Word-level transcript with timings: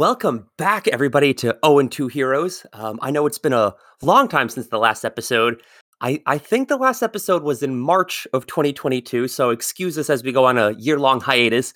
Welcome 0.00 0.48
back, 0.56 0.88
everybody, 0.88 1.34
to 1.34 1.58
O 1.62 1.78
and 1.78 1.92
Two 1.92 2.08
Heroes. 2.08 2.64
Um, 2.72 2.98
I 3.02 3.10
know 3.10 3.26
it's 3.26 3.36
been 3.36 3.52
a 3.52 3.74
long 4.00 4.28
time 4.28 4.48
since 4.48 4.68
the 4.68 4.78
last 4.78 5.04
episode. 5.04 5.62
I, 6.00 6.22
I 6.24 6.38
think 6.38 6.68
the 6.68 6.78
last 6.78 7.02
episode 7.02 7.42
was 7.42 7.62
in 7.62 7.78
March 7.78 8.26
of 8.32 8.46
2022, 8.46 9.28
so 9.28 9.50
excuse 9.50 9.98
us 9.98 10.08
as 10.08 10.24
we 10.24 10.32
go 10.32 10.46
on 10.46 10.56
a 10.56 10.70
year 10.78 10.98
long 10.98 11.20
hiatus. 11.20 11.74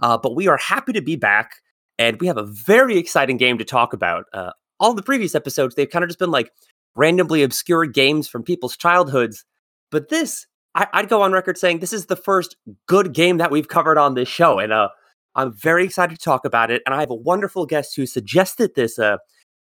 Uh, 0.00 0.18
but 0.18 0.34
we 0.34 0.48
are 0.48 0.56
happy 0.56 0.92
to 0.94 1.00
be 1.00 1.14
back, 1.14 1.52
and 1.96 2.20
we 2.20 2.26
have 2.26 2.38
a 2.38 2.42
very 2.42 2.98
exciting 2.98 3.36
game 3.36 3.56
to 3.58 3.64
talk 3.64 3.92
about. 3.92 4.24
Uh, 4.32 4.50
all 4.80 4.92
the 4.92 5.00
previous 5.00 5.36
episodes, 5.36 5.76
they've 5.76 5.88
kind 5.88 6.02
of 6.02 6.08
just 6.08 6.18
been 6.18 6.32
like 6.32 6.50
randomly 6.96 7.44
obscure 7.44 7.86
games 7.86 8.26
from 8.26 8.42
people's 8.42 8.76
childhoods. 8.76 9.44
But 9.92 10.08
this, 10.08 10.44
I, 10.74 10.88
I'd 10.92 11.08
go 11.08 11.22
on 11.22 11.30
record 11.30 11.56
saying 11.56 11.78
this 11.78 11.92
is 11.92 12.06
the 12.06 12.16
first 12.16 12.56
good 12.88 13.14
game 13.14 13.36
that 13.36 13.52
we've 13.52 13.68
covered 13.68 13.96
on 13.96 14.14
this 14.14 14.28
show. 14.28 14.58
And 14.58 14.72
uh, 14.72 14.88
I'm 15.34 15.52
very 15.52 15.84
excited 15.84 16.18
to 16.18 16.24
talk 16.24 16.44
about 16.44 16.70
it. 16.70 16.82
And 16.86 16.94
I 16.94 17.00
have 17.00 17.10
a 17.10 17.14
wonderful 17.14 17.66
guest 17.66 17.94
who 17.96 18.06
suggested 18.06 18.74
this 18.74 18.98
uh, 18.98 19.18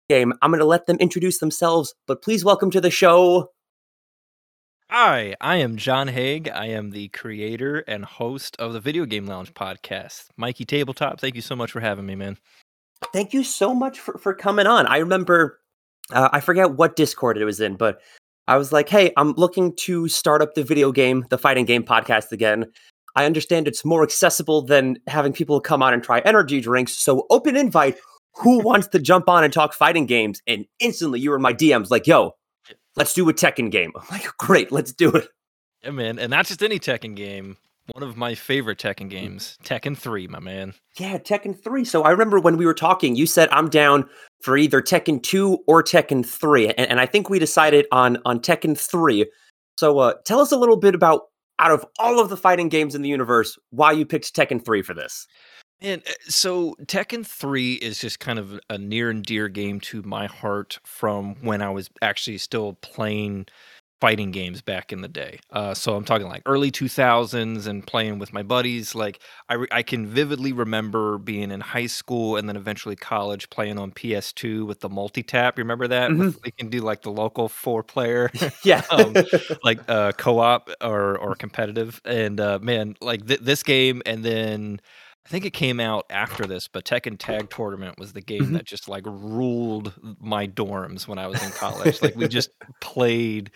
game. 0.10 0.34
I'm 0.42 0.52
going 0.52 0.60
to 0.60 0.66
let 0.66 0.88
them 0.88 0.98
introduce 0.98 1.40
themselves, 1.40 1.94
but 2.08 2.22
please 2.22 2.44
welcome 2.44 2.72
to 2.72 2.82
the 2.82 2.92
show. 2.92 3.52
Hi, 4.90 5.36
I 5.40 5.58
am 5.58 5.78
Jon 5.78 6.10
Haig. 6.10 6.50
I 6.50 6.66
am 6.66 6.90
the 6.90 7.08
creator 7.10 7.80
and 7.88 8.04
host 8.04 8.58
of 8.60 8.74
the 8.74 8.82
Video 8.82 9.06
Game 9.06 9.26
Lounge 9.26 9.54
podcast. 9.54 10.26
Mikey 10.36 10.66
Tabletop, 10.66 11.22
thank 11.22 11.36
you 11.36 11.42
so 11.42 11.56
much 11.56 11.72
for 11.72 11.80
having 11.80 12.06
me, 12.06 12.16
man. 12.16 12.38
Thank 13.14 13.34
you 13.34 13.44
so 13.44 13.74
much 13.74 14.00
for, 14.00 14.18
for 14.18 14.34
coming 14.34 14.68
on. 14.68 14.86
I 14.88 14.98
remember, 14.98 15.60
uh, 16.12 16.28
I 16.34 16.42
forget 16.42 16.72
what 16.72 16.98
Discord 16.98 17.38
it 17.38 17.46
was 17.46 17.62
in, 17.62 17.78
but 17.78 18.02
I 18.50 18.58
was 18.58 18.74
like, 18.74 18.90
hey, 18.90 19.14
I'm 19.16 19.32
looking 19.34 19.74
to 19.78 20.10
start 20.10 20.42
up 20.42 20.56
the 20.56 20.64
video 20.64 20.92
game, 20.92 21.26
the 21.30 21.38
fighting 21.38 21.64
game 21.64 21.84
podcast 21.84 22.34
again. 22.34 22.66
I 23.16 23.26
understand 23.26 23.68
it's 23.68 23.86
more 23.86 24.04
accessible 24.04 24.62
than 24.62 24.98
having 25.08 25.34
people 25.34 25.60
come 25.60 25.84
on 25.84 25.94
and 25.94 26.04
try 26.04 26.20
energy 26.20 26.62
drinks. 26.62 26.94
So 26.94 27.26
open 27.30 27.56
invite. 27.56 27.98
Who 28.36 28.60
wants 28.60 28.88
to 28.90 29.00
jump 29.00 29.28
on 29.28 29.44
and 29.44 29.52
talk 29.52 29.74
fighting 29.74 30.06
games? 30.06 30.42
And 30.48 30.66
instantly 30.80 31.20
you 31.20 31.32
were 31.32 31.36
in 31.36 31.42
my 31.42 31.54
DMs 31.54 31.90
like, 31.92 32.08
yo, 32.08 32.32
let's 32.96 33.14
do 33.14 33.28
a 33.30 33.34
Tekken 33.34 33.72
game. 33.72 33.92
I'm 33.96 34.06
like, 34.10 34.26
great, 34.38 34.72
let's 34.72 34.94
do 34.94 35.12
it. 35.12 35.28
Yeah, 35.84 35.92
man. 35.92 36.20
And 36.20 36.30
not 36.30 36.46
just 36.46 36.64
any 36.64 36.80
Tekken 36.80 37.16
game. 37.16 37.58
One 37.94 38.04
of 38.04 38.16
my 38.16 38.36
favorite 38.36 38.78
Tekken 38.78 39.10
games, 39.10 39.58
Tekken 39.66 39.98
3, 39.98 40.28
my 40.28 40.40
man. 40.40 40.76
Yeah, 40.98 41.18
Tekken 41.18 41.62
3. 41.62 41.84
So 41.84 42.04
I 42.04 42.12
remember 42.12 42.40
when 42.40 42.56
we 42.56 42.66
were 42.66 42.76
talking, 42.76 43.16
you 43.16 43.26
said 43.26 43.50
I'm 43.52 43.70
down 43.70 44.08
for 44.44 44.56
either 44.56 44.82
Tekken 44.82 45.22
2 45.22 45.64
or 45.68 45.84
Tekken 45.84 46.26
3. 46.26 46.68
And, 46.68 46.80
and 46.92 47.00
I 47.02 47.06
think 47.06 47.30
we 47.30 47.40
decided 47.40 47.88
on 47.92 48.18
on 48.24 48.40
Tekken 48.40 48.78
3. 48.78 49.26
So 49.78 50.00
uh, 50.00 50.14
tell 50.26 50.40
us 50.40 50.52
a 50.52 50.58
little 50.58 50.78
bit 50.78 50.96
about 50.96 51.24
out 51.62 51.72
of 51.72 51.86
all 52.00 52.20
of 52.20 52.30
the 52.30 52.38
fighting 52.38 52.68
games 52.68 52.96
in 52.96 53.04
the 53.04 53.10
universe, 53.10 53.58
why 53.70 53.92
you 53.92 54.06
picked 54.06 54.36
Tekken 54.36 54.64
3 54.64 54.82
for 54.82 54.94
this. 54.94 55.28
And 55.80 56.02
uh, 56.08 56.12
so 56.28 56.76
Tekken 56.86 57.26
3 57.26 57.74
is 57.76 58.00
just 58.00 58.20
kind 58.20 58.40
of 58.40 58.60
a 58.70 58.78
near 58.78 59.10
and 59.10 59.24
dear 59.24 59.48
game 59.48 59.80
to 59.82 60.02
my 60.02 60.26
heart 60.26 60.80
from 60.84 61.36
when 61.42 61.62
I 61.62 61.70
was 61.70 61.90
actually 62.02 62.40
still 62.40 62.74
playing 62.82 63.46
fighting 64.02 64.32
games 64.32 64.62
back 64.62 64.92
in 64.92 65.02
the 65.02 65.08
day. 65.08 65.40
Uh, 65.52 65.74
so 65.76 65.96
I'm 65.96 66.04
talking 66.04 66.28
like 66.28 66.42
early 66.48 66.72
2000s 66.72 67.68
and 67.68 67.86
playing 67.86 68.20
with 68.20 68.34
my 68.34 68.44
buddies. 68.44 68.96
Like 68.96 69.20
I, 69.48 69.54
re- 69.56 69.68
I 69.72 69.84
can 69.84 70.08
vividly 70.08 70.54
remember 70.54 71.20
being 71.20 71.52
in 71.52 71.62
high 71.62 71.86
school 71.86 72.36
and 72.36 72.50
then 72.50 72.56
eventually 72.58 72.96
college 72.96 73.50
playing 73.52 73.78
on 73.78 73.92
PS2 73.92 74.66
with 74.66 74.80
the 74.80 74.90
multi-tap. 74.90 75.58
You 75.58 75.64
remember 75.64 75.88
that? 75.90 76.12
We 76.44 76.52
can 76.52 76.70
do 76.70 76.82
like 76.82 77.04
the 77.04 77.12
local 77.12 77.48
four 77.48 77.84
player. 77.84 78.32
Yeah. 78.64 78.82
Um, 78.92 79.16
like 79.64 79.80
uh 79.88 80.12
co-op 80.14 80.70
or 80.82 81.18
or 81.18 81.36
competitive 81.36 82.02
and 82.06 82.40
uh 82.40 82.60
man 82.62 82.96
like 83.02 83.26
th- 83.26 83.40
this 83.40 83.64
game 83.64 84.02
and 84.06 84.24
then 84.24 84.82
i 85.26 85.30
think 85.30 85.46
it 85.46 85.52
came 85.54 85.80
out 85.80 86.06
after 86.10 86.46
this 86.46 86.68
but 86.68 86.84
tekken 86.86 87.18
tag 87.18 87.50
tournament 87.50 87.98
was 88.00 88.14
the 88.14 88.22
game 88.22 88.48
Mhm. 88.50 88.54
that 88.54 88.66
just 88.66 88.90
like 88.90 89.04
ruled 89.06 89.94
my 90.20 90.48
dorms 90.48 91.08
when 91.08 91.18
i 91.20 91.28
was 91.28 91.42
in 91.44 91.52
college 91.52 92.02
like 92.02 92.16
we 92.16 92.28
just 92.28 92.50
played 92.82 93.52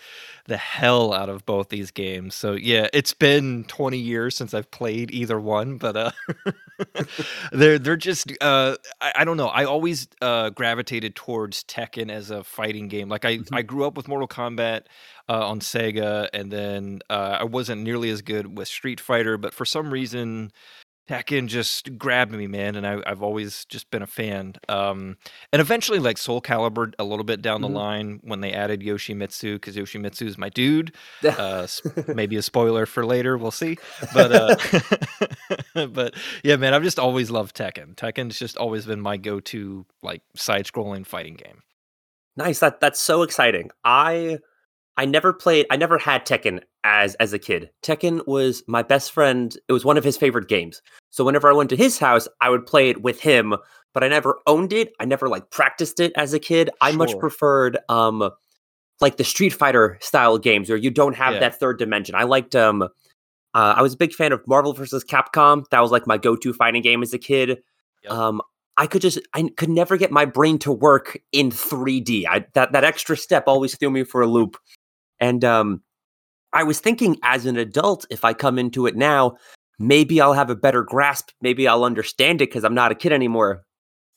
the 0.46 0.56
hell 0.56 1.12
out 1.12 1.28
of 1.28 1.44
both 1.44 1.68
these 1.68 1.90
games 1.90 2.34
so 2.34 2.52
yeah 2.52 2.86
it's 2.92 3.12
been 3.12 3.64
20 3.64 3.98
years 3.98 4.36
since 4.36 4.54
i've 4.54 4.70
played 4.70 5.10
either 5.10 5.40
one 5.40 5.76
but 5.78 5.96
uh 5.96 6.10
they're 7.52 7.78
they're 7.78 7.96
just 7.96 8.30
uh 8.40 8.76
I, 9.00 9.12
I 9.16 9.24
don't 9.24 9.36
know 9.36 9.48
i 9.48 9.64
always 9.64 10.08
uh 10.20 10.50
gravitated 10.50 11.14
towards 11.14 11.64
tekken 11.64 12.10
as 12.10 12.30
a 12.30 12.44
fighting 12.44 12.88
game 12.88 13.08
like 13.08 13.24
i 13.24 13.38
Mhm. 13.38 13.48
i 13.52 13.62
grew 13.62 13.84
up 13.86 13.96
with 13.96 14.08
mortal 14.08 14.28
kombat 14.28 14.82
uh, 15.28 15.44
on 15.48 15.58
Sega, 15.58 16.28
and 16.32 16.52
then 16.52 17.00
uh, 17.10 17.38
I 17.40 17.42
wasn't 17.44 17.82
nearly 17.82 18.10
as 18.10 18.22
good 18.22 18.56
with 18.56 18.68
Street 18.68 19.00
Fighter, 19.00 19.36
but 19.36 19.52
for 19.52 19.64
some 19.64 19.90
reason, 19.92 20.52
Tekken 21.08 21.46
just 21.46 21.96
grabbed 21.96 22.32
me, 22.32 22.48
man, 22.48 22.74
and 22.74 22.86
I, 22.86 23.00
I've 23.06 23.22
always 23.22 23.64
just 23.66 23.90
been 23.90 24.02
a 24.02 24.08
fan. 24.08 24.54
Um, 24.68 25.16
and 25.52 25.60
eventually, 25.60 26.00
like 26.00 26.18
Soul 26.18 26.40
Calibur, 26.42 26.94
a 26.98 27.04
little 27.04 27.24
bit 27.24 27.42
down 27.42 27.60
the 27.60 27.68
line 27.68 28.18
when 28.24 28.40
they 28.40 28.52
added 28.52 28.80
Yoshimitsu, 28.80 29.54
because 29.54 29.76
Yoshimitsu 29.76 30.26
is 30.26 30.38
my 30.38 30.48
dude. 30.48 30.94
Uh, 31.36 31.66
maybe 32.14 32.36
a 32.36 32.42
spoiler 32.42 32.86
for 32.86 33.04
later, 33.04 33.36
we'll 33.36 33.50
see. 33.50 33.76
But 34.14 34.32
uh, 34.32 35.86
but 35.86 36.14
yeah, 36.42 36.56
man, 36.56 36.72
I've 36.72 36.82
just 36.82 36.98
always 36.98 37.30
loved 37.30 37.54
Tekken. 37.54 37.94
Tekken's 37.94 38.38
just 38.38 38.56
always 38.56 38.86
been 38.86 39.00
my 39.00 39.16
go-to 39.16 39.84
like 40.02 40.22
side-scrolling 40.34 41.06
fighting 41.06 41.34
game. 41.34 41.62
Nice. 42.36 42.60
That 42.60 42.80
that's 42.80 43.00
so 43.00 43.22
exciting. 43.22 43.70
I 43.84 44.38
I 44.96 45.04
never 45.04 45.32
played 45.32 45.66
I 45.70 45.76
never 45.76 45.98
had 45.98 46.24
Tekken 46.26 46.60
as 46.84 47.14
as 47.16 47.32
a 47.32 47.38
kid. 47.38 47.70
Tekken 47.82 48.26
was 48.26 48.62
my 48.66 48.82
best 48.82 49.12
friend. 49.12 49.56
It 49.68 49.72
was 49.72 49.84
one 49.84 49.96
of 49.98 50.04
his 50.04 50.16
favorite 50.16 50.48
games. 50.48 50.80
So 51.10 51.24
whenever 51.24 51.48
I 51.50 51.52
went 51.54 51.70
to 51.70 51.76
his 51.76 51.98
house, 51.98 52.28
I 52.40 52.50
would 52.50 52.66
play 52.66 52.88
it 52.90 53.02
with 53.02 53.20
him, 53.20 53.54
but 53.92 54.02
I 54.04 54.08
never 54.08 54.38
owned 54.46 54.72
it. 54.72 54.92
I 55.00 55.04
never 55.04 55.28
like 55.28 55.50
practiced 55.50 56.00
it 56.00 56.12
as 56.16 56.32
a 56.32 56.38
kid. 56.38 56.70
I 56.80 56.92
much 56.92 57.18
preferred 57.18 57.78
um 57.88 58.30
like 59.00 59.18
the 59.18 59.24
Street 59.24 59.52
Fighter 59.52 59.98
style 60.00 60.38
games 60.38 60.68
where 60.70 60.78
you 60.78 60.90
don't 60.90 61.14
have 61.16 61.34
Yeah. 61.34 61.40
that 61.40 61.60
third 61.60 61.78
dimension. 61.78 62.14
I 62.14 62.24
liked 62.24 62.54
um 62.56 62.82
uh, 63.54 63.72
I 63.74 63.80
was 63.80 63.94
a 63.94 63.96
big 63.96 64.12
fan 64.12 64.32
of 64.32 64.46
Marvel 64.46 64.74
vs. 64.74 65.02
Capcom. 65.02 65.64
That 65.70 65.80
was 65.80 65.90
like 65.90 66.06
my 66.06 66.18
go-to 66.18 66.52
fighting 66.52 66.82
game 66.82 67.02
as 67.02 67.14
a 67.14 67.18
kid. 67.18 67.62
Yep. 68.02 68.12
Um, 68.12 68.42
I 68.76 68.86
could 68.86 69.00
just 69.00 69.18
I 69.32 69.48
could 69.56 69.70
never 69.70 69.96
get 69.96 70.10
my 70.10 70.26
brain 70.26 70.58
to 70.58 70.72
work 70.72 71.18
in 71.32 71.50
3D. 71.50 72.26
I 72.28 72.44
that 72.52 72.72
that 72.72 72.84
extra 72.84 73.16
step 73.16 73.44
always 73.46 73.74
threw 73.76 73.88
me 73.90 74.04
for 74.04 74.20
a 74.20 74.26
loop. 74.26 74.58
And 75.20 75.44
um 75.44 75.82
I 76.52 76.62
was 76.62 76.80
thinking 76.80 77.18
as 77.22 77.44
an 77.46 77.56
adult, 77.56 78.06
if 78.10 78.24
I 78.24 78.32
come 78.32 78.58
into 78.58 78.86
it 78.86 78.96
now, 78.96 79.36
maybe 79.78 80.20
I'll 80.20 80.32
have 80.32 80.48
a 80.50 80.56
better 80.56 80.82
grasp. 80.82 81.30
Maybe 81.42 81.68
I'll 81.68 81.84
understand 81.84 82.40
it 82.40 82.48
because 82.48 82.64
I'm 82.64 82.74
not 82.74 82.92
a 82.92 82.94
kid 82.94 83.12
anymore. 83.12 83.64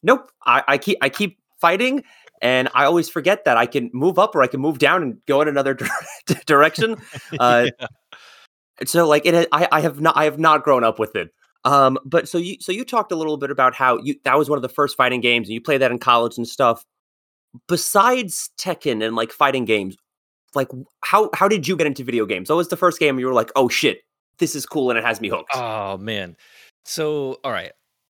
Nope. 0.03 0.31
I, 0.45 0.63
I 0.67 0.77
keep 0.77 0.97
I 1.01 1.09
keep 1.09 1.37
fighting 1.59 2.03
and 2.41 2.69
I 2.73 2.85
always 2.85 3.09
forget 3.09 3.43
that 3.45 3.57
I 3.57 3.65
can 3.65 3.89
move 3.93 4.17
up 4.17 4.35
or 4.35 4.41
I 4.41 4.47
can 4.47 4.61
move 4.61 4.79
down 4.79 5.03
and 5.03 5.17
go 5.25 5.41
in 5.41 5.47
another 5.47 5.77
direction. 6.45 6.95
Uh, 7.39 7.67
Yeah. 7.79 7.87
so 8.85 9.07
like 9.07 9.25
it 9.25 9.47
I, 9.51 9.67
I 9.71 9.81
have 9.81 9.99
not 9.99 10.15
I 10.15 10.23
have 10.23 10.39
not 10.39 10.63
grown 10.63 10.83
up 10.83 10.99
with 10.99 11.15
it 11.15 11.29
um 11.65 11.97
but 12.05 12.29
so 12.29 12.37
you 12.37 12.55
so 12.61 12.71
you 12.71 12.85
talked 12.85 13.11
a 13.11 13.15
little 13.15 13.35
bit 13.35 13.51
about 13.51 13.73
how 13.75 13.97
you 13.99 14.15
that 14.23 14.37
was 14.37 14.49
one 14.49 14.57
of 14.57 14.61
the 14.61 14.69
first 14.69 14.95
fighting 14.95 15.19
games 15.19 15.47
and 15.47 15.53
you 15.53 15.61
played 15.61 15.81
that 15.81 15.91
in 15.91 15.99
college 15.99 16.37
and 16.37 16.47
stuff 16.47 16.85
besides 17.67 18.49
tekken 18.57 19.05
and 19.05 19.15
like 19.17 19.31
fighting 19.31 19.65
games 19.65 19.97
like 20.55 20.69
how 21.01 21.29
how 21.33 21.47
did 21.47 21.67
you 21.67 21.75
get 21.75 21.87
into 21.87 22.03
video 22.03 22.25
games 22.25 22.49
what 22.49 22.55
was 22.55 22.69
the 22.69 22.77
first 22.77 22.99
game 22.99 23.19
you 23.19 23.25
were 23.25 23.33
like 23.33 23.51
oh 23.55 23.69
shit 23.69 24.01
this 24.39 24.55
is 24.55 24.65
cool 24.65 24.89
and 24.89 24.97
it 24.97 25.05
has 25.05 25.21
me 25.21 25.29
hooked 25.29 25.51
Oh 25.53 25.97
man. 25.97 26.37
So, 26.85 27.37
all 27.43 27.51
right. 27.51 27.71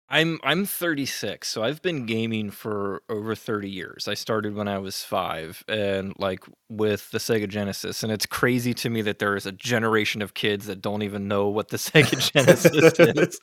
I'm 0.09 0.39
I'm 0.45 0.67
36, 0.67 1.49
so 1.49 1.65
I've 1.65 1.83
been 1.83 2.07
gaming 2.07 2.53
for 2.53 3.03
over 3.09 3.35
30 3.35 3.69
years. 3.69 4.07
I 4.07 4.15
started 4.15 4.55
when 4.55 4.69
I 4.69 4.79
was 4.79 5.03
5 5.03 5.65
and 5.67 6.13
like 6.17 6.45
with 6.69 7.11
the 7.11 7.19
Sega 7.19 7.49
Genesis 7.49 8.05
and 8.05 8.13
it's 8.13 8.25
crazy 8.25 8.73
to 8.75 8.89
me 8.89 9.03
that 9.03 9.19
there 9.19 9.35
is 9.35 9.47
a 9.47 9.53
generation 9.53 10.23
of 10.23 10.35
kids 10.35 10.67
that 10.67 10.81
don't 10.81 11.03
even 11.03 11.27
know 11.27 11.49
what 11.49 11.71
the 11.71 11.77
Sega 11.79 12.21
Genesis 12.33 13.41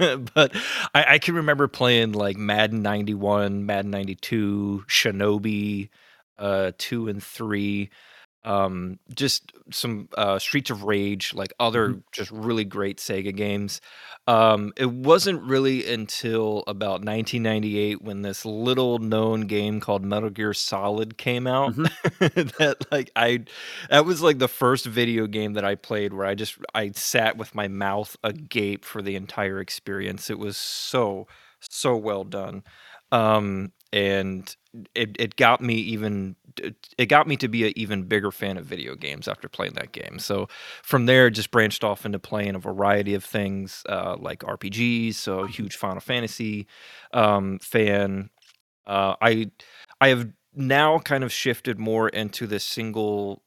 is. 0.00 0.24
but 0.34 0.56
I, 0.92 1.14
I 1.14 1.18
can 1.20 1.36
remember 1.36 1.68
playing 1.68 2.12
like 2.12 2.36
Madden 2.36 2.82
91, 2.82 3.64
Madden 3.64 3.92
92, 3.92 4.86
Shinobi 4.88 5.88
uh 6.40 6.72
2 6.78 7.08
and 7.08 7.22
3 7.22 7.90
um 8.44 8.98
just 9.14 9.52
some 9.70 10.08
uh 10.16 10.38
streets 10.38 10.70
of 10.70 10.84
rage 10.84 11.34
like 11.34 11.52
other 11.60 12.02
just 12.10 12.30
really 12.30 12.64
great 12.64 12.98
sega 12.98 13.36
games. 13.36 13.82
Um 14.26 14.72
it 14.76 14.90
wasn't 14.90 15.42
really 15.42 15.92
until 15.92 16.64
about 16.66 17.04
1998 17.04 18.02
when 18.02 18.22
this 18.22 18.46
little 18.46 18.98
known 18.98 19.42
game 19.42 19.80
called 19.80 20.04
metal 20.04 20.30
gear 20.30 20.54
solid 20.54 21.18
came 21.18 21.46
out 21.46 21.74
that 22.20 22.76
like 22.90 23.10
i 23.16 23.44
that 23.90 24.04
was 24.04 24.22
like 24.22 24.38
the 24.38 24.48
first 24.48 24.86
video 24.86 25.26
game 25.26 25.54
that 25.54 25.64
i 25.64 25.74
played 25.74 26.12
where 26.12 26.26
i 26.26 26.34
just 26.34 26.56
i 26.74 26.90
sat 26.92 27.36
with 27.36 27.54
my 27.54 27.68
mouth 27.68 28.16
agape 28.24 28.84
for 28.84 29.02
the 29.02 29.16
entire 29.16 29.60
experience. 29.60 30.30
It 30.30 30.38
was 30.38 30.56
so 30.56 31.26
so 31.60 31.96
well 31.96 32.24
done. 32.24 32.62
Um 33.12 33.72
and 33.92 34.54
it, 34.94 35.16
it 35.18 35.36
got 35.36 35.60
me 35.60 35.74
even 35.74 36.36
it 36.98 37.06
got 37.06 37.26
me 37.26 37.36
to 37.36 37.48
be 37.48 37.66
an 37.66 37.72
even 37.76 38.02
bigger 38.04 38.30
fan 38.30 38.56
of 38.56 38.66
video 38.66 38.94
games 38.94 39.28
after 39.28 39.48
playing 39.48 39.74
that 39.74 39.92
game. 39.92 40.18
So 40.18 40.48
from 40.82 41.06
there, 41.06 41.28
it 41.28 41.32
just 41.32 41.50
branched 41.50 41.84
off 41.84 42.04
into 42.04 42.18
playing 42.18 42.54
a 42.54 42.58
variety 42.58 43.14
of 43.14 43.24
things 43.24 43.82
uh, 43.88 44.16
like 44.18 44.40
RPGs. 44.40 45.14
So 45.14 45.44
huge 45.44 45.76
Final 45.76 46.00
Fantasy 46.00 46.66
um, 47.12 47.58
fan. 47.60 48.30
Uh, 48.86 49.14
I 49.20 49.50
I 50.00 50.08
have 50.08 50.28
now 50.54 50.98
kind 50.98 51.24
of 51.24 51.32
shifted 51.32 51.78
more 51.78 52.08
into 52.08 52.46
the 52.46 52.60
single 52.60 53.42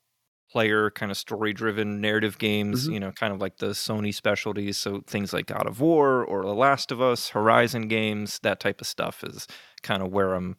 player 0.53 0.91
kind 0.91 1.11
of 1.11 1.17
story 1.17 1.51
driven 1.51 1.99
narrative 1.99 2.37
games, 2.37 2.87
Mhm. 2.87 2.93
you 2.93 2.99
know, 2.99 3.11
kind 3.11 3.33
of 3.33 3.41
like 3.41 3.57
the 3.57 3.69
Sony 3.73 4.13
specialties. 4.13 4.77
So 4.77 5.01
things 5.07 5.33
like 5.33 5.47
God 5.47 5.65
of 5.65 5.81
War 5.81 6.23
or 6.23 6.43
The 6.43 6.53
Last 6.53 6.91
of 6.91 7.01
Us, 7.01 7.29
Horizon 7.29 7.87
games, 7.87 8.39
that 8.43 8.59
type 8.59 8.79
of 8.79 8.85
stuff 8.85 9.23
is 9.23 9.47
kind 9.81 10.03
of 10.03 10.11
where 10.11 10.35
I'm 10.35 10.55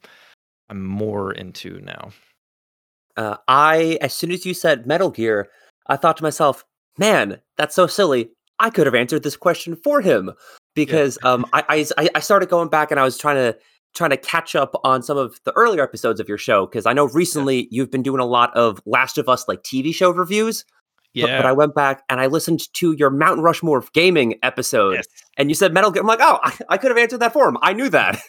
I'm 0.69 0.83
more 0.83 1.31
into 1.31 1.79
now. 1.81 2.09
Uh, 3.15 3.37
I, 3.47 3.97
as 4.01 4.13
soon 4.13 4.31
as 4.31 4.45
you 4.45 4.53
said 4.53 4.85
Metal 4.85 5.09
Gear, 5.11 5.47
I 5.87 5.95
thought 5.95 6.17
to 6.17 6.23
myself, 6.23 6.65
man, 6.97 7.39
that's 7.55 7.75
so 7.75 7.87
silly. 7.87 8.31
I 8.59 8.69
could 8.69 8.87
have 8.87 8.95
answered 8.95 9.23
this 9.23 9.37
question 9.37 9.75
for 9.77 10.01
him 10.01 10.31
because 10.75 11.17
um, 11.23 11.45
I, 11.53 11.85
I 11.99 12.09
I 12.15 12.19
started 12.19 12.49
going 12.49 12.67
back 12.69 12.91
and 12.91 12.99
I 12.99 13.03
was 13.03 13.17
trying 13.17 13.37
to 13.37 13.57
trying 13.95 14.11
to 14.11 14.17
catch 14.17 14.55
up 14.55 14.79
on 14.83 15.01
some 15.01 15.17
of 15.17 15.39
the 15.45 15.51
earlier 15.53 15.81
episodes 15.81 16.19
of 16.19 16.27
your 16.29 16.37
show 16.37 16.65
because 16.67 16.85
I 16.85 16.93
know 16.93 17.05
recently 17.05 17.67
you've 17.71 17.89
been 17.89 18.03
doing 18.03 18.19
a 18.21 18.25
lot 18.25 18.55
of 18.55 18.81
Last 18.85 19.17
of 19.17 19.27
Us 19.29 19.47
like 19.47 19.63
TV 19.63 19.93
show 19.93 20.11
reviews. 20.11 20.63
But, 21.13 21.29
Yeah. 21.29 21.37
but 21.37 21.45
I 21.45 21.53
went 21.53 21.73
back 21.73 22.03
and 22.09 22.19
I 22.19 22.25
listened 22.27 22.71
to 22.73 22.91
your 22.91 23.09
Mount 23.09 23.39
Rushmore 23.39 23.77
of 23.77 23.91
gaming 23.93 24.35
episode, 24.43 24.95
Yes. 24.95 25.07
And 25.37 25.49
you 25.49 25.55
said 25.55 25.73
Metal 25.73 25.91
Gear. 25.91 26.01
I'm 26.01 26.07
like, 26.07 26.19
oh, 26.21 26.39
I, 26.43 26.57
I 26.69 26.77
could 26.77 26.91
have 26.91 26.97
answered 26.97 27.19
that 27.19 27.33
for 27.33 27.47
him. 27.47 27.57
I 27.61 27.73
knew 27.73 27.89
that. 27.89 28.21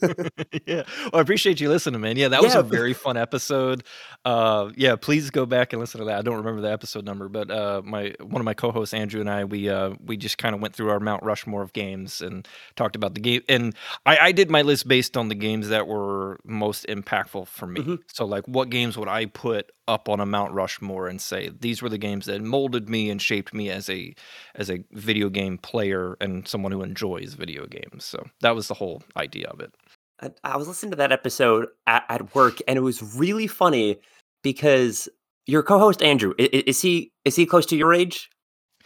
yeah. 0.66 0.82
Well, 1.02 1.10
I 1.14 1.20
appreciate 1.20 1.60
you 1.60 1.68
listening, 1.68 2.00
man. 2.00 2.16
Yeah, 2.16 2.28
that 2.28 2.42
was 2.42 2.54
a 2.54 2.62
very 2.62 2.92
fun 2.94 3.16
episode. 3.16 3.84
Uh, 4.24 4.70
yeah, 4.76 4.96
please 4.96 5.30
go 5.30 5.46
back 5.46 5.72
and 5.72 5.80
listen 5.80 6.00
to 6.00 6.06
that. 6.06 6.18
I 6.18 6.22
don't 6.22 6.36
remember 6.36 6.60
the 6.60 6.70
episode 6.70 7.04
number, 7.04 7.28
but 7.28 7.50
uh, 7.50 7.82
my 7.84 8.14
one 8.20 8.40
of 8.40 8.44
my 8.44 8.54
co-hosts, 8.54 8.94
Andrew, 8.94 9.20
and 9.20 9.30
I, 9.30 9.44
we 9.44 9.68
uh, 9.68 9.94
we 10.04 10.16
just 10.16 10.38
kind 10.38 10.54
of 10.54 10.60
went 10.60 10.74
through 10.74 10.90
our 10.90 11.00
Mount 11.00 11.22
Rushmore 11.22 11.62
of 11.62 11.72
games 11.72 12.20
and 12.20 12.46
talked 12.76 12.96
about 12.96 13.14
the 13.14 13.20
game. 13.20 13.42
And 13.48 13.74
I, 14.06 14.18
I 14.18 14.32
did 14.32 14.50
my 14.50 14.62
list 14.62 14.88
based 14.88 15.16
on 15.16 15.28
the 15.28 15.34
games 15.34 15.68
that 15.68 15.86
were 15.86 16.38
most 16.44 16.86
impactful 16.86 17.48
for 17.48 17.66
me. 17.66 17.80
Mhm. 17.80 17.98
So, 18.06 18.24
like, 18.24 18.46
what 18.46 18.70
games 18.70 18.96
would 18.96 19.08
I 19.08 19.26
put 19.26 19.70
up 19.86 20.08
on 20.08 20.18
a 20.18 20.24
Mount 20.26 20.52
Rushmore 20.52 21.08
and 21.08 21.20
say 21.20 21.50
these 21.60 21.82
were 21.82 21.90
the 21.90 21.98
games 21.98 22.24
that 22.26 22.40
molded 22.40 22.88
me 22.88 23.10
and 23.10 23.20
shaped 23.20 23.52
me 23.52 23.68
as 23.70 23.90
a 23.90 24.14
as 24.54 24.70
a 24.70 24.82
video 24.92 25.28
game 25.28 25.58
player 25.58 26.16
and 26.20 26.48
someone 26.54 26.70
who 26.70 26.82
enjoys 26.82 27.34
video 27.34 27.66
games. 27.66 28.04
So 28.04 28.24
that 28.42 28.54
was 28.54 28.68
the 28.68 28.74
whole 28.74 29.02
idea 29.16 29.48
of 29.48 29.58
it. 29.58 29.74
I, 30.22 30.30
I 30.44 30.56
was 30.56 30.68
listening 30.68 30.92
to 30.92 30.96
that 30.98 31.10
episode 31.10 31.66
at, 31.88 32.04
at 32.08 32.32
work, 32.36 32.58
and 32.68 32.76
it 32.76 32.82
was 32.82 33.02
really 33.16 33.48
funny 33.48 33.98
because 34.44 35.08
your 35.46 35.64
co-host 35.64 36.00
Andrew 36.00 36.32
i- 36.38 36.44
i- 36.44 36.62
is 36.68 36.80
he 36.80 37.10
is 37.24 37.34
he 37.34 37.44
close 37.44 37.66
to 37.66 37.76
your 37.76 37.92
age? 37.92 38.30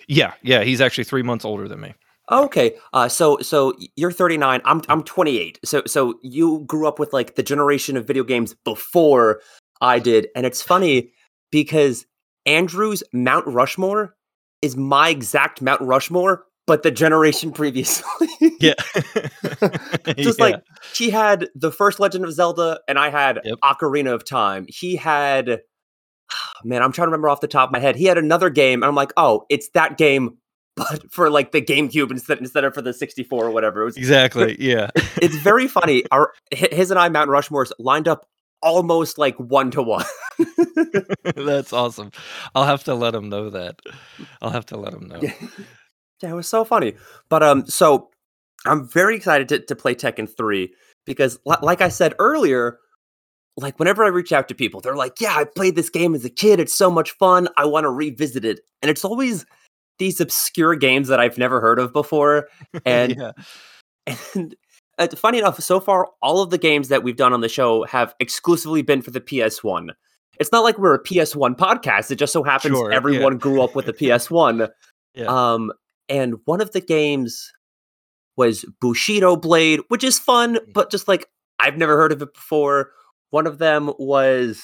Yeah, 0.09 0.33
yeah, 0.43 0.63
he's 0.65 0.81
actually 0.81 1.05
three 1.05 1.23
months 1.23 1.45
older 1.45 1.69
than 1.69 1.81
me. 1.81 1.93
Okay, 2.31 2.77
uh, 2.95 3.09
so 3.09 3.37
so 3.41 3.75
you're 3.97 4.13
39. 4.13 4.63
I'm 4.65 4.81
I'm 4.89 5.03
28. 5.03 5.59
So 5.67 5.83
so 5.87 6.15
you 6.23 6.65
grew 6.67 6.89
up 6.89 6.99
with 6.99 7.13
like 7.13 7.35
the 7.35 7.43
generation 7.43 7.99
of 7.99 8.07
video 8.07 8.25
games 8.25 8.55
before 8.65 9.43
I 9.83 9.99
did, 9.99 10.29
and 10.35 10.47
it's 10.47 10.63
funny 10.63 11.13
because 11.53 12.07
Andrew's 12.47 13.03
Mount 13.13 13.47
Rushmore 13.47 14.15
is 14.63 14.75
my 14.75 15.11
exact 15.11 15.61
Mount 15.61 15.83
Rushmore, 15.83 16.45
but 16.69 16.83
the 16.85 16.93
generation 16.93 17.51
previously. 17.51 18.29
Yeah, 18.61 18.75
Just 20.17 20.41
like 20.41 20.57
he 20.95 21.11
had 21.11 21.49
the 21.55 21.71
first 21.71 22.01
Legend 22.01 22.25
of 22.25 22.33
Zelda, 22.33 22.81
and 22.89 22.99
I 22.99 23.09
had 23.09 23.41
Yep. 23.45 23.59
Ocarina 23.63 24.13
of 24.13 24.25
Time. 24.25 24.67
He 24.69 24.97
had, 24.97 25.61
man, 26.65 26.83
I'm 26.83 26.91
trying 26.93 27.07
to 27.07 27.11
remember 27.11 27.29
off 27.29 27.41
the 27.41 27.47
top 27.49 27.69
of 27.69 27.73
my 27.73 27.79
head. 27.79 27.95
He 27.97 28.05
had 28.05 28.19
another 28.19 28.51
game, 28.51 28.83
and 28.83 28.89
I'm 28.89 28.97
like, 28.97 29.13
oh, 29.17 29.45
it's 29.49 29.69
that 29.71 29.97
game, 29.97 30.39
but 30.77 31.11
for 31.13 31.31
like 31.31 31.53
the 31.53 31.63
GameCube 31.63 32.11
instead 32.11 32.39
instead 32.39 32.65
of 32.65 32.75
for 32.75 32.83
the 32.83 32.93
64 32.93 33.45
or 33.45 33.51
whatever. 33.51 33.83
It 33.83 33.85
was, 33.87 33.97
exactly. 33.97 34.57
Yeah, 34.61 34.91
it's 35.23 35.37
very 35.37 35.69
funny. 35.69 36.05
Our 36.11 36.33
his 36.51 36.91
and 36.91 36.99
I 36.99 37.09
Mount 37.09 37.31
Rushmore's 37.31 37.73
lined 37.79 38.09
up 38.09 38.27
almost 38.61 39.19
like 39.19 39.37
one 39.37 39.71
to 39.71 39.83
one. 39.83 40.05
that's 41.37 41.73
awesome. 41.73 42.11
I'll 42.57 42.65
have 42.67 42.85
to 42.85 42.95
let 42.95 43.15
him 43.15 43.29
know 43.29 43.51
that. 43.51 43.81
I'll 44.43 44.51
have 44.51 44.67
to 44.67 44.77
let 44.77 44.93
him 44.93 45.07
know. 45.07 45.21
Yeah. 46.23 46.29
Yeah, 46.29 46.33
it 46.33 46.37
was 46.37 46.49
so 46.49 46.65
funny. 46.65 46.95
But 47.29 47.43
um, 47.43 47.67
so 47.67 48.09
I'm 48.67 48.89
very 48.89 49.17
excited 49.17 49.49
to, 49.51 49.61
to 49.61 49.77
play 49.77 49.95
Tekken 49.95 50.29
3 50.35 50.73
because, 51.07 51.39
li- 51.47 51.57
like 51.63 51.81
I 51.81 51.89
said 51.89 52.15
earlier, 52.19 52.79
like 53.57 53.79
whenever 53.79 54.05
I 54.05 54.09
reach 54.09 54.33
out 54.33 54.49
to 54.49 54.55
people, 54.55 54.81
they're 54.81 54.95
like, 54.97 55.21
"Yeah, 55.21 55.35
I 55.37 55.45
played 55.45 55.75
this 55.75 55.91
game 55.91 56.15
as 56.15 56.25
a 56.25 56.31
kid. 56.31 56.61
It's 56.61 56.75
so 56.75 56.91
much 56.91 57.11
fun. 57.13 57.49
I 57.57 57.65
want 57.67 57.85
to 57.85 57.91
revisit 57.91 58.45
it." 58.45 58.61
And 58.83 58.91
it's 58.91 59.05
always 59.05 59.45
these 59.99 60.21
obscure 60.21 60.77
games 60.77 61.09
that 61.09 61.19
I've 61.19 61.39
never 61.39 61.61
heard 61.61 61.79
of 61.81 61.93
before. 61.93 62.49
And 62.85 63.17
yeah, 63.17 63.33
and 64.35 64.55
uh, 64.99 65.09
funny 65.17 65.39
enough, 65.39 65.61
so 65.61 65.81
far 65.81 66.09
all 66.23 66.41
of 66.41 66.51
the 66.51 66.59
games 66.59 66.89
that 66.89 67.03
we've 67.03 67.17
done 67.17 67.33
on 67.33 67.41
the 67.41 67.49
show 67.49 67.85
have 67.85 68.15
exclusively 68.21 68.83
been 68.83 69.03
for 69.03 69.11
the 69.11 69.21
PS1. 69.21 69.91
It's 70.39 70.53
not 70.53 70.63
like 70.63 70.79
we're 70.79 70.95
a 70.95 71.03
PS1 71.03 71.57
podcast. 71.57 72.11
It 72.13 72.17
just 72.17 72.33
so 72.33 72.45
happens 72.45 72.77
Sure, 72.77 72.91
yeah. 72.91 72.97
everyone 72.97 73.39
grew 73.39 73.61
up 73.63 73.75
with 73.75 73.89
a 73.89 73.93
PS1. 73.95 74.69
Yeah. 75.15 75.25
Um, 75.25 75.73
and 76.09 76.37
one 76.45 76.61
of 76.61 76.73
the 76.73 76.81
games 76.81 77.53
was 78.37 78.65
Bushido 78.81 79.37
Blade, 79.37 79.81
which 79.89 80.05
is 80.05 80.19
fun, 80.19 80.55
Mm. 80.57 80.73
but 80.73 80.91
just 80.91 81.09
like 81.09 81.27
I've 81.59 81.77
never 81.77 81.97
heard 81.97 82.13
of 82.13 82.23
it 82.23 82.33
before. 82.35 82.93
One 83.31 83.47
of 83.47 83.59
them 83.59 83.93
was 83.99 84.63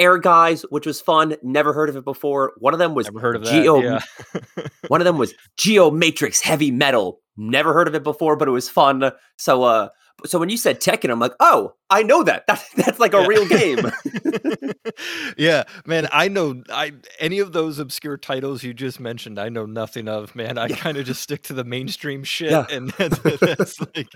Ehrgeiz, 0.00 0.64
which 0.70 0.86
was 0.86 1.00
fun, 1.00 1.36
never 1.42 1.72
heard 1.72 1.88
of 1.90 1.96
it 1.96 2.04
before. 2.04 2.52
One 2.58 2.72
of 2.72 2.78
them 2.78 2.94
was 2.94 3.06
never 3.06 3.20
heard 3.20 3.36
of 3.36 3.44
that. 3.44 3.50
Geo 3.50 3.80
yeah. 3.82 4.00
one 4.88 5.00
of 5.00 5.04
them 5.04 5.18
was 5.18 5.34
Geomatrix 5.58 6.40
Heavy 6.40 6.70
Metal. 6.70 7.20
Never 7.36 7.72
heard 7.72 7.88
of 7.88 7.94
it 7.94 8.02
before, 8.02 8.36
but 8.36 8.48
it 8.48 8.52
was 8.52 8.68
fun. 8.68 9.10
So 9.36 9.62
uh 9.64 9.88
so 10.26 10.38
when 10.38 10.48
you 10.50 10.56
said 10.56 10.80
Tekken, 10.80 11.10
I'm 11.10 11.18
like, 11.20 11.32
oh, 11.40 11.74
I 11.90 12.02
know 12.02 12.22
that. 12.22 12.46
that 12.48 12.64
that's 12.76 12.98
like 12.98 13.14
a 13.14 13.20
Yeah. 13.20 13.26
real 13.26 13.46
game. 13.46 13.78
yeah, 15.36 15.64
man, 15.86 16.08
I 16.12 16.28
know 16.28 16.62
I 16.70 16.92
any 17.18 17.38
of 17.38 17.52
those 17.52 17.78
obscure 17.78 18.16
titles 18.16 18.62
you 18.62 18.74
just 18.74 19.00
mentioned, 19.00 19.38
I 19.38 19.48
know 19.48 19.66
nothing 19.66 20.08
of, 20.08 20.34
man. 20.34 20.58
I 20.58 20.66
Yeah. 20.68 20.76
kind 20.76 20.96
of 20.96 21.04
just 21.06 21.22
stick 21.22 21.42
to 21.44 21.52
the 21.52 21.64
mainstream 21.64 22.24
shit 22.24 22.50
Yeah. 22.50 22.66
and 22.70 22.90
that's, 22.90 23.18
that's 23.40 23.80
like 23.80 24.08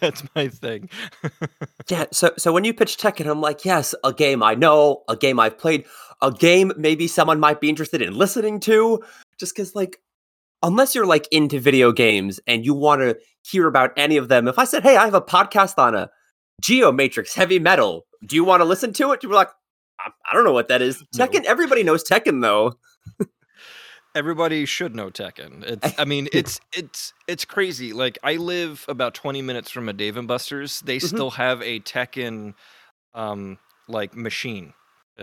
that's 0.00 0.22
my 0.34 0.48
thing. 0.48 0.88
yeah, 1.88 2.06
so 2.12 2.30
so 2.36 2.52
when 2.52 2.64
you 2.64 2.74
pitch 2.74 2.96
Tekken, 2.96 3.26
I'm 3.30 3.40
like, 3.40 3.64
yes, 3.64 3.94
a 4.04 4.12
game 4.12 4.42
I 4.42 4.54
know, 4.54 5.02
a 5.08 5.16
game 5.16 5.38
I've 5.40 5.58
played, 5.58 5.84
a 6.22 6.30
game 6.32 6.72
maybe 6.76 7.06
someone 7.08 7.40
might 7.40 7.60
be 7.60 7.68
interested 7.68 8.02
in 8.02 8.14
listening 8.14 8.60
to. 8.60 9.02
Just 9.38 9.54
because, 9.54 9.74
like, 9.74 10.00
unless 10.62 10.94
you're 10.94 11.06
like 11.06 11.28
into 11.30 11.60
video 11.60 11.92
games 11.92 12.40
and 12.46 12.64
you 12.64 12.74
want 12.74 13.00
to 13.02 13.16
hear 13.42 13.66
about 13.66 13.90
any 13.96 14.16
of 14.16 14.28
them, 14.28 14.48
if 14.48 14.58
I 14.58 14.64
said, 14.64 14.82
hey, 14.82 14.96
I 14.96 15.04
have 15.04 15.14
a 15.14 15.20
podcast 15.20 15.78
on 15.78 15.94
a 15.94 16.10
Geomatrix 16.62 17.34
Heavy 17.34 17.58
Metal, 17.58 18.06
do 18.24 18.34
you 18.36 18.44
want 18.44 18.60
to 18.60 18.64
listen 18.64 18.92
to 18.94 19.12
it? 19.12 19.22
You'd 19.22 19.28
be 19.28 19.34
like, 19.34 19.50
I, 20.00 20.10
I 20.30 20.34
don't 20.34 20.44
know 20.44 20.52
what 20.52 20.68
that 20.68 20.82
is. 20.82 21.02
No. 21.16 21.26
Tekken, 21.26 21.44
everybody 21.44 21.82
knows 21.82 22.02
Tekken 22.04 22.40
though. 22.42 22.74
Everybody 24.14 24.64
should 24.64 24.94
know 24.96 25.10
Tekken. 25.10 25.62
It's 25.62 25.94
I 25.98 26.06
mean, 26.06 26.28
it's 26.32 26.58
it's 26.72 27.12
it's 27.28 27.44
crazy. 27.44 27.92
Like 27.92 28.18
I 28.22 28.36
live 28.36 28.84
about 28.88 29.12
20 29.12 29.42
minutes 29.42 29.70
from 29.70 29.90
a 29.90 29.92
Dave 29.92 30.16
and 30.16 30.26
Buster's. 30.26 30.80
They 30.80 30.96
Mhm. 30.96 31.08
still 31.08 31.30
have 31.32 31.60
a 31.60 31.80
Tekken 31.80 32.54
um 33.14 33.58
like 33.88 34.16
machine 34.16 34.72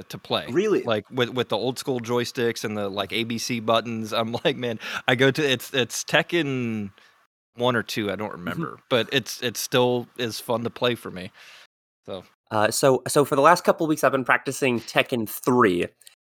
to 0.01 0.17
play. 0.17 0.47
Really? 0.50 0.83
Like 0.83 1.09
with 1.12 1.29
with 1.29 1.50
the 1.50 1.57
old 1.57 1.77
school 1.77 2.00
joysticks 2.00 2.63
and 2.63 2.75
the 2.77 2.89
like 2.89 3.12
ABC 3.12 3.63
buttons. 3.65 4.13
I'm 4.13 4.35
like, 4.43 4.57
man, 4.57 4.79
I 5.07 5.15
go 5.15 5.31
to 5.31 5.43
it's 5.43 5.73
it's 5.73 6.03
Tekken 6.03 6.91
1 7.55 7.75
or 7.75 7.83
2, 7.83 8.12
I 8.12 8.15
don't 8.15 8.31
remember, 8.31 8.79
but 8.89 9.07
it's 9.12 9.41
it 9.41 9.57
still 9.57 10.07
is 10.17 10.39
fun 10.39 10.63
to 10.63 10.69
play 10.69 10.95
for 10.95 11.12
me. 11.12 11.31
So, 12.05 12.23
Uh, 12.51 12.71
so 12.71 13.03
so 13.07 13.25
for 13.25 13.35
the 13.35 13.41
last 13.41 13.63
couple 13.63 13.85
of 13.85 13.89
weeks, 13.89 14.03
I've 14.03 14.12
been 14.12 14.25
practicing 14.25 14.79
Tekken 14.79 15.27
three, 15.29 15.88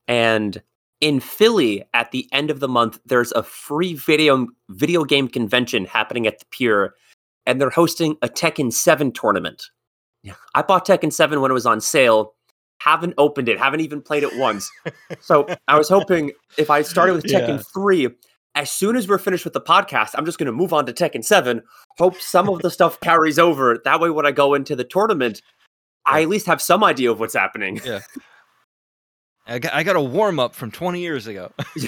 and 0.07 0.61
in 0.99 1.19
Philly 1.19 1.83
at 1.93 2.11
the 2.11 2.27
end 2.31 2.51
of 2.51 2.59
the 2.59 2.67
month, 2.67 2.99
there's 3.05 3.31
a 3.33 3.43
free 3.43 3.93
video 3.93 4.47
video 4.69 5.03
game 5.03 5.27
convention 5.27 5.85
happening 5.85 6.27
at 6.27 6.39
the 6.39 6.45
pier, 6.51 6.93
and 7.45 7.61
they're 7.61 7.69
hosting 7.69 8.17
a 8.21 8.27
Tekken 8.27 8.73
seven 8.73 9.11
tournament. 9.11 9.63
Yeah, 10.23 10.35
I 10.55 10.61
bought 10.63 10.85
Tekken 10.85 11.13
seven 11.13 11.41
when 11.41 11.51
it 11.51 11.55
was 11.55 11.65
on 11.65 11.81
sale. 11.81 12.33
Haven't 12.83 13.13
opened 13.17 13.47
it. 13.49 13.59
Haven't 13.59 13.81
even 13.81 14.01
played 14.01 14.23
it 14.23 14.35
once. 14.37 14.69
so 15.21 15.47
I 15.67 15.77
was 15.77 15.87
hoping 15.89 16.31
if 16.57 16.69
I 16.69 16.81
started 16.81 17.13
with 17.13 17.25
Tekken 17.25 17.57
Yeah. 17.57 17.63
three. 17.73 18.07
As 18.55 18.69
soon 18.71 18.95
as 18.97 19.07
we're 19.07 19.17
finished 19.17 19.45
with 19.45 19.53
the 19.53 19.61
podcast, 19.61 20.09
I'm 20.15 20.25
just 20.25 20.37
going 20.37 20.47
to 20.47 20.51
move 20.51 20.73
on 20.73 20.85
to 20.85 20.91
Tekken 20.93 21.23
7. 21.23 21.61
Hope 21.97 22.19
some 22.19 22.49
of 22.49 22.59
the 22.59 22.69
stuff 22.77 22.99
carries 22.99 23.39
over. 23.39 23.79
That 23.85 23.99
way, 24.01 24.09
when 24.09 24.25
I 24.25 24.31
go 24.31 24.53
into 24.55 24.75
the 24.75 24.83
tournament, 24.83 25.41
I 26.05 26.23
at 26.23 26.29
least 26.29 26.47
have 26.47 26.61
some 26.61 26.83
idea 26.83 27.11
of 27.11 27.19
what's 27.19 27.33
happening. 27.35 27.79
I 29.47 29.59
got, 29.59 29.73
I 29.73 29.83
got 29.83 29.95
a 29.95 30.01
warm 30.01 30.39
up 30.39 30.53
from 30.55 30.69
20 30.71 30.99
years 30.99 31.27
ago. 31.27 31.51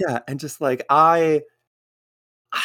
yeah, 0.00 0.20
and 0.26 0.40
just 0.40 0.60
like 0.60 0.84
I 0.90 1.42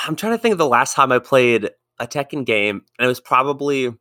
I'm 0.06 0.16
trying 0.16 0.34
to 0.34 0.38
think 0.38 0.54
of 0.54 0.58
the 0.58 0.68
last 0.68 0.96
time 0.96 1.12
I 1.12 1.20
played 1.20 1.70
a 2.00 2.08
Tekken 2.08 2.46
game, 2.46 2.82
and 2.98 3.06
it 3.06 3.08
was 3.08 3.20
probably 3.20 3.92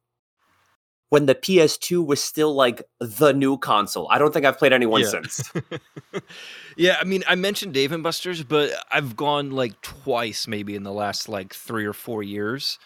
when 1.10 1.26
the 1.26 1.34
PS2 1.34 2.04
was 2.04 2.22
still 2.22 2.54
like 2.54 2.82
the 3.00 3.32
new 3.32 3.58
console. 3.58 4.08
I 4.10 4.18
don't 4.18 4.32
think 4.32 4.46
I've 4.46 4.58
played 4.58 4.72
anyone 4.72 5.02
Yeah. 5.02 5.08
since. 5.08 5.52
Yeah, 6.76 6.96
I 7.00 7.04
mean, 7.04 7.24
I 7.28 7.34
mentioned 7.34 7.74
Dave 7.74 7.92
and 7.92 8.02
Buster's, 8.02 8.42
but 8.42 8.70
I've 8.90 9.14
gone 9.16 9.50
like 9.50 9.78
twice 9.82 10.46
maybe 10.46 10.74
in 10.74 10.82
the 10.82 10.92
last 10.92 11.28
like 11.28 11.52
three 11.52 11.84
or 11.84 11.92
four 11.92 12.22
years. 12.22 12.78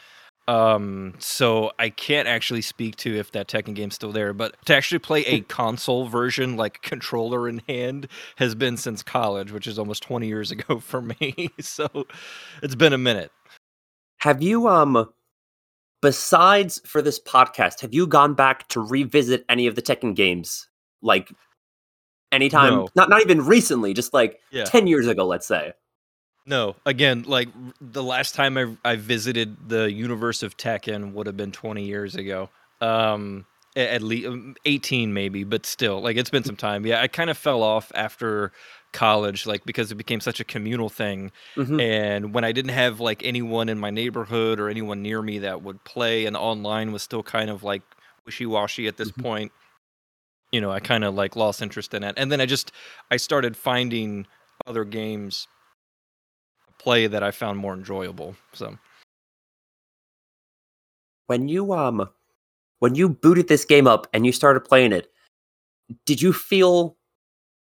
Um, 0.48 1.14
so 1.20 1.70
I 1.78 1.90
can't 1.90 2.26
actually 2.26 2.62
speak 2.62 2.96
to 2.96 3.16
if 3.16 3.30
that 3.32 3.46
Tekken 3.46 3.74
game's 3.74 3.94
still 3.94 4.10
there, 4.10 4.32
but 4.32 4.56
to 4.66 4.74
actually 4.74 4.98
play 4.98 5.20
a 5.26 5.40
console 5.48 6.06
version, 6.08 6.56
like 6.56 6.82
controller 6.82 7.48
in 7.48 7.62
hand, 7.68 8.08
has 8.36 8.54
been 8.54 8.76
since 8.76 9.02
college, 9.02 9.52
which 9.52 9.66
is 9.66 9.78
almost 9.78 10.02
20 10.02 10.26
years 10.26 10.50
ago 10.50 10.80
for 10.80 11.00
me. 11.02 11.50
so 11.60 11.88
it's 12.62 12.74
been 12.74 12.92
a 12.92 12.98
minute. 12.98 13.30
have 14.18 14.42
you 14.42 14.66
um 14.68 15.08
besides 16.04 16.80
for 16.86 17.00
this 17.00 17.18
podcast, 17.18 17.80
have 17.80 17.94
you 17.94 18.06
gone 18.06 18.34
back 18.34 18.68
to 18.68 18.80
revisit 18.80 19.42
any 19.48 19.66
of 19.66 19.74
the 19.74 19.80
Tekken 19.82 20.14
games? 20.14 20.68
Like 21.00 21.32
anytime 22.30 22.74
No. 22.74 22.88
not 22.94 23.08
not 23.08 23.22
even 23.22 23.40
recently, 23.46 23.94
just 23.94 24.12
like 24.12 24.38
Yeah. 24.50 24.64
10 24.64 24.86
years 24.86 25.08
ago, 25.08 25.26
let's 25.26 25.46
say. 25.46 25.72
No, 26.46 26.76
again, 26.84 27.22
like 27.26 27.48
r- 27.48 27.72
the 27.80 28.02
last 28.02 28.34
time 28.34 28.58
I 28.58 28.76
I 28.84 28.96
visited 28.96 29.68
the 29.68 29.90
universe 29.90 30.42
of 30.42 30.56
Tekken 30.58 31.12
would 31.14 31.26
have 31.26 31.36
been 31.38 31.52
20 31.52 31.84
years 31.84 32.14
ago. 32.14 32.50
Um 32.82 33.46
at 33.76 34.02
least 34.02 34.28
18 34.66 35.12
maybe, 35.14 35.42
but 35.42 35.66
still, 35.66 36.00
like 36.00 36.16
it's 36.16 36.30
been 36.30 36.44
some 36.44 36.54
time. 36.56 36.86
Yeah, 36.86 37.00
I 37.00 37.08
kind 37.08 37.28
of 37.30 37.36
fell 37.38 37.62
off 37.62 37.90
after 37.94 38.52
college 38.94 39.46
like 39.46 39.64
because 39.66 39.92
it 39.92 39.96
became 39.96 40.20
such 40.20 40.40
a 40.40 40.44
communal 40.44 40.88
thing 40.88 41.30
Mhm. 41.56 41.80
and 41.82 42.34
when 42.34 42.44
I 42.44 42.52
didn't 42.52 42.70
have 42.72 43.00
like 43.00 43.22
anyone 43.24 43.68
in 43.68 43.78
my 43.78 43.90
neighborhood 43.90 44.58
or 44.60 44.70
anyone 44.70 45.02
near 45.02 45.20
me 45.22 45.40
that 45.40 45.62
would 45.62 45.84
play 45.84 46.26
and 46.26 46.36
online 46.36 46.92
was 46.92 47.02
still 47.02 47.22
kind 47.22 47.50
of 47.50 47.62
like 47.64 47.82
wishy-washy 48.26 48.86
at 48.88 48.96
this 48.96 49.10
Mhm. 49.10 49.22
point, 49.22 49.52
you 50.52 50.60
know, 50.60 50.70
I 50.70 50.80
kind 50.80 51.04
of 51.04 51.14
like 51.14 51.36
lost 51.36 51.60
interest 51.62 51.94
in 51.94 52.04
it. 52.04 52.14
And 52.16 52.32
then 52.32 52.40
I 52.40 52.46
just 52.46 52.72
I 53.10 53.16
started 53.18 53.56
finding 53.56 54.26
other 54.66 54.84
games 54.84 55.48
to 56.68 56.72
play 56.84 57.06
that 57.08 57.22
I 57.22 57.30
found 57.32 57.58
more 57.58 57.74
enjoyable. 57.74 58.36
So 58.52 58.78
When 61.26 61.48
you 61.48 61.72
um 61.72 62.08
when 62.80 62.94
you 62.94 63.08
booted 63.08 63.48
this 63.48 63.64
game 63.64 63.86
up 63.86 64.06
and 64.12 64.26
you 64.26 64.32
started 64.32 64.60
playing 64.60 64.92
it, 64.92 65.10
did 66.06 66.20
you 66.22 66.32
feel 66.32 66.96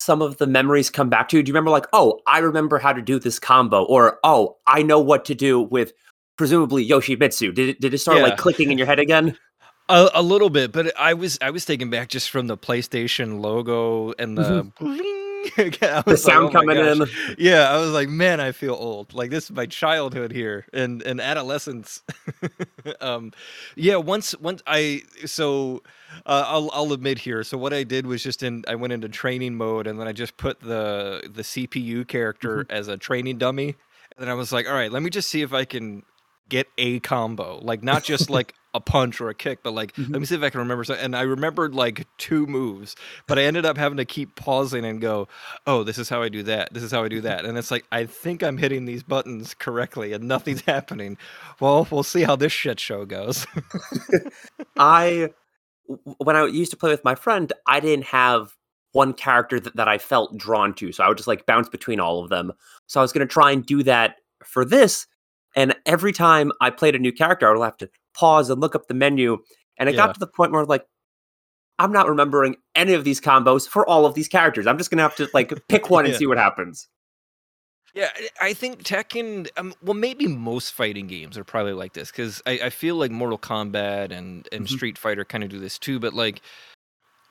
some 0.01 0.21
of 0.21 0.37
the 0.37 0.47
memories 0.47 0.89
come 0.89 1.09
back 1.09 1.29
to 1.29 1.37
you? 1.37 1.43
Do 1.43 1.49
you 1.49 1.53
remember 1.53 1.69
like, 1.69 1.87
"Oh, 1.93 2.19
I 2.27 2.39
remember 2.39 2.79
how 2.79 2.93
to 2.93 3.01
do 3.01 3.19
this 3.19 3.39
combo," 3.39 3.83
or 3.83 4.19
"Oh, 4.23 4.57
I 4.65 4.81
know 4.81 4.99
what 4.99 5.25
to 5.25 5.35
do 5.35 5.61
with 5.61 5.93
presumably 6.37 6.87
Yoshimitsu." 6.87 7.53
Did 7.53 7.69
it 7.69 7.81
did 7.81 7.93
it 7.93 7.99
start 7.99 8.17
Yeah. 8.17 8.23
like 8.23 8.37
clicking 8.37 8.71
in 8.71 8.77
your 8.77 8.87
head 8.87 8.99
again? 8.99 9.37
a, 9.89 10.09
a 10.15 10.21
little 10.21 10.49
bit, 10.49 10.71
but 10.71 10.97
I 10.97 11.13
was 11.13 11.37
I 11.41 11.51
was 11.51 11.65
taken 11.65 11.89
back 11.89 12.09
just 12.09 12.29
from 12.29 12.47
the 12.47 12.57
PlayStation 12.57 13.41
logo 13.41 14.13
and 14.17 14.37
the 14.37 14.63
mm-hmm. 14.63 14.87
I 14.87 15.20
The 15.55 16.03
like, 16.05 16.17
sound 16.17 16.49
"Oh 16.49 16.51
coming 16.51 16.77
in. 16.77 17.05
Yeah, 17.37 17.71
I 17.71 17.77
was 17.77 17.91
like, 17.91 18.09
man, 18.09 18.39
I 18.39 18.51
feel 18.51 18.73
old. 18.73 19.13
Like 19.13 19.29
this 19.29 19.45
is 19.45 19.51
my 19.51 19.65
childhood 19.65 20.31
here 20.31 20.65
and 20.73 21.01
and 21.01 21.19
adolescence. 21.19 22.03
um, 23.01 23.31
yeah. 23.75 23.95
Once 23.95 24.37
once 24.39 24.61
I 24.67 25.01
so 25.25 25.81
uh, 26.25 26.45
I'll 26.47 26.69
I'll 26.73 26.93
admit 26.93 27.19
here. 27.19 27.43
So 27.43 27.57
what 27.57 27.73
I 27.73 27.83
did 27.83 28.05
was 28.05 28.23
just 28.23 28.43
in 28.43 28.63
I 28.67 28.75
went 28.75 28.93
into 28.93 29.09
training 29.09 29.55
mode 29.55 29.87
and 29.87 29.99
then 29.99 30.07
I 30.07 30.11
just 30.11 30.37
put 30.37 30.59
the 30.59 31.21
the 31.33 31.41
CPU 31.41 32.07
character 32.07 32.65
as 32.69 32.87
a 32.87 32.97
training 32.97 33.37
dummy. 33.37 33.75
And 34.17 34.27
then 34.27 34.29
I 34.29 34.33
was 34.33 34.51
like, 34.51 34.67
all 34.67 34.73
right, 34.73 34.91
let 34.91 35.01
me 35.01 35.09
just 35.09 35.29
see 35.29 35.41
if 35.41 35.53
I 35.53 35.65
can 35.65 36.03
get 36.49 36.67
a 36.77 36.99
combo, 36.99 37.59
like 37.61 37.81
not 37.81 38.03
just 38.03 38.29
like 38.29 38.53
a 38.73 38.79
punch 38.79 39.19
or 39.19 39.29
a 39.29 39.35
kick, 39.35 39.63
but 39.63 39.73
like 39.73 39.93
Mhm. 39.95 40.11
let 40.11 40.19
me 40.19 40.25
see 40.25 40.35
if 40.35 40.43
I 40.43 40.49
can 40.49 40.59
remember. 40.59 40.83
So, 40.83 40.93
and 40.93 41.15
I 41.15 41.23
remembered 41.23 41.75
like 41.75 42.07
two 42.17 42.45
moves, 42.47 42.95
but 43.27 43.37
I 43.37 43.43
ended 43.43 43.65
up 43.65 43.77
having 43.77 43.97
to 43.97 44.05
keep 44.05 44.35
pausing 44.35 44.85
and 44.85 45.01
go, 45.01 45.27
"Oh, 45.67 45.83
this 45.83 45.97
is 45.97 46.09
how 46.09 46.21
I 46.21 46.29
do 46.29 46.43
that. 46.43 46.73
This 46.73 46.83
is 46.83 46.91
how 46.91 47.03
I 47.03 47.09
do 47.09 47.21
that." 47.21 47.45
And 47.45 47.57
it's 47.57 47.71
like 47.71 47.85
I 47.91 48.05
think 48.05 48.41
I'm 48.43 48.57
hitting 48.57 48.85
these 48.85 49.03
buttons 49.03 49.53
correctly, 49.53 50.13
and 50.13 50.23
nothing's 50.25 50.61
happening. 50.65 51.17
Well, 51.59 51.87
we'll 51.91 52.03
see 52.03 52.23
how 52.23 52.35
this 52.35 52.53
shit 52.53 52.79
show 52.79 53.05
goes. 53.05 53.45
I, 54.77 55.29
when 56.17 56.35
I 56.35 56.45
used 56.45 56.71
to 56.71 56.77
play 56.77 56.91
with 56.91 57.03
my 57.03 57.15
friend, 57.15 57.51
I 57.67 57.79
didn't 57.79 58.05
have 58.05 58.55
one 58.93 59.13
character 59.13 59.59
that, 59.59 59.75
that 59.75 59.87
I 59.87 59.97
felt 59.97 60.37
drawn 60.37 60.73
to, 60.75 60.91
so 60.91 61.03
I 61.03 61.07
would 61.07 61.17
just 61.17 61.27
like 61.27 61.45
bounce 61.45 61.69
between 61.69 61.99
all 61.99 62.23
of 62.23 62.29
them. 62.29 62.51
So 62.87 62.99
I 62.99 63.03
was 63.03 63.11
going 63.13 63.25
to 63.27 63.31
try 63.31 63.51
and 63.51 63.65
do 63.65 63.83
that 63.83 64.17
for 64.43 64.65
this, 64.65 65.07
and 65.55 65.75
every 65.85 66.13
time 66.13 66.51
I 66.61 66.69
played 66.69 66.95
a 66.95 66.99
new 66.99 67.11
character, 67.11 67.47
I 67.47 67.51
would 67.57 67.63
have 67.63 67.77
to 67.77 67.89
pause 68.13 68.49
and 68.49 68.59
look 68.61 68.75
up 68.75 68.87
the 68.87 68.93
menu, 68.93 69.37
and 69.77 69.89
it 69.89 69.95
Yeah. 69.95 70.07
got 70.07 70.13
to 70.15 70.19
the 70.19 70.27
point 70.27 70.51
where 70.51 70.65
like 70.65 70.85
I'm 71.79 71.91
not 71.91 72.07
remembering 72.07 72.57
any 72.75 72.93
of 72.93 73.03
these 73.03 73.19
combos 73.19 73.67
for 73.67 73.87
all 73.89 74.05
of 74.05 74.13
these 74.13 74.27
characters. 74.27 74.67
I'm 74.67 74.77
just 74.77 74.91
going 74.91 74.97
to 74.97 75.03
have 75.03 75.15
to 75.15 75.27
like 75.33 75.51
pick 75.67 75.89
one 75.89 76.05
and 76.05 76.15
see 76.21 76.27
what 76.27 76.37
happens. 76.37 76.87
Yeah, 77.93 78.09
I- 78.15 78.49
I 78.49 78.53
think 78.53 78.83
Tekken. 78.83 79.49
Um, 79.57 79.73
well, 79.81 79.95
maybe 79.95 80.27
most 80.27 80.73
fighting 80.73 81.07
games 81.07 81.37
are 81.37 81.43
probably 81.43 81.73
like 81.73 81.93
this 81.93 82.11
because 82.11 82.41
I, 82.45 82.51
I 82.65 82.69
feel 82.69 82.95
like 82.95 83.11
Mortal 83.11 83.37
Kombat 83.39 84.11
and 84.11 84.47
and 84.51 84.65
Mhm. 84.65 84.69
Street 84.69 84.97
Fighter 84.97 85.25
kind 85.25 85.43
of 85.43 85.49
do 85.49 85.59
this 85.59 85.77
too. 85.79 85.99
But 85.99 86.13
like, 86.13 86.41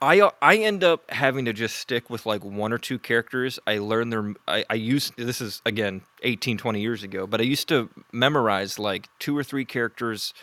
I 0.03 0.21
uh, 0.21 0.31
I 0.43 0.57
end 0.57 0.83
up 0.85 1.09
having 1.11 1.45
to 1.47 1.53
just 1.55 1.77
stick 1.77 2.11
with 2.11 2.27
like 2.27 2.45
one 2.45 2.73
or 2.75 2.79
two 2.79 2.99
characters. 2.99 3.59
I 3.67 3.79
learn 3.79 4.11
their. 4.11 4.35
I, 4.49 4.65
I 4.69 4.75
used 4.75 5.15
this 5.17 5.41
is 5.41 5.63
again 5.65 6.03
18, 6.25 6.59
20 6.59 6.81
years 6.81 7.03
ago, 7.05 7.27
but 7.27 7.41
I 7.41 7.45
used 7.45 7.69
to 7.69 7.89
memorize 8.13 8.79
like 8.79 9.09
two 9.19 9.37
or 9.39 9.45
three 9.45 9.65
characters 9.65 10.35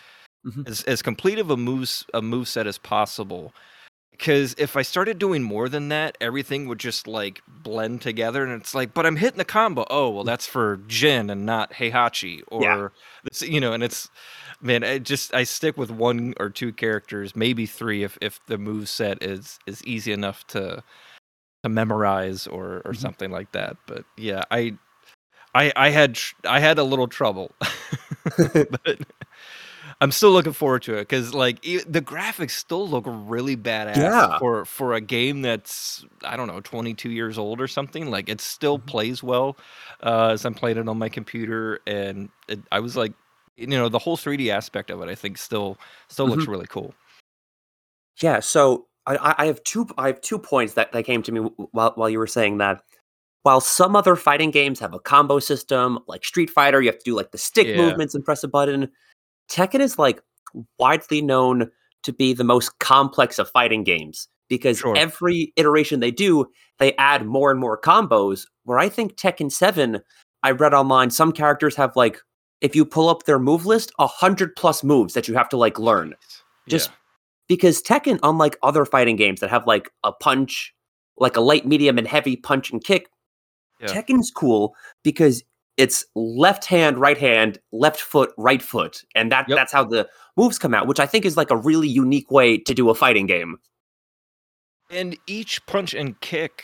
Mhm. 0.44 0.68
as 0.68 0.84
as 0.84 1.02
complete 1.02 1.40
of 1.40 1.50
a 1.50 1.58
moves 1.58 2.06
a 2.14 2.22
move 2.22 2.48
set 2.48 2.68
as 2.68 2.78
possible. 2.78 3.54
Because 4.12 4.56
if 4.58 4.78
I 4.78 4.84
started 4.84 5.20
doing 5.20 5.44
more 5.44 5.70
than 5.70 5.90
that, 5.90 6.18
everything 6.22 6.68
would 6.68 6.80
just 6.80 7.08
like 7.08 7.42
blend 7.48 8.02
together, 8.02 8.44
and 8.44 8.54
it's 8.62 8.76
like, 8.76 8.94
but 8.94 9.06
I'm 9.06 9.18
hitting 9.18 9.38
the 9.40 9.46
combo. 9.46 9.86
Oh, 9.90 10.10
well, 10.10 10.24
that's 10.24 10.48
for 10.48 10.78
Jin 10.88 11.30
and 11.30 11.46
not 11.46 11.74
Heihachi, 11.74 12.42
or 12.50 12.94
Yeah. 12.94 13.30
this, 13.30 13.44
you 13.44 13.62
know. 13.62 13.74
And 13.74 13.84
it's, 13.84 14.10
man, 14.62 14.84
I 14.84 15.00
just 15.00 15.34
I 15.36 15.44
stick 15.46 15.78
with 15.78 15.92
one 15.92 16.34
or 16.40 16.50
two 16.50 16.74
characters, 16.74 17.36
maybe 17.36 17.66
three, 17.68 18.04
if 18.04 18.18
if 18.22 18.40
the 18.48 18.58
move 18.58 18.90
set 18.90 19.24
is 19.24 19.60
is 19.68 19.84
easy 19.86 20.14
enough 20.14 20.48
to 20.48 20.84
to 21.64 21.70
memorize 21.70 22.48
or 22.48 22.82
or 22.86 22.94
Mhm. 22.94 23.08
something 23.08 23.32
like 23.32 23.52
that. 23.54 23.78
But 23.88 24.06
yeah, 24.18 24.44
I 24.52 24.78
I 25.56 25.74
I 25.76 25.90
had 25.92 26.20
I 26.46 26.60
had 26.62 26.80
a 26.80 26.84
little 26.86 27.08
trouble, 27.08 27.52
but 28.86 29.00
I'm 30.00 30.12
still 30.12 30.32
looking 30.32 30.54
forward 30.54 30.84
to 30.84 30.94
it 30.96 31.02
because 31.10 31.34
like 31.34 31.66
e- 31.66 31.80
the 31.88 32.02
graphics 32.02 32.52
still 32.52 32.88
look 32.88 33.06
really 33.08 33.58
badass 33.58 33.96
Yeah. 33.98 34.38
for 34.38 34.64
for 34.66 34.94
a 34.94 35.02
game 35.02 35.42
that's 35.42 36.06
I 36.24 36.38
don't 36.38 36.48
know 36.48 36.62
22 36.62 37.10
years 37.10 37.38
old 37.38 37.60
or 37.60 37.68
something. 37.68 38.12
Like 38.12 38.30
it 38.30 38.40
still 38.40 38.78
Mhm. 38.78 38.86
plays 38.86 39.24
well 39.24 39.58
uh, 40.04 40.30
as 40.34 40.46
I'm 40.46 40.54
playing 40.54 40.78
it 40.78 40.88
on 40.88 41.00
my 41.00 41.10
computer, 41.10 41.80
and 41.88 42.30
it, 42.48 42.60
I 42.72 42.80
was 42.80 42.96
like, 42.96 43.14
you 43.56 43.66
know, 43.66 43.90
the 43.90 43.98
whole 43.98 44.18
3D 44.18 44.52
aspect 44.52 44.92
of 44.92 45.02
it, 45.02 45.10
I 45.10 45.16
think 45.16 45.40
still 45.40 45.78
still 46.10 46.28
looks 46.28 46.46
really 46.48 46.68
cool. 46.68 46.94
Yeah, 48.22 48.40
so 48.40 48.88
I, 49.08 49.16
I 49.18 49.36
I 49.40 49.46
have 49.48 49.64
two 49.64 49.88
I 49.98 50.08
have 50.08 50.22
two 50.22 50.38
points 50.40 50.74
that, 50.74 50.92
that 50.92 51.04
came 51.06 51.24
to 51.24 51.32
me 51.32 51.40
while 51.72 51.94
while 51.96 52.10
you 52.10 52.20
were 52.20 52.28
saying 52.28 52.60
that. 52.60 52.82
While 53.44 53.62
some 53.62 53.96
other 53.96 54.16
fighting 54.18 54.52
games 54.52 54.80
have 54.82 54.94
a 54.94 55.00
combo 55.00 55.40
system, 55.40 56.00
like 56.08 56.26
Street 56.26 56.50
Fighter, 56.50 56.82
you 56.82 56.90
have 56.90 56.98
to 57.00 57.04
do 57.06 57.16
like 57.16 57.32
the 57.32 57.38
stick 57.38 57.68
Yeah. 57.68 57.78
movements 57.78 58.14
and 58.14 58.24
press 58.26 58.44
a 58.44 58.48
button. 58.48 58.92
Tekken 59.50 59.80
is 59.80 59.98
like 59.98 60.22
widely 60.80 61.22
known 61.22 61.70
to 62.04 62.14
be 62.14 62.34
the 62.34 62.44
most 62.44 62.78
complex 62.80 63.40
of 63.40 63.50
fighting 63.50 63.84
games 63.84 64.28
because 64.50 64.78
Sure. 64.80 64.96
every 64.98 65.52
iteration 65.58 66.00
they 66.00 66.12
do, 66.12 66.46
they 66.80 66.96
add 66.96 67.26
more 67.26 67.52
and 67.52 67.60
more 67.60 67.80
combos. 67.80 68.46
Where 68.64 68.80
I 68.80 68.88
think 68.90 69.16
Tekken 69.16 69.52
7, 69.52 70.00
I 70.44 70.52
read 70.52 70.74
online, 70.74 71.10
some 71.10 71.32
characters 71.32 71.76
have 71.76 71.96
like, 71.96 72.20
if 72.62 72.76
you 72.76 72.86
pull 72.86 73.10
up 73.10 73.24
their 73.24 73.40
move 73.40 73.66
list, 73.66 73.92
a 74.00 74.08
hundred 74.08 74.56
plus 74.56 74.84
moves 74.84 75.14
that 75.14 75.28
you 75.28 75.34
have 75.36 75.50
to 75.50 75.58
like 75.58 75.78
learn 75.80 76.16
Just- 76.68 76.90
Yeah. 76.90 76.96
because 77.50 77.82
Tekken, 77.82 78.20
unlike 78.24 78.58
other 78.64 78.86
fighting 78.86 79.16
games 79.16 79.40
that 79.42 79.50
have 79.50 79.68
like 79.68 79.90
a 80.04 80.12
punch, 80.12 80.74
like 81.18 81.36
a 81.38 81.42
light, 81.42 81.66
medium, 81.66 81.98
and 81.98 82.08
heavy 82.08 82.36
punch 82.36 82.72
and 82.72 82.84
kick, 82.84 83.10
Yeah. 83.80 83.88
Tekken's 83.88 84.32
cool 84.32 84.76
because 85.04 85.44
it's 85.78 86.04
left 86.16 86.66
hand, 86.66 86.98
right 86.98 87.18
hand, 87.18 87.60
left 87.72 88.02
foot, 88.02 88.32
right 88.38 88.62
foot, 88.62 89.04
and 89.16 89.32
that 89.32 89.48
Yep. 89.48 89.56
that's 89.58 89.72
how 89.72 89.84
the 89.84 90.10
moves 90.36 90.58
come 90.60 90.74
out, 90.74 90.88
which 90.88 91.00
I 91.00 91.06
think 91.06 91.24
is 91.26 91.38
like 91.38 91.52
a 91.52 91.58
really 91.58 91.88
unique 91.88 92.32
way 92.32 92.58
to 92.58 92.74
do 92.74 92.90
a 92.90 92.96
fighting 92.96 93.26
game. 93.28 93.58
and 94.90 95.18
each 95.28 95.66
punch 95.66 95.94
and 95.94 96.18
kick 96.22 96.64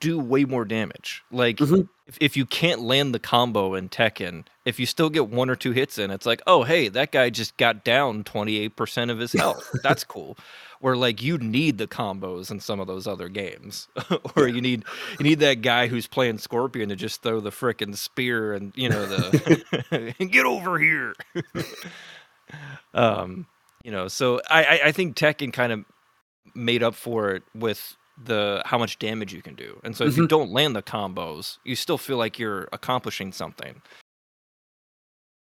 do 0.00 0.16
way 0.18 0.44
more 0.44 0.64
damage. 0.64 1.22
Like 1.32 1.56
Mhm. 1.56 1.88
if, 2.06 2.16
if 2.20 2.36
you 2.36 2.46
can't 2.46 2.82
land 2.82 3.12
the 3.12 3.18
combo 3.18 3.74
in 3.74 3.88
Tekken, 3.88 4.46
if 4.64 4.78
you 4.78 4.86
still 4.86 5.10
get 5.10 5.28
one 5.28 5.50
or 5.50 5.56
two 5.56 5.72
hits 5.72 5.98
in, 5.98 6.12
it's 6.12 6.24
like, 6.24 6.40
oh 6.46 6.62
hey, 6.62 6.86
that 6.88 7.10
guy 7.10 7.30
just 7.30 7.56
got 7.56 7.84
down 7.84 8.22
28% 8.22 9.10
of 9.10 9.18
his 9.18 9.32
health. 9.32 9.68
That's 9.82 10.04
cool. 10.04 10.36
Where 10.82 10.96
like 10.96 11.22
you 11.22 11.38
need 11.38 11.78
the 11.78 11.86
combos 11.86 12.50
in 12.50 12.58
some 12.58 12.80
of 12.80 12.88
those 12.88 13.06
other 13.06 13.28
games. 13.28 13.86
or 14.36 14.48
you 14.48 14.60
need 14.60 14.84
you 15.18 15.22
need 15.24 15.38
that 15.38 15.62
guy 15.62 15.86
who's 15.86 16.08
playing 16.08 16.38
Scorpion 16.38 16.88
to 16.88 16.96
just 16.96 17.22
throw 17.22 17.38
the 17.40 17.50
frickin' 17.50 17.96
spear 17.96 18.52
and 18.52 18.72
you 18.76 18.88
know 18.88 19.06
the 19.06 20.14
get 20.30 20.44
over 20.44 20.78
here. 20.80 21.14
um 22.94 23.46
You 23.84 23.92
know, 23.92 24.08
so 24.08 24.40
I 24.50 24.64
I, 24.64 24.80
I 24.86 24.92
think 24.92 25.16
Tekken 25.16 25.52
kind 25.52 25.72
of 25.72 25.84
made 26.54 26.82
up 26.82 26.94
for 26.96 27.30
it 27.30 27.44
with 27.54 27.96
the 28.22 28.62
how 28.66 28.78
much 28.78 28.98
damage 28.98 29.32
you 29.32 29.42
can 29.42 29.54
do. 29.54 29.80
And 29.84 29.96
so 29.96 30.04
if 30.04 30.16
you 30.16 30.24
Mhm. 30.24 30.28
don't 30.28 30.50
land 30.52 30.76
the 30.76 30.82
combos, 30.82 31.58
you 31.64 31.76
still 31.76 31.98
feel 31.98 32.16
like 32.18 32.38
you're 32.38 32.68
accomplishing 32.72 33.32
something. 33.32 33.80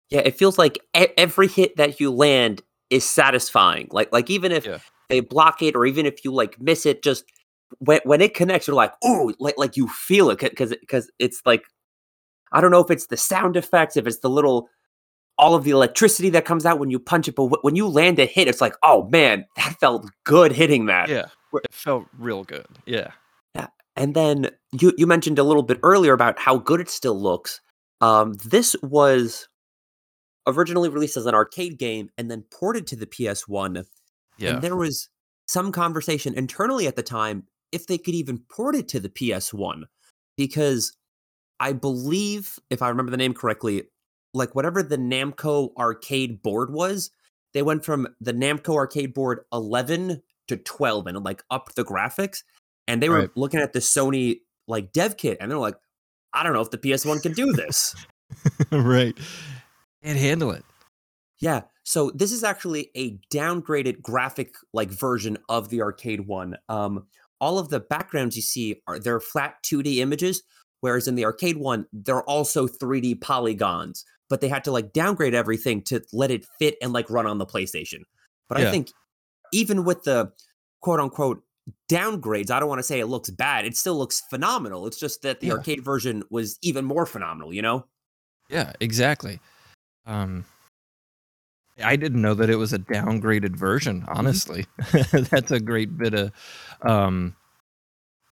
Yeah, 0.09 0.21
it 0.25 0.37
feels 0.37 0.57
like 0.57 0.79
every 1.17 1.47
hit 1.47 1.77
that 1.77 1.99
you 1.99 2.11
land 2.11 2.61
is 2.89 3.09
satisfying. 3.09 3.87
Like 3.91 4.11
like 4.11 4.29
even 4.29 4.51
if 4.51 4.65
Yeah. 4.65 4.79
They 5.11 5.19
block 5.19 5.61
it 5.61 5.75
or 5.75 5.85
even 5.85 6.05
if 6.05 6.23
you 6.23 6.33
like 6.33 6.59
miss 6.59 6.85
it, 6.85 7.03
just 7.03 7.25
when 7.79 7.99
when 8.03 8.21
it 8.21 8.33
connects, 8.33 8.67
you're 8.67 8.75
like, 8.75 8.93
ooh, 9.05 9.33
like 9.39 9.57
like 9.57 9.77
you 9.77 9.87
feel 9.87 10.29
it 10.29 10.39
because 10.39 10.69
because 10.79 11.11
it's 11.19 11.41
like 11.45 11.63
I 12.51 12.61
don't 12.61 12.71
know 12.71 12.83
if 12.83 12.89
it's 12.89 13.07
the 13.07 13.17
sound 13.17 13.57
effects, 13.57 13.97
if 13.97 14.07
it's 14.07 14.19
the 14.19 14.29
little 14.29 14.69
all 15.37 15.55
of 15.55 15.63
the 15.63 15.71
electricity 15.71 16.29
that 16.29 16.45
comes 16.45 16.65
out 16.65 16.79
when 16.79 16.91
you 16.91 16.99
punch 16.99 17.27
it, 17.27 17.35
but 17.35 17.47
wh- 17.47 17.63
when 17.63 17.75
you 17.75 17.87
land 17.87 18.19
a 18.19 18.25
hit, 18.25 18.47
it's 18.47 18.61
like, 18.61 18.75
oh 18.83 19.07
man, 19.09 19.45
that 19.57 19.75
felt 19.79 20.09
good 20.23 20.51
hitting 20.51 20.85
that. 20.85 21.09
Yeah. 21.09 21.25
It 21.53 21.73
felt 21.73 22.05
real 22.17 22.43
good. 22.43 22.67
Yeah. 22.85 23.11
Yeah. 23.55 23.67
And 23.95 24.13
then 24.13 24.49
you 24.79 24.93
you 24.97 25.07
mentioned 25.07 25.39
a 25.39 25.43
little 25.43 25.63
bit 25.63 25.79
earlier 25.83 26.13
about 26.13 26.39
how 26.39 26.57
good 26.57 26.79
it 26.79 26.89
still 26.89 27.19
looks. 27.19 27.59
Um, 27.99 28.33
this 28.45 28.75
was 28.81 29.47
originally 30.47 30.89
released 30.89 31.17
as 31.17 31.25
an 31.25 31.35
arcade 31.35 31.77
game 31.77 32.09
and 32.17 32.31
then 32.31 32.43
ported 32.51 32.87
to 32.87 32.95
the 32.95 33.05
PS1. 33.05 33.85
Yeah. 34.41 34.55
And 34.55 34.61
there 34.61 34.75
was 34.75 35.09
some 35.47 35.71
conversation 35.71 36.33
internally 36.33 36.87
at 36.87 36.95
the 36.95 37.03
time 37.03 37.43
if 37.71 37.87
they 37.87 37.97
could 37.97 38.15
even 38.15 38.39
port 38.49 38.75
it 38.75 38.87
to 38.89 38.99
the 38.99 39.09
PS1 39.09 39.83
because 40.37 40.95
I 41.59 41.73
believe 41.73 42.57
if 42.69 42.81
I 42.81 42.89
remember 42.89 43.11
the 43.11 43.17
name 43.17 43.33
correctly, 43.33 43.83
like 44.33 44.55
whatever 44.55 44.81
the 44.81 44.97
Namco 44.97 45.69
arcade 45.77 46.41
board 46.41 46.71
was, 46.71 47.11
they 47.53 47.61
went 47.61 47.85
from 47.85 48.07
the 48.19 48.33
Namco 48.33 48.75
arcade 48.75 49.13
board 49.13 49.41
11 49.53 50.21
to 50.47 50.57
12 50.57 51.07
and 51.07 51.23
like 51.23 51.43
upped 51.51 51.75
the 51.75 51.83
graphics 51.83 52.43
and 52.87 53.01
they 53.01 53.09
were 53.09 53.19
Right. 53.19 53.29
looking 53.35 53.59
at 53.59 53.73
the 53.73 53.79
Sony 53.79 54.39
like 54.67 54.91
dev 54.91 55.17
kit 55.17 55.37
and 55.39 55.51
they're 55.51 55.57
like 55.59 55.75
I 56.33 56.43
don't 56.43 56.53
know 56.53 56.61
if 56.61 56.71
the 56.71 56.77
PS1 56.77 57.21
can 57.21 57.33
do 57.33 57.51
this. 57.51 57.93
right. 58.71 59.17
And 60.01 60.17
handle 60.17 60.51
it. 60.51 60.63
Yeah. 61.39 61.61
So 61.83 62.11
this 62.11 62.31
is 62.31 62.43
actually 62.43 62.91
a 62.95 63.17
downgraded 63.33 64.01
graphic 64.01 64.53
like 64.73 64.89
version 64.89 65.37
of 65.49 65.69
the 65.69 65.81
arcade 65.81 66.27
one. 66.27 66.57
Um, 66.69 67.07
all 67.39 67.57
of 67.57 67.69
the 67.69 67.79
backgrounds 67.79 68.35
you 68.35 68.41
see 68.41 68.81
are 68.87 68.99
they're 68.99 69.19
flat 69.19 69.55
2D 69.63 69.97
images, 69.97 70.43
whereas 70.81 71.07
in 71.07 71.15
the 71.15 71.25
arcade 71.25 71.57
one, 71.57 71.87
they're 71.91 72.23
also 72.23 72.67
3D 72.67 73.19
polygons. 73.21 74.05
But 74.29 74.41
they 74.41 74.47
had 74.47 74.63
to 74.65 74.71
like 74.71 74.93
downgrade 74.93 75.33
everything 75.33 75.81
to 75.83 76.01
let 76.13 76.31
it 76.31 76.45
fit 76.59 76.75
and 76.81 76.93
like 76.93 77.09
run 77.09 77.25
on 77.27 77.37
the 77.37 77.45
PlayStation. 77.45 78.03
But 78.47 78.59
I 78.59 78.71
think 78.71 78.91
even 79.51 79.83
with 79.83 80.03
the 80.03 80.31
quote 80.81 80.99
unquote 80.99 81.43
downgrades, 81.89 82.49
I 82.51 82.59
don't 82.59 82.69
want 82.69 82.79
to 82.79 82.83
say 82.83 82.99
it 82.99 83.07
looks 83.07 83.29
bad. 83.29 83.65
It 83.65 83.75
still 83.75 83.97
looks 83.97 84.21
phenomenal. 84.29 84.87
It's 84.87 84.99
just 84.99 85.21
that 85.23 85.41
the 85.41 85.47
Yeah. 85.47 85.53
arcade 85.53 85.83
version 85.83 86.23
was 86.29 86.57
even 86.61 86.85
more 86.85 87.05
phenomenal, 87.05 87.53
you 87.53 87.61
know? 87.61 87.85
Yeah, 88.49 88.73
exactly. 88.79 89.39
Um 90.05 90.45
I 91.83 91.95
didn't 91.95 92.21
know 92.21 92.33
that 92.33 92.49
it 92.49 92.55
was 92.55 92.73
a 92.73 92.79
downgraded 92.79 93.55
version, 93.55 94.05
honestly. 94.07 94.65
Mm-hmm. 94.79 95.23
That's 95.29 95.51
a 95.51 95.59
great 95.59 95.97
bit 95.97 96.13
of 96.13 96.31
um 96.81 97.35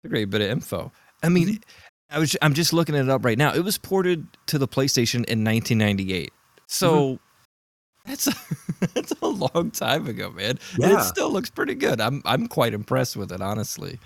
a 0.04 0.08
great 0.08 0.30
bit 0.30 0.40
of 0.40 0.48
info. 0.48 0.92
I 1.22 1.28
mean, 1.28 1.48
mm-hmm. 1.48 1.62
I 2.10 2.18
was 2.18 2.36
I'm 2.42 2.54
just 2.54 2.72
looking 2.72 2.94
it 2.94 3.08
up 3.08 3.24
right 3.24 3.38
now. 3.38 3.52
It 3.52 3.64
was 3.64 3.78
ported 3.78 4.26
to 4.46 4.58
the 4.58 4.68
PlayStation 4.68 5.24
in 5.26 5.44
1998. 5.44 6.32
So 6.66 7.14
mm-hmm. 7.14 8.10
that's 8.10 8.26
a, 8.28 8.34
that's 8.94 9.12
a 9.22 9.26
long 9.26 9.70
time 9.70 10.06
ago, 10.06 10.30
man. 10.30 10.58
And 10.82 10.92
it 10.92 11.02
still 11.02 11.30
looks 11.30 11.50
pretty 11.50 11.74
good. 11.74 12.00
I'm 12.00 12.22
I'm 12.24 12.46
quite 12.46 12.74
impressed 12.74 13.16
with 13.16 13.32
it, 13.32 13.40
honestly. 13.40 13.98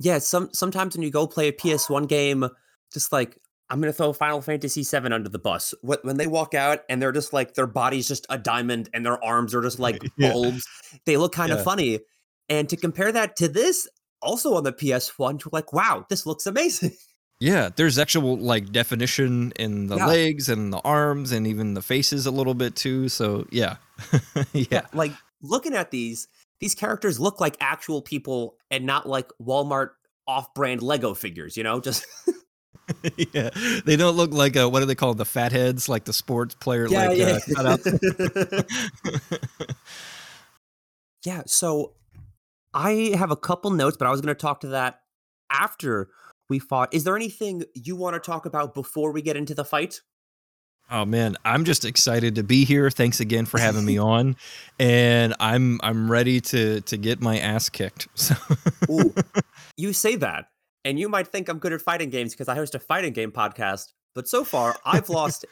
yeah, 0.00 0.18
some 0.18 0.50
sometimes 0.52 0.96
when 0.96 1.02
you 1.02 1.10
go 1.10 1.26
play 1.26 1.48
a 1.48 1.52
PS1 1.52 2.08
game, 2.08 2.48
just 2.92 3.12
like 3.12 3.38
I'm 3.68 3.80
gonna 3.80 3.92
throw 3.92 4.12
Final 4.12 4.40
Fantasy 4.40 4.82
VII 4.84 5.12
under 5.12 5.28
the 5.28 5.38
bus. 5.38 5.74
When 5.82 6.16
they 6.16 6.26
walk 6.26 6.54
out 6.54 6.80
and 6.88 7.02
they're 7.02 7.12
just 7.12 7.32
like 7.32 7.54
their 7.54 7.66
body's 7.66 8.06
just 8.08 8.26
a 8.30 8.38
diamond 8.38 8.88
and 8.94 9.04
their 9.04 9.22
arms 9.24 9.54
are 9.54 9.62
just 9.62 9.78
like 9.78 10.02
Yeah. 10.18 10.30
bulbs, 10.32 10.64
they 11.04 11.16
look 11.16 11.32
kind 11.32 11.52
of 11.52 11.58
Yeah. 11.58 11.64
funny. 11.64 12.00
And 12.48 12.68
to 12.68 12.76
compare 12.76 13.10
that 13.10 13.34
to 13.36 13.48
this, 13.48 13.88
also 14.22 14.54
on 14.54 14.62
the 14.64 14.72
PS1, 14.72 15.40
you're 15.44 15.50
like, 15.52 15.72
wow, 15.72 16.06
this 16.08 16.26
looks 16.26 16.46
amazing. 16.46 16.92
Yeah, 17.38 17.68
there's 17.76 17.98
actual 17.98 18.38
like 18.38 18.72
definition 18.72 19.52
in 19.56 19.88
the 19.88 19.96
Yeah. 19.98 20.06
legs 20.06 20.48
and 20.48 20.72
the 20.72 20.78
arms 20.78 21.32
and 21.32 21.46
even 21.46 21.74
the 21.74 21.82
faces 21.82 22.24
a 22.24 22.30
little 22.30 22.54
bit 22.54 22.74
too. 22.76 23.10
So 23.10 23.46
yeah, 23.50 23.76
yeah, 24.54 24.86
like 24.94 25.12
looking 25.42 25.74
at 25.74 25.90
these, 25.90 26.28
these 26.60 26.74
characters 26.74 27.20
look 27.20 27.38
like 27.38 27.58
actual 27.60 28.00
people 28.00 28.56
and 28.70 28.86
not 28.86 29.06
like 29.06 29.28
Walmart 29.38 29.90
off-brand 30.26 30.80
Lego 30.80 31.12
figures. 31.12 31.58
You 31.58 31.62
know, 31.64 31.78
just 31.78 32.06
yeah. 33.32 33.50
They 33.84 33.96
don't 33.96 34.16
look 34.16 34.32
like 34.32 34.56
uh 34.56 34.68
what 34.68 34.80
do 34.80 34.86
they 34.86 34.94
call 34.94 35.14
the 35.14 35.24
fatheads, 35.24 35.88
like 35.88 36.04
the 36.04 36.12
sports 36.12 36.54
player 36.54 36.86
Yeah, 36.88 37.08
like 37.08 37.18
yeah. 37.18 37.38
uh. 37.56 37.76
Yeah, 41.24 41.42
so 41.46 41.94
I 42.72 43.12
have 43.16 43.32
a 43.32 43.36
couple 43.36 43.72
notes, 43.72 43.96
but 43.96 44.06
I 44.06 44.12
was 44.12 44.20
going 44.20 44.34
to 44.34 44.40
talk 44.40 44.60
to 44.60 44.68
that 44.68 45.00
after 45.50 46.08
we 46.48 46.60
fought. 46.60 46.94
Is 46.94 47.02
there 47.02 47.16
anything 47.16 47.64
you 47.74 47.96
want 47.96 48.14
to 48.14 48.20
talk 48.20 48.46
about 48.46 48.74
before 48.74 49.10
we 49.10 49.22
get 49.22 49.36
into 49.36 49.52
the 49.52 49.64
fight? 49.64 50.02
oh 50.90 51.04
man, 51.04 51.36
I'm 51.44 51.64
just 51.64 51.84
excited 51.84 52.36
to 52.36 52.42
be 52.42 52.64
here. 52.64 52.90
Thanks 52.90 53.20
again 53.20 53.46
for 53.46 53.58
having 53.58 53.84
me 53.84 53.98
on, 53.98 54.36
and 54.78 55.34
I'm 55.40 55.80
I'm 55.82 56.10
ready 56.10 56.40
to 56.42 56.80
to 56.82 56.96
get 56.96 57.20
my 57.20 57.38
ass 57.38 57.68
kicked. 57.68 58.08
So 58.14 58.34
Ooh, 58.90 59.14
you 59.76 59.92
say 59.92 60.16
that, 60.16 60.46
and 60.86 61.00
you 61.00 61.08
might 61.08 61.26
think 61.26 61.48
I'm 61.48 61.58
good 61.58 61.72
at 61.72 61.82
fighting 61.82 62.10
games 62.10 62.32
because 62.32 62.48
I 62.48 62.54
host 62.54 62.76
a 62.76 62.78
fighting 62.78 63.12
game 63.12 63.32
podcast, 63.32 63.92
but 64.14 64.28
so 64.28 64.44
far 64.44 64.76
I've 64.84 65.08
lost 65.08 65.44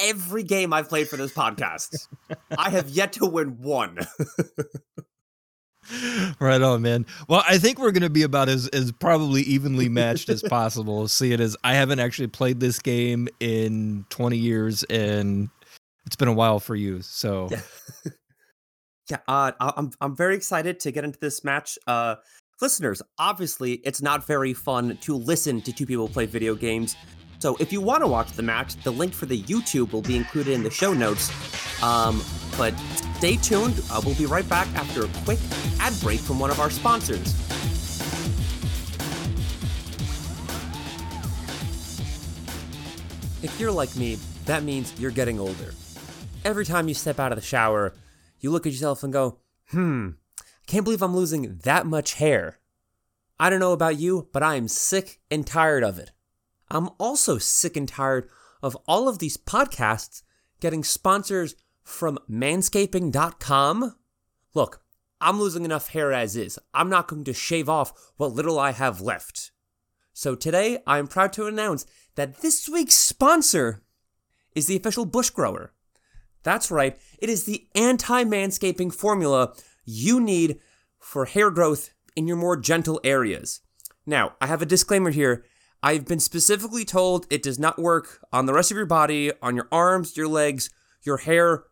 every 0.00 0.42
game 0.42 0.72
I've 0.72 0.88
played 0.88 1.08
for 1.08 1.18
this 1.18 1.32
podcast. 1.32 2.08
I 2.56 2.70
have 2.70 2.88
yet 2.88 3.12
to 3.14 3.26
win 3.26 3.58
one. 3.60 3.98
right 6.40 6.62
on, 6.62 6.80
man. 6.80 7.04
Well, 7.28 7.44
I 7.46 7.58
think 7.58 7.78
we're 7.78 7.92
gonna 7.92 8.08
be 8.08 8.22
about 8.22 8.48
as 8.48 8.66
as 8.68 8.90
probably 8.90 9.42
evenly 9.42 9.90
matched 9.90 10.30
as 10.30 10.42
possible. 10.48 11.06
See 11.06 11.32
it 11.32 11.40
as 11.40 11.54
I 11.62 11.74
haven't 11.74 12.00
actually 12.00 12.28
played 12.28 12.58
this 12.58 12.78
game 12.78 13.28
in 13.40 14.06
20 14.08 14.38
years, 14.38 14.84
and 14.84 15.50
it's 16.06 16.16
been 16.16 16.28
a 16.28 16.32
while 16.32 16.60
for 16.60 16.74
you. 16.74 17.02
So 17.02 17.48
Yeah. 17.50 17.60
Yeah, 19.10 19.16
uh, 19.26 19.52
I'm 19.58 19.90
I'm 20.02 20.14
very 20.14 20.36
excited 20.36 20.80
to 20.80 20.90
get 20.90 21.02
into 21.02 21.18
this 21.18 21.42
match. 21.42 21.78
Uh, 21.86 22.16
listeners, 22.60 23.02
obviously, 23.18 23.74
it's 23.84 24.02
not 24.02 24.26
very 24.26 24.52
fun 24.52 24.96
to 25.02 25.16
listen 25.16 25.60
to 25.62 25.72
two 25.72 25.86
people 25.86 26.08
play 26.08 26.26
video 26.26 26.54
games. 26.54 26.96
So 27.38 27.56
if 27.60 27.72
you 27.72 27.80
want 27.80 28.02
to 28.02 28.08
watch 28.08 28.32
the 28.32 28.42
match, 28.42 28.74
the 28.82 28.90
link 28.90 29.12
for 29.12 29.26
the 29.26 29.40
YouTube 29.42 29.92
will 29.92 30.02
be 30.02 30.16
included 30.16 30.54
in 30.54 30.64
the 30.64 30.70
show 30.70 30.92
notes. 30.92 31.30
Um, 31.82 32.20
but 32.56 32.76
stay 33.16 33.36
tuned. 33.36 33.80
Uh, 33.90 34.00
we'll 34.04 34.16
be 34.16 34.26
right 34.26 34.48
back 34.48 34.66
after 34.74 35.04
a 35.04 35.08
quick 35.24 35.38
ad 35.78 35.94
break 36.00 36.18
from 36.18 36.40
one 36.40 36.50
of 36.50 36.58
our 36.58 36.70
sponsors. 36.70 37.34
If 43.40 43.56
you're 43.60 43.70
like 43.70 43.94
me, 43.94 44.18
that 44.46 44.64
means 44.64 44.98
you're 44.98 45.12
getting 45.12 45.38
older. 45.38 45.72
Every 46.44 46.64
time 46.64 46.88
you 46.88 46.94
step 46.94 47.20
out 47.20 47.30
of 47.30 47.36
the 47.36 47.44
shower, 47.44 47.94
you 48.40 48.50
look 48.50 48.66
at 48.66 48.72
yourself 48.72 49.04
and 49.04 49.12
go, 49.12 49.38
hmm, 49.68 50.10
can't 50.68 50.84
believe 50.84 51.02
I'm 51.02 51.16
losing 51.16 51.56
that 51.64 51.86
much 51.86 52.14
hair. 52.14 52.58
I 53.40 53.48
don't 53.50 53.58
know 53.58 53.72
about 53.72 53.98
you, 53.98 54.28
but 54.32 54.42
I 54.42 54.56
am 54.56 54.68
sick 54.68 55.18
and 55.30 55.46
tired 55.46 55.82
of 55.82 55.98
it. 55.98 56.12
I'm 56.70 56.90
also 56.98 57.38
sick 57.38 57.76
and 57.76 57.88
tired 57.88 58.28
of 58.62 58.76
all 58.86 59.08
of 59.08 59.18
these 59.18 59.38
podcasts 59.38 60.22
getting 60.60 60.84
sponsors 60.84 61.54
from 61.82 62.18
manscaping.com. 62.30 63.96
Look, 64.54 64.82
I'm 65.20 65.40
losing 65.40 65.64
enough 65.64 65.88
hair 65.88 66.12
as 66.12 66.36
is. 66.36 66.58
I'm 66.74 66.90
not 66.90 67.08
going 67.08 67.24
to 67.24 67.32
shave 67.32 67.68
off 67.68 68.12
what 68.18 68.32
little 68.32 68.58
I 68.58 68.72
have 68.72 69.00
left. 69.00 69.52
So 70.12 70.34
today, 70.34 70.80
I 70.86 70.98
am 70.98 71.06
proud 71.06 71.32
to 71.34 71.46
announce 71.46 71.86
that 72.16 72.42
this 72.42 72.68
week's 72.68 72.94
sponsor 72.94 73.82
is 74.54 74.66
the 74.66 74.76
official 74.76 75.06
bush 75.06 75.30
grower. 75.30 75.72
That's 76.42 76.70
right, 76.70 76.98
it 77.18 77.28
is 77.30 77.44
the 77.44 77.68
anti 77.74 78.24
manscaping 78.24 78.92
formula 78.92 79.54
you 79.88 80.20
need 80.20 80.58
for 80.98 81.24
hair 81.24 81.50
growth 81.50 81.94
in 82.14 82.26
your 82.26 82.36
more 82.36 82.56
gentle 82.56 83.00
areas. 83.02 83.60
Now, 84.04 84.34
I 84.40 84.46
have 84.46 84.60
a 84.60 84.66
disclaimer 84.66 85.10
here. 85.10 85.44
I've 85.82 86.04
been 86.04 86.20
specifically 86.20 86.84
told 86.84 87.26
it 87.30 87.42
does 87.42 87.58
not 87.58 87.78
work 87.78 88.20
on 88.32 88.44
the 88.44 88.52
rest 88.52 88.70
of 88.70 88.76
your 88.76 88.86
body, 88.86 89.32
on 89.40 89.56
your 89.56 89.68
arms, 89.72 90.16
your 90.16 90.28
legs, 90.28 90.68
your 91.02 91.18
hair, 91.18 91.64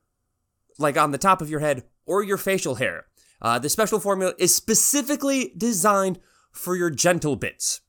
like 0.79 0.97
on 0.97 1.11
the 1.11 1.19
top 1.19 1.43
of 1.43 1.51
your 1.51 1.61
head, 1.61 1.85
or 2.07 2.23
your 2.23 2.39
facial 2.39 2.77
hair. 2.77 3.07
Uh, 3.43 3.59
the 3.59 3.69
special 3.69 4.01
formula 4.01 4.33
is 4.39 4.55
specifically 4.55 5.53
designed 5.57 6.19
for 6.53 6.75
your 6.75 6.91
gentle 6.91 7.37
bits. 7.37 7.83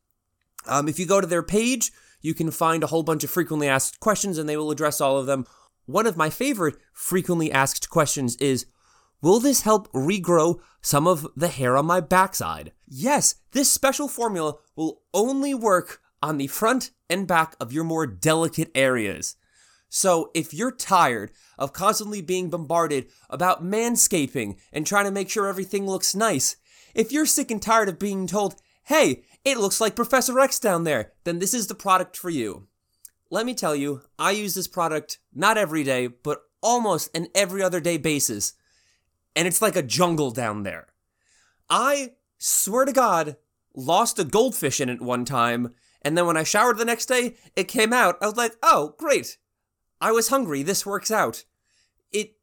Um, 0.66 0.90
if 0.90 1.00
you 1.00 1.06
go 1.06 1.22
to 1.22 1.28
their 1.28 1.44
page, 1.44 1.92
you 2.22 2.34
can 2.34 2.52
find 2.52 2.84
a 2.84 2.88
whole 2.88 3.04
bunch 3.04 3.24
of 3.24 3.30
frequently 3.30 3.70
asked 3.70 4.02
questions 4.02 4.38
and 4.38 4.50
they 4.50 4.58
will 4.58 4.72
address 4.72 5.00
all 5.00 5.18
of 5.18 5.26
them. 5.26 5.46
One 5.86 6.06
of 6.06 6.18
my 6.18 6.30
favorite 6.30 6.76
frequently 6.92 7.50
asked 7.50 7.90
questions 7.90 8.36
is 8.38 8.66
Will 9.22 9.40
this 9.40 9.62
help 9.62 9.92
regrow 9.94 10.60
some 10.82 11.08
of 11.08 11.28
the 11.36 11.48
hair 11.48 11.76
on 11.76 11.86
my 11.86 12.00
backside? 12.00 12.72
Yes, 12.88 13.36
this 13.52 13.72
special 13.72 14.08
formula 14.08 14.56
will 14.76 15.02
only 15.14 15.54
work 15.54 16.02
on 16.22 16.38
the 16.38 16.48
front 16.48 16.92
and 17.10 17.28
back 17.28 17.56
of 17.60 17.74
your 17.74 17.84
more 17.84 18.06
delicate 18.06 18.72
areas. 18.76 19.36
So 19.90 20.32
if 20.34 20.54
you're 20.54 20.72
tired 20.72 21.32
of 21.58 21.74
constantly 21.74 22.22
being 22.22 22.50
bombarded 22.50 23.08
about 23.30 23.64
manscaping 23.64 24.58
and 24.72 24.86
trying 24.86 25.06
to 25.06 25.12
make 25.12 25.30
sure 25.30 25.48
everything 25.48 25.88
looks 25.88 26.16
nice, 26.16 26.58
if 26.94 27.12
you're 27.12 27.26
sick 27.26 27.50
and 27.52 27.62
tired 27.62 27.90
of 27.90 28.00
being 28.00 28.28
told, 28.28 28.56
hey, 28.84 29.24
it 29.44 29.58
looks 29.58 29.80
like 29.80 29.96
Professor 29.96 30.40
X 30.40 30.60
down 30.60 30.84
there, 30.84 31.14
then 31.24 31.40
this 31.40 31.54
is 31.54 31.68
the 31.68 31.76
product 31.76 32.18
for 32.18 32.30
you. 32.30 32.68
Let 33.30 33.46
me 33.46 33.54
tell 33.54 33.76
you, 33.76 34.02
I 34.20 34.32
use 34.32 34.54
this 34.54 34.68
product 34.68 35.20
not 35.34 35.58
every 35.58 35.84
day, 35.84 36.08
but 36.08 36.44
almost 36.62 37.16
an 37.16 37.28
every 37.34 37.62
other 37.62 37.80
day 37.80 37.98
basis. 37.98 38.54
And 39.38 39.48
it's 39.48 39.62
like 39.62 39.76
a 39.76 39.84
jungle 39.84 40.32
down 40.32 40.64
there. 40.64 40.88
I 41.70 42.14
swear 42.40 42.86
to 42.86 42.92
God, 42.92 43.38
lost 43.76 44.18
a 44.18 44.24
goldfish 44.24 44.82
in 44.82 44.90
it 44.90 45.00
one 45.00 45.26
time, 45.26 45.76
and 46.02 46.18
then 46.18 46.26
when 46.26 46.38
I 46.38 46.42
showered 46.42 46.80
the 46.80 46.86
next 46.86 47.06
day, 47.06 47.36
it 47.56 47.68
came 47.68 47.94
out. 47.94 48.18
I 48.20 48.26
was 48.26 48.36
like, 48.36 48.56
oh, 48.64 48.96
great. 48.98 49.38
I 50.02 50.12
was 50.12 50.30
hungry. 50.30 50.64
This 50.64 50.88
works 50.88 51.12
out. 51.12 51.44
It 52.12 52.38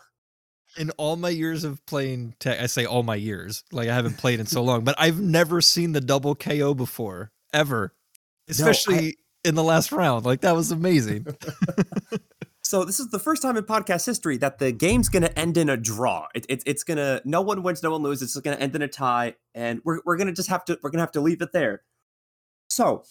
in 0.77 0.91
all 0.93 1.17
my 1.17 1.29
years 1.29 1.65
of 1.65 1.85
playing 1.87 2.35
tech, 2.39 2.61
I 2.61 2.67
say 2.67 2.85
all 2.85 3.03
my 3.03 3.15
years, 3.15 3.65
like 3.73 3.89
I 3.89 3.95
haven't 3.95 4.19
played 4.19 4.41
in 4.41 4.47
so 4.47 4.63
long, 4.63 4.85
but 4.85 4.95
I've 4.99 5.21
never 5.21 5.61
seen 5.61 5.93
the 5.93 6.01
double 6.01 6.35
KO 6.35 6.75
before, 6.75 7.31
ever. 7.53 7.95
Especially 8.49 8.95
no, 8.95 9.03
I, 9.03 9.13
in 9.45 9.55
the 9.55 9.65
last 9.65 9.93
round. 9.93 10.25
Like 10.25 10.43
that 10.43 10.55
was 10.55 10.71
amazing. 10.71 11.27
so 12.63 12.85
this 12.85 13.01
is 13.01 13.09
the 13.09 13.19
first 13.19 13.43
time 13.43 13.57
in 13.57 13.65
podcast 13.65 14.07
history 14.07 14.37
that 14.39 14.59
the 14.59 14.73
game's 14.73 15.09
going 15.09 15.23
to 15.23 15.39
end 15.39 15.57
in 15.57 15.69
a 15.69 15.77
draw. 15.77 16.29
It, 16.35 16.47
it, 16.49 16.63
it's 16.67 16.85
going 16.85 16.99
to 16.99 17.21
no 17.25 17.41
one 17.41 17.63
wins, 17.63 17.83
no 17.83 17.91
one 17.91 18.03
loses. 18.03 18.37
It's 18.37 18.45
going 18.45 18.57
to 18.57 18.63
end 18.63 18.75
in 18.75 18.83
a 18.83 18.89
tie, 18.89 19.37
and 19.55 19.81
we're 19.85 20.01
we're 20.05 20.17
going 20.17 20.29
to 20.29 20.33
just 20.33 20.49
have 20.49 20.65
to 20.67 20.79
we're 20.83 20.91
going 20.91 20.99
to 20.99 21.03
have 21.05 21.13
to 21.13 21.21
leave 21.21 21.43
it 21.43 21.53
there. 21.53 21.83
So, 22.69 23.05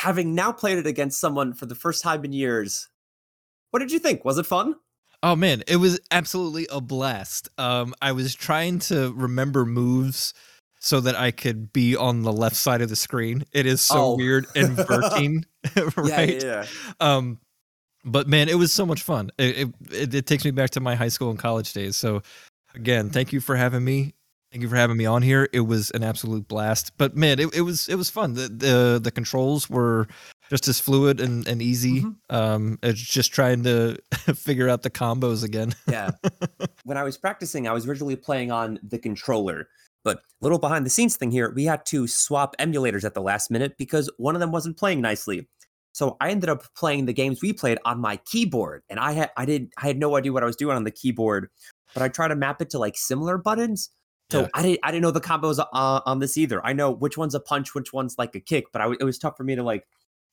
having 0.00 0.34
now 0.34 0.52
played 0.52 0.78
it 0.78 0.86
against 0.86 1.20
someone 1.20 1.54
for 1.54 1.66
the 1.66 1.74
first 1.74 2.02
time 2.02 2.24
in 2.24 2.32
years, 2.32 2.88
what 3.70 3.80
did 3.80 3.92
you 3.92 3.98
think? 3.98 4.24
Was 4.24 4.38
it 4.38 4.46
fun? 4.46 4.74
Oh 5.22 5.34
man, 5.34 5.64
it 5.66 5.76
was 5.76 5.98
absolutely 6.10 6.66
a 6.70 6.80
blast. 6.80 7.48
Um, 7.58 7.94
I 8.00 8.12
was 8.12 8.34
trying 8.34 8.78
to 8.80 9.12
remember 9.14 9.66
moves 9.66 10.32
so 10.80 11.00
that 11.00 11.16
I 11.16 11.32
could 11.32 11.72
be 11.72 11.96
on 11.96 12.22
the 12.22 12.32
left 12.32 12.56
side 12.56 12.82
of 12.82 12.88
the 12.88 12.96
screen. 12.96 13.44
It 13.52 13.66
is 13.66 13.80
so 13.80 14.12
oh. 14.12 14.16
weird 14.16 14.46
inverting, 14.54 15.44
right? 15.96 16.42
Yeah, 16.42 16.64
yeah. 16.64 16.66
Um, 17.00 17.40
but 18.04 18.28
man, 18.28 18.48
it 18.48 18.56
was 18.56 18.72
so 18.72 18.86
much 18.86 19.02
fun. 19.02 19.30
It, 19.38 19.70
it, 19.90 20.14
it 20.14 20.26
takes 20.26 20.44
me 20.44 20.52
back 20.52 20.70
to 20.70 20.80
my 20.80 20.94
high 20.94 21.08
school 21.08 21.30
and 21.30 21.38
college 21.38 21.72
days. 21.72 21.96
So 21.96 22.22
again, 22.74 23.10
thank 23.10 23.32
you 23.32 23.40
for 23.40 23.56
having 23.56 23.84
me. 23.84 24.14
Thank 24.52 24.62
you 24.62 24.68
for 24.68 24.76
having 24.76 24.96
me 24.96 25.04
on 25.04 25.20
here. 25.20 25.48
It 25.52 25.60
was 25.60 25.90
an 25.90 26.02
absolute 26.02 26.48
blast. 26.48 26.92
But 26.96 27.16
man, 27.16 27.38
it, 27.38 27.54
it 27.54 27.62
was 27.62 27.88
it 27.88 27.96
was 27.96 28.08
fun. 28.08 28.34
The 28.34 28.48
the 28.48 29.00
the 29.02 29.10
controls 29.10 29.68
were 29.68 30.06
just 30.48 30.68
as 30.68 30.80
fluid 30.80 31.20
and, 31.20 31.46
and 31.46 31.60
easy. 31.60 32.02
Mm-hmm. 32.02 32.36
Um, 32.36 32.78
it's 32.82 33.00
just 33.00 33.32
trying 33.32 33.62
to 33.64 33.98
figure 34.34 34.68
out 34.68 34.82
the 34.82 34.90
combos 34.90 35.44
again. 35.44 35.74
yeah. 35.88 36.12
When 36.84 36.96
I 36.96 37.02
was 37.02 37.16
practicing, 37.16 37.68
I 37.68 37.72
was 37.72 37.86
originally 37.86 38.16
playing 38.16 38.50
on 38.50 38.78
the 38.82 38.98
controller, 38.98 39.68
but 40.04 40.20
little 40.40 40.58
behind 40.58 40.86
the 40.86 40.90
scenes 40.90 41.16
thing 41.16 41.30
here, 41.30 41.52
we 41.54 41.64
had 41.64 41.84
to 41.86 42.06
swap 42.06 42.56
emulators 42.58 43.04
at 43.04 43.14
the 43.14 43.22
last 43.22 43.50
minute 43.50 43.76
because 43.78 44.10
one 44.16 44.34
of 44.34 44.40
them 44.40 44.52
wasn't 44.52 44.76
playing 44.76 45.00
nicely. 45.00 45.48
So 45.92 46.16
I 46.20 46.30
ended 46.30 46.48
up 46.48 46.62
playing 46.76 47.06
the 47.06 47.12
games 47.12 47.42
we 47.42 47.52
played 47.52 47.78
on 47.84 48.00
my 48.00 48.18
keyboard, 48.18 48.84
and 48.88 49.00
I 49.00 49.12
had 49.12 49.30
I 49.36 49.44
did 49.44 49.72
I 49.78 49.86
had 49.86 49.98
no 49.98 50.16
idea 50.16 50.32
what 50.32 50.44
I 50.44 50.46
was 50.46 50.54
doing 50.54 50.76
on 50.76 50.84
the 50.84 50.92
keyboard, 50.92 51.48
but 51.92 52.02
I 52.04 52.08
tried 52.08 52.28
to 52.28 52.36
map 52.36 52.62
it 52.62 52.70
to 52.70 52.78
like 52.78 52.96
similar 52.96 53.36
buttons. 53.36 53.90
So 54.30 54.42
yeah. 54.42 54.48
I 54.54 54.62
didn't 54.62 54.80
I 54.84 54.90
didn't 54.92 55.02
know 55.02 55.10
the 55.10 55.20
combos 55.20 55.58
uh, 55.58 56.00
on 56.06 56.20
this 56.20 56.36
either. 56.36 56.64
I 56.64 56.72
know 56.72 56.92
which 56.92 57.16
one's 57.16 57.34
a 57.34 57.40
punch, 57.40 57.74
which 57.74 57.92
one's 57.92 58.16
like 58.16 58.36
a 58.36 58.40
kick, 58.40 58.66
but 58.72 58.80
I, 58.80 58.92
it 59.00 59.02
was 59.02 59.18
tough 59.18 59.36
for 59.36 59.42
me 59.42 59.56
to 59.56 59.62
like 59.62 59.88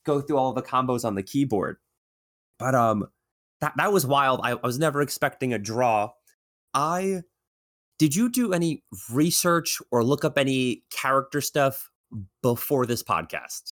go 0.05 0.21
through 0.21 0.37
all 0.37 0.53
the 0.53 0.61
combos 0.61 1.03
on 1.03 1.15
the 1.15 1.23
keyboard. 1.23 1.77
But 2.57 2.75
um, 2.75 3.07
that 3.61 3.73
that 3.77 3.91
was 3.91 4.05
wild. 4.05 4.41
I, 4.43 4.51
I 4.51 4.65
was 4.65 4.79
never 4.79 5.01
expecting 5.01 5.53
a 5.53 5.59
draw. 5.59 6.11
I 6.73 7.21
did 7.97 8.15
you 8.15 8.29
do 8.29 8.53
any 8.53 8.83
research 9.11 9.81
or 9.91 10.03
look 10.03 10.25
up 10.25 10.37
any 10.37 10.83
character 10.91 11.41
stuff 11.41 11.89
before 12.41 12.85
this 12.85 13.03
podcast? 13.03 13.71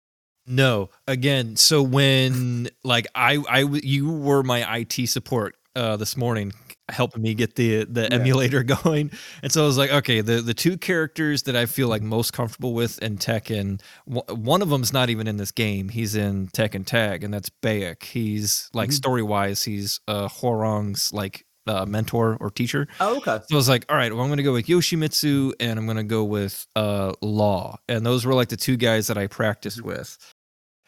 No. 0.47 0.91
Again, 1.07 1.57
so 1.57 1.83
when 1.83 2.69
like 2.85 3.07
I 3.15 3.43
I 3.49 3.61
you 3.61 4.11
were 4.11 4.43
my 4.43 4.79
IT 4.79 5.09
support 5.09 5.57
uh 5.77 5.97
this 5.97 6.17
morning 6.17 6.53
helping 6.89 7.23
me 7.23 7.35
get 7.35 7.57
the 7.57 7.85
the 7.85 8.03
yeah. 8.03 8.09
emulator 8.11 8.62
going. 8.83 9.11
And 9.43 9.51
so 9.51 9.62
I 9.62 9.67
was 9.67 9.79
like, 9.79 9.91
okay, 9.91 10.21
the 10.21 10.41
the 10.41 10.55
two 10.55 10.79
characters 10.79 11.45
that 11.45 11.57
I 11.57 11.67
feel 11.67 11.89
like 11.89 12.03
most 12.03 12.33
comfortable 12.33 12.75
with 12.75 13.03
in 13.03 13.19
Tekken, 13.19 13.81
one 14.05 14.62
of 14.62 14.69
them's 14.69 14.93
not 14.93 15.11
even 15.11 15.27
in 15.27 15.37
this 15.37 15.53
game. 15.53 15.89
He's 15.89 16.15
in 16.15 16.49
Tekken 16.49 16.87
Tag, 16.87 17.25
and 17.25 17.33
that's 17.33 17.51
Baek. 17.62 18.05
He's 18.05 18.71
like 18.73 18.91
mm-hmm. 18.91 18.95
story 18.95 19.23
wise, 19.23 19.62
he's 19.62 20.01
uh 20.09 20.29
Hwoarang's 20.29 21.12
like 21.12 21.45
uh, 21.67 21.85
mentor 21.85 22.37
or 22.41 22.51
teacher. 22.51 22.87
Oh, 23.01 23.17
okay. 23.17 23.41
So 23.49 23.55
I 23.55 23.57
was 23.57 23.69
like, 23.69 23.85
all 23.89 23.97
right, 23.97 24.12
well, 24.12 24.23
I'm 24.23 24.29
going 24.29 24.37
to 24.37 24.45
go 24.45 24.53
with 24.53 24.67
Yoshimitsu 24.67 25.55
and 25.59 25.79
I'm 25.79 25.85
going 25.85 25.97
to 25.97 26.05
go 26.05 26.23
with 26.23 26.67
uh, 26.77 27.12
Law. 27.21 27.79
And 27.89 28.07
those 28.07 28.25
were 28.25 28.35
like 28.35 28.49
the 28.49 28.57
two 28.57 28.77
guys 28.77 29.09
that 29.09 29.19
I 29.19 29.27
practiced 29.27 29.79
mm-hmm. 29.79 29.89
with. 29.89 30.35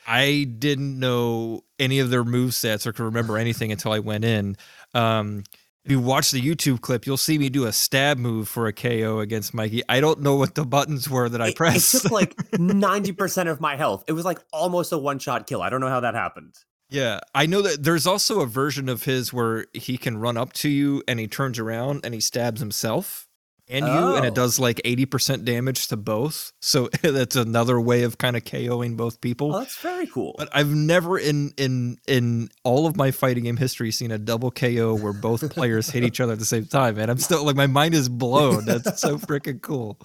I 0.09 0.45
didn't 0.45 0.99
know 0.99 1.65
any 1.79 1.99
of 1.99 2.09
their 2.09 2.25
move 2.25 2.55
sets 2.55 2.87
or 2.87 2.93
could 2.93 3.05
remember 3.05 3.37
anything 3.37 3.71
until 3.71 3.93
I 3.93 3.99
went 3.99 4.25
in. 4.25 4.57
Um, 4.95 5.45
if 5.85 5.93
you 5.93 6.01
watch 6.01 6.31
the 6.31 6.41
YouTube 6.41 6.81
clip, 6.81 7.07
you'll 7.07 7.17
see 7.17 7.39
me 7.39 7.51
do 7.51 7.67
a 7.67 7.73
stab 7.73 8.19
move 8.19 8.49
for 8.49 8.67
a 8.67 8.73
KO 8.73 9.21
against 9.21 9.53
Mikey. 9.53 9.83
I 9.89 10.01
don't 10.01 10.21
know 10.21 10.35
what 10.35 10.55
the 10.55 10.65
buttons 10.65 11.09
were 11.09 11.29
that 11.29 11.43
I 11.43 11.53
pressed. 11.53 11.95
It, 11.95 12.03
took 12.03 12.11
like 12.11 12.37
90% 12.53 13.51
of 13.51 13.61
my 13.61 13.77
health. 13.77 14.05
It 14.09 14.13
was 14.13 14.25
like 14.25 14.39
almost 14.53 14.93
a 14.93 14.99
one 14.99 15.19
shot 15.19 15.47
kill. 15.47 15.63
I 15.63 15.69
don't 15.69 15.81
know 15.81 15.89
how 15.89 16.01
that 16.01 16.15
happened. 16.15 16.55
Yeah, 16.91 17.21
I 17.35 17.45
know 17.45 17.61
that 17.63 17.85
there's 17.85 18.07
also 18.07 18.41
a 18.41 18.47
version 18.47 18.89
of 18.89 19.05
his 19.05 19.31
where 19.31 19.67
he 19.75 19.99
can 19.99 20.17
run 20.17 20.39
up 20.39 20.55
to 20.55 20.71
you 20.71 21.03
and 21.07 21.21
he 21.21 21.27
turns 21.27 21.59
around 21.59 22.01
and 22.05 22.15
he 22.15 22.21
stabs 22.21 22.61
himself 22.61 23.28
and 23.71 23.87
you, 23.87 23.93
oh. 23.93 24.17
and 24.17 24.25
it 24.25 24.33
oh. 24.33 24.35
does 24.35 24.59
like 24.59 24.81
80% 24.85 25.45
damage 25.45 25.89
to 25.89 25.97
both. 25.97 26.53
So 26.61 26.89
that's 27.03 27.37
another 27.37 27.81
way 27.81 28.03
of 28.03 28.19
kind 28.19 28.37
of 28.37 28.45
KOing 28.45 28.97
both 28.97 29.21
people. 29.21 29.55
Oh, 29.55 29.61
that's 29.61 29.79
very 29.79 30.07
cool. 30.07 30.35
But 30.39 30.49
I've 30.53 30.71
never 30.71 31.19
in 31.19 31.53
in 31.57 31.99
in 32.07 32.49
all 32.65 32.87
of 32.87 32.97
my 32.97 33.11
fighting 33.11 33.45
game 33.45 33.57
history 33.57 33.91
seen 33.91 34.11
a 34.11 34.19
double 34.19 34.51
KO 34.51 34.95
where 34.95 35.13
both 35.13 35.51
players 35.55 35.91
hit 35.91 36.05
each 36.05 36.21
other 36.21 36.33
at 36.33 36.39
the 36.39 36.45
same 36.45 36.67
time. 36.67 36.99
And 36.99 37.11
I'm 37.11 37.19
still 37.19 37.45
like 37.45 37.57
my 37.57 37.67
mind 37.67 37.95
is 37.95 38.09
blown. 38.09 38.65
That's 38.65 39.01
so 39.01 39.19
freaking 39.19 39.61
cool. 39.61 40.01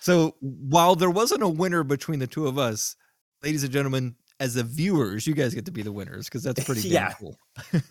So 0.00 0.36
while 0.40 0.96
there 0.96 1.10
wasn't 1.10 1.42
a 1.42 1.48
winner 1.48 1.82
between 1.82 2.18
the 2.18 2.26
two 2.26 2.46
of 2.46 2.58
us, 2.58 2.94
ladies 3.42 3.64
and 3.64 3.72
gentlemen, 3.72 4.16
as 4.38 4.54
the 4.54 4.62
viewers, 4.62 5.26
you 5.26 5.34
guys 5.34 5.54
get 5.54 5.64
to 5.66 5.72
be 5.72 5.82
the 5.82 5.92
winners 5.92 6.26
because 6.26 6.42
that's 6.42 6.62
pretty 6.64 6.88
yeah. 6.88 7.12
cool. 7.12 7.38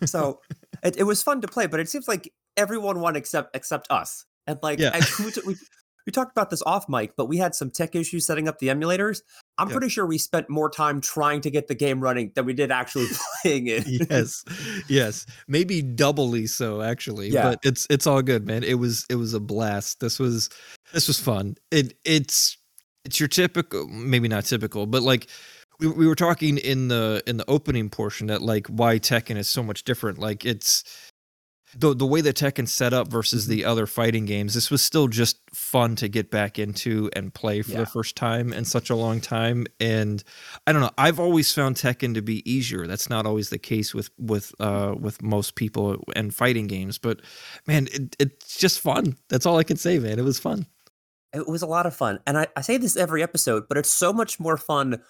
so 0.04 0.40
it, 0.82 0.96
it 0.96 1.02
was 1.04 1.22
fun 1.22 1.40
to 1.40 1.48
play, 1.48 1.66
but 1.66 1.80
it 1.80 1.88
seems 1.88 2.06
like 2.06 2.32
everyone 2.56 3.00
won 3.00 3.16
except 3.16 3.56
except 3.56 3.90
us. 3.90 4.24
And 4.46 4.58
like 4.62 4.78
yeah. 4.78 5.00
we, 5.18 5.32
we, 5.46 5.56
we 6.06 6.12
talked 6.12 6.32
about 6.32 6.50
this 6.50 6.62
off 6.66 6.88
mic, 6.88 7.16
but 7.16 7.26
we 7.26 7.38
had 7.38 7.54
some 7.54 7.70
tech 7.70 7.94
issues 7.94 8.26
setting 8.26 8.46
up 8.46 8.58
the 8.58 8.68
emulators. 8.68 9.22
I'm 9.56 9.68
pretty 9.68 9.88
sure 9.88 10.04
we 10.04 10.18
spent 10.18 10.50
more 10.50 10.68
time 10.68 11.00
trying 11.00 11.40
to 11.42 11.50
get 11.50 11.68
the 11.68 11.74
game 11.74 12.00
running 12.00 12.32
than 12.34 12.44
we 12.44 12.52
did 12.52 12.70
actually 12.70 13.06
playing 13.42 13.68
it. 13.68 13.84
yes, 13.86 14.44
yes, 14.88 15.26
maybe 15.48 15.80
doubly 15.80 16.46
so 16.46 16.82
actually. 16.82 17.30
Yeah. 17.30 17.50
But 17.50 17.60
it's 17.62 17.86
it's 17.88 18.06
all 18.06 18.20
good, 18.20 18.46
man. 18.46 18.64
It 18.64 18.74
was 18.74 19.06
it 19.08 19.16
was 19.16 19.32
a 19.32 19.40
blast. 19.40 20.00
This 20.00 20.18
was 20.18 20.50
this 20.92 21.08
was 21.08 21.18
fun. 21.18 21.56
It 21.70 21.94
it's 22.04 22.58
it's 23.04 23.20
your 23.20 23.28
typical, 23.28 23.86
maybe 23.88 24.28
not 24.28 24.44
typical, 24.44 24.86
but 24.86 25.02
like 25.02 25.28
we, 25.78 25.88
we 25.88 26.06
were 26.06 26.14
talking 26.14 26.58
in 26.58 26.88
the 26.88 27.22
in 27.26 27.36
the 27.36 27.48
opening 27.48 27.90
portion 27.90 28.26
that 28.28 28.42
like 28.42 28.66
why 28.66 28.98
Tekken 28.98 29.36
is 29.36 29.48
so 29.48 29.62
much 29.62 29.84
different. 29.84 30.18
Like 30.18 30.44
it's 30.44 30.84
the 31.76 31.94
the 31.94 32.06
way 32.06 32.20
that 32.20 32.36
Tekken 32.36 32.68
set 32.68 32.92
up 32.92 33.08
versus 33.08 33.46
the 33.46 33.64
other 33.64 33.86
fighting 33.86 34.24
games, 34.24 34.54
this 34.54 34.70
was 34.70 34.82
still 34.82 35.08
just 35.08 35.38
fun 35.52 35.96
to 35.96 36.08
get 36.08 36.30
back 36.30 36.58
into 36.58 37.10
and 37.14 37.32
play 37.32 37.62
for 37.62 37.72
yeah. 37.72 37.78
the 37.78 37.86
first 37.86 38.16
time 38.16 38.52
in 38.52 38.64
such 38.64 38.90
a 38.90 38.94
long 38.94 39.20
time. 39.20 39.66
And 39.80 40.22
I 40.66 40.72
don't 40.72 40.82
know, 40.82 40.90
I've 40.98 41.20
always 41.20 41.52
found 41.52 41.76
Tekken 41.76 42.14
to 42.14 42.22
be 42.22 42.48
easier. 42.50 42.86
That's 42.86 43.10
not 43.10 43.26
always 43.26 43.50
the 43.50 43.58
case 43.58 43.94
with 43.94 44.10
with 44.18 44.54
uh 44.60 44.94
with 44.98 45.22
most 45.22 45.54
people 45.54 46.02
and 46.14 46.34
fighting 46.34 46.66
games, 46.66 46.98
but 46.98 47.20
man, 47.66 47.88
it, 47.92 48.16
it's 48.18 48.56
just 48.58 48.80
fun. 48.80 49.16
That's 49.28 49.46
all 49.46 49.58
I 49.58 49.64
can 49.64 49.76
say, 49.76 49.98
man. 49.98 50.18
It 50.18 50.24
was 50.24 50.38
fun. 50.38 50.66
It 51.32 51.48
was 51.48 51.62
a 51.62 51.66
lot 51.66 51.84
of 51.86 51.96
fun. 51.96 52.20
And 52.26 52.38
I, 52.38 52.46
I 52.56 52.60
say 52.60 52.76
this 52.76 52.96
every 52.96 53.20
episode, 53.22 53.64
but 53.68 53.76
it's 53.76 53.90
so 53.90 54.12
much 54.12 54.38
more 54.38 54.56
fun 54.56 55.02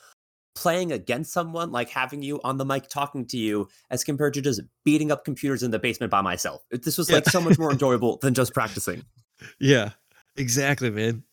playing 0.54 0.92
against 0.92 1.32
someone, 1.32 1.72
like 1.72 1.90
having 1.90 2.22
you 2.22 2.40
on 2.44 2.58
the 2.58 2.64
mic 2.64 2.88
talking 2.88 3.26
to 3.26 3.36
you, 3.36 3.68
as 3.90 4.04
compared 4.04 4.34
to 4.34 4.40
just 4.40 4.60
beating 4.84 5.10
up 5.10 5.24
computers 5.24 5.62
in 5.62 5.70
the 5.70 5.78
basement 5.78 6.10
by 6.10 6.20
myself. 6.20 6.62
This 6.70 6.96
was 6.96 7.10
like 7.10 7.26
yeah. 7.26 7.30
so 7.30 7.40
much 7.40 7.58
more 7.58 7.72
enjoyable 7.72 8.18
than 8.18 8.34
just 8.34 8.54
practicing. 8.54 9.04
Yeah, 9.58 9.90
exactly, 10.36 10.90
man. 10.90 11.24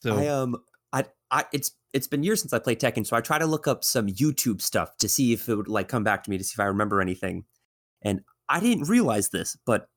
So 0.00 0.18
I 0.18 0.26
um, 0.28 0.56
I, 0.92 1.04
I, 1.30 1.44
it's 1.52 1.72
it's 1.92 2.06
been 2.06 2.22
years 2.22 2.40
since 2.40 2.52
I 2.52 2.58
played 2.58 2.80
Tekken, 2.80 3.06
so 3.06 3.16
I 3.16 3.20
try 3.20 3.38
to 3.38 3.46
look 3.46 3.66
up 3.66 3.84
some 3.84 4.08
YouTube 4.08 4.60
stuff 4.60 4.96
to 4.98 5.08
see 5.08 5.32
if 5.32 5.48
it 5.48 5.54
would 5.54 5.68
like 5.68 5.88
come 5.88 6.04
back 6.04 6.24
to 6.24 6.30
me 6.30 6.38
to 6.38 6.44
see 6.44 6.54
if 6.54 6.60
I 6.60 6.64
remember 6.64 7.00
anything. 7.00 7.44
And 8.02 8.22
I 8.48 8.60
didn't 8.60 8.88
realize 8.88 9.28
this, 9.28 9.56
but 9.64 9.88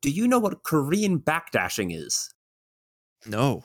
do 0.00 0.10
you 0.10 0.26
know 0.26 0.38
what 0.38 0.64
Korean 0.64 1.20
backdashing 1.20 1.96
is? 1.96 2.32
No. 3.26 3.64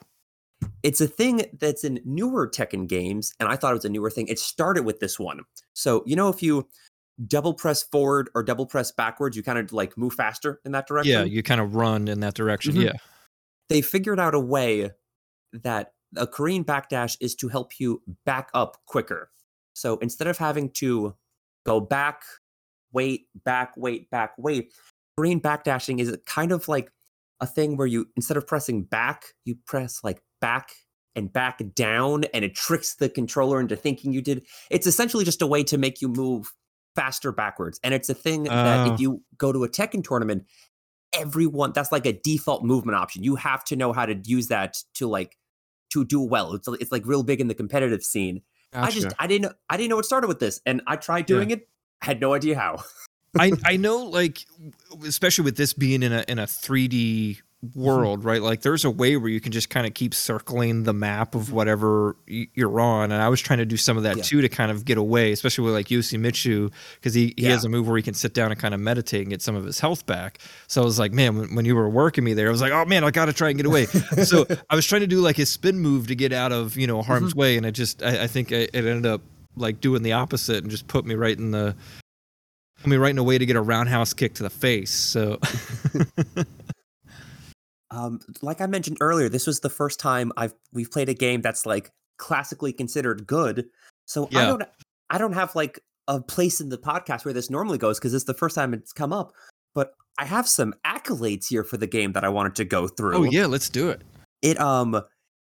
It's 0.83 1.01
a 1.01 1.07
thing 1.07 1.43
that's 1.59 1.83
in 1.83 1.99
newer 2.05 2.49
Tekken 2.49 2.87
games, 2.87 3.33
and 3.39 3.49
I 3.49 3.55
thought 3.55 3.71
it 3.71 3.75
was 3.75 3.85
a 3.85 3.89
newer 3.89 4.09
thing. 4.09 4.27
It 4.27 4.39
started 4.39 4.85
with 4.85 4.99
this 4.99 5.19
one. 5.19 5.41
So, 5.73 6.03
you 6.05 6.15
know, 6.15 6.29
if 6.29 6.41
you 6.41 6.67
double 7.27 7.53
press 7.53 7.83
forward 7.83 8.29
or 8.35 8.43
double 8.43 8.65
press 8.65 8.91
backwards, 8.91 9.35
you 9.35 9.43
kind 9.43 9.59
of 9.59 9.73
like 9.73 9.97
move 9.97 10.13
faster 10.13 10.59
in 10.65 10.71
that 10.71 10.87
direction. 10.87 11.13
Yeah, 11.13 11.23
you 11.23 11.43
kind 11.43 11.61
of 11.61 11.75
run 11.75 12.07
in 12.07 12.19
that 12.21 12.33
direction. 12.35 12.73
Mm-hmm. 12.73 12.83
Yeah. 12.83 12.93
They 13.69 13.81
figured 13.81 14.19
out 14.19 14.33
a 14.33 14.39
way 14.39 14.91
that 15.53 15.93
a 16.15 16.27
Korean 16.27 16.63
backdash 16.63 17.17
is 17.19 17.35
to 17.35 17.49
help 17.49 17.79
you 17.79 18.01
back 18.25 18.49
up 18.53 18.77
quicker. 18.85 19.29
So 19.73 19.97
instead 19.97 20.27
of 20.27 20.37
having 20.37 20.71
to 20.71 21.15
go 21.65 21.79
back, 21.79 22.23
wait, 22.93 23.27
back, 23.43 23.73
wait, 23.75 24.09
back, 24.09 24.33
wait, 24.37 24.73
Korean 25.17 25.41
backdashing 25.41 25.99
is 25.99 26.15
kind 26.25 26.51
of 26.51 26.67
like 26.67 26.91
a 27.41 27.45
thing 27.47 27.77
where 27.77 27.87
you 27.87 28.07
instead 28.15 28.37
of 28.37 28.47
pressing 28.47 28.83
back, 28.83 29.33
you 29.45 29.55
press 29.65 30.03
like 30.03 30.21
back 30.39 30.71
and 31.15 31.33
back 31.33 31.61
down 31.73 32.25
and 32.25 32.45
it 32.45 32.53
tricks 32.53 32.95
the 32.95 33.09
controller 33.09 33.59
into 33.59 33.75
thinking 33.75 34.13
you 34.13 34.21
did. 34.21 34.45
It's 34.69 34.85
essentially 34.85 35.25
just 35.25 35.41
a 35.41 35.47
way 35.47 35.63
to 35.63 35.77
make 35.77 36.01
you 36.01 36.07
move 36.07 36.53
faster 36.95 37.31
backwards. 37.31 37.79
And 37.83 37.93
it's 37.93 38.09
a 38.09 38.13
thing 38.13 38.47
oh. 38.47 38.51
that 38.51 38.87
if 38.87 38.93
oh. 38.93 38.97
you 38.99 39.23
go 39.37 39.51
to 39.51 39.63
a 39.63 39.69
Tekken 39.69 40.03
tournament, 40.03 40.45
everyone 41.13 41.71
that's 41.73 41.91
like 41.91 42.05
a 42.05 42.13
default 42.13 42.63
movement 42.63 42.95
option. 42.95 43.23
You 43.23 43.35
have 43.35 43.63
to 43.65 43.75
know 43.75 43.93
how 43.93 44.05
to 44.05 44.15
use 44.25 44.47
that 44.47 44.77
to 44.95 45.07
like 45.07 45.37
to 45.91 46.05
do 46.05 46.21
well. 46.21 46.53
It's 46.53 46.67
it's 46.67 46.91
like 46.91 47.05
real 47.05 47.23
big 47.23 47.41
in 47.41 47.47
the 47.47 47.55
competitive 47.55 48.03
scene. 48.03 48.41
Gotcha. 48.73 48.87
I 48.87 48.91
just 48.91 49.07
I 49.17 49.27
didn't 49.27 49.53
I 49.69 49.77
didn't 49.77 49.89
know 49.89 49.99
it 49.99 50.05
started 50.05 50.27
with 50.27 50.39
this 50.39 50.61
and 50.65 50.81
I 50.85 50.97
tried 50.97 51.25
doing 51.25 51.49
yeah. 51.49 51.57
it. 51.57 51.69
Had 52.01 52.21
no 52.21 52.33
idea 52.33 52.59
how. 52.59 52.83
I 53.39 53.53
I 53.65 53.77
know 53.77 54.05
like 54.05 54.45
especially 55.03 55.45
with 55.45 55.57
this 55.57 55.73
being 55.73 56.03
in 56.03 56.13
a 56.13 56.25
in 56.27 56.37
a 56.37 56.45
3D 56.45 57.37
Mm-hmm. 57.37 57.46
World, 57.75 58.23
right? 58.23 58.41
Like 58.41 58.61
there's 58.61 58.85
a 58.85 58.89
way 58.89 59.17
where 59.17 59.29
you 59.29 59.39
can 59.39 59.51
just 59.51 59.69
kind 59.69 59.85
of 59.85 59.93
keep 59.93 60.13
circling 60.13 60.83
the 60.83 60.93
map 60.93 61.35
of 61.35 61.51
whatever 61.51 62.15
you're 62.27 62.79
on. 62.79 63.11
And 63.11 63.21
I 63.21 63.29
was 63.29 63.41
trying 63.41 63.59
to 63.59 63.65
do 63.65 63.77
some 63.77 63.97
of 63.97 64.03
that 64.03 64.17
yeah. 64.17 64.23
too 64.23 64.41
to 64.41 64.49
kind 64.49 64.71
of 64.71 64.85
get 64.85 64.97
away, 64.97 65.31
especially 65.31 65.65
with 65.65 65.73
like 65.73 65.87
Yoshimitsu, 65.87 66.71
because 66.95 67.13
he, 67.13 67.33
he 67.37 67.43
yeah. 67.43 67.49
has 67.51 67.65
a 67.65 67.69
move 67.69 67.87
where 67.87 67.97
he 67.97 68.03
can 68.03 68.13
sit 68.13 68.33
down 68.33 68.51
and 68.51 68.59
kind 68.59 68.73
of 68.73 68.79
meditate 68.79 69.21
and 69.21 69.29
get 69.29 69.41
some 69.41 69.55
of 69.55 69.65
his 69.65 69.79
health 69.79 70.05
back. 70.05 70.39
So 70.67 70.81
I 70.81 70.85
was 70.85 70.99
like, 70.99 71.11
man, 71.11 71.37
when, 71.37 71.55
when 71.55 71.65
you 71.65 71.75
were 71.75 71.89
working 71.89 72.23
me 72.23 72.33
there, 72.33 72.47
I 72.47 72.51
was 72.51 72.61
like, 72.61 72.71
oh 72.71 72.85
man, 72.85 73.03
I 73.03 73.11
got 73.11 73.25
to 73.25 73.33
try 73.33 73.49
and 73.49 73.57
get 73.57 73.65
away. 73.65 73.85
so 73.85 74.45
I 74.69 74.75
was 74.75 74.85
trying 74.85 75.01
to 75.01 75.07
do 75.07 75.21
like 75.21 75.35
his 75.35 75.49
spin 75.49 75.79
move 75.79 76.07
to 76.07 76.15
get 76.15 76.33
out 76.33 76.51
of, 76.51 76.77
you 76.77 76.87
know, 76.87 77.01
harm's 77.01 77.31
mm-hmm. 77.31 77.39
way. 77.39 77.57
And 77.57 77.65
it 77.65 77.71
just, 77.71 78.03
I, 78.03 78.23
I 78.23 78.27
think 78.27 78.51
it 78.51 78.73
ended 78.73 79.05
up 79.05 79.21
like 79.55 79.81
doing 79.81 80.03
the 80.03 80.13
opposite 80.13 80.63
and 80.63 80.69
just 80.69 80.87
put 80.87 81.05
me 81.05 81.15
right 81.15 81.37
in 81.37 81.51
the, 81.51 81.75
put 82.81 82.87
me 82.87 82.97
right 82.97 83.09
in 83.11 83.17
a 83.17 83.23
way 83.23 83.37
to 83.37 83.45
get 83.45 83.55
a 83.55 83.61
roundhouse 83.61 84.13
kick 84.13 84.35
to 84.35 84.43
the 84.43 84.49
face. 84.49 84.91
So. 84.91 85.39
Um, 87.97 88.19
like 88.41 88.61
I 88.61 88.67
mentioned 88.67 88.97
earlier, 89.01 89.27
this 89.27 89.47
was 89.47 89.61
the 89.61 89.69
first 89.69 89.99
time 89.99 90.31
I've 90.37 90.53
we've 90.71 90.91
played 90.91 91.09
a 91.09 91.13
game 91.13 91.41
that's 91.41 91.65
like 91.65 91.91
classically 92.17 92.71
considered 92.71 93.25
good. 93.25 93.65
So 94.05 94.27
yeah. 94.31 94.39
I 94.39 94.45
don't 94.45 94.63
I 95.09 95.17
don't 95.17 95.33
have 95.33 95.55
like 95.55 95.79
a 96.07 96.21
place 96.21 96.61
in 96.61 96.69
the 96.69 96.77
podcast 96.77 97.25
where 97.25 97.33
this 97.33 97.49
normally 97.49 97.77
goes 97.77 97.97
because 97.97 98.13
it's 98.13 98.25
the 98.25 98.35
first 98.35 98.55
time 98.55 98.73
it's 98.73 98.93
come 98.93 99.11
up. 99.11 99.33
But 99.73 99.93
I 100.19 100.25
have 100.25 100.47
some 100.47 100.75
accolades 100.85 101.47
here 101.49 101.63
for 101.63 101.77
the 101.77 101.87
game 101.87 102.13
that 102.13 102.23
I 102.23 102.29
wanted 102.29 102.55
to 102.55 102.65
go 102.65 102.87
through. 102.87 103.17
Oh 103.17 103.23
yeah, 103.23 103.47
let's 103.47 103.69
do 103.69 103.89
it. 103.89 104.03
It 104.43 104.59
um 104.59 105.01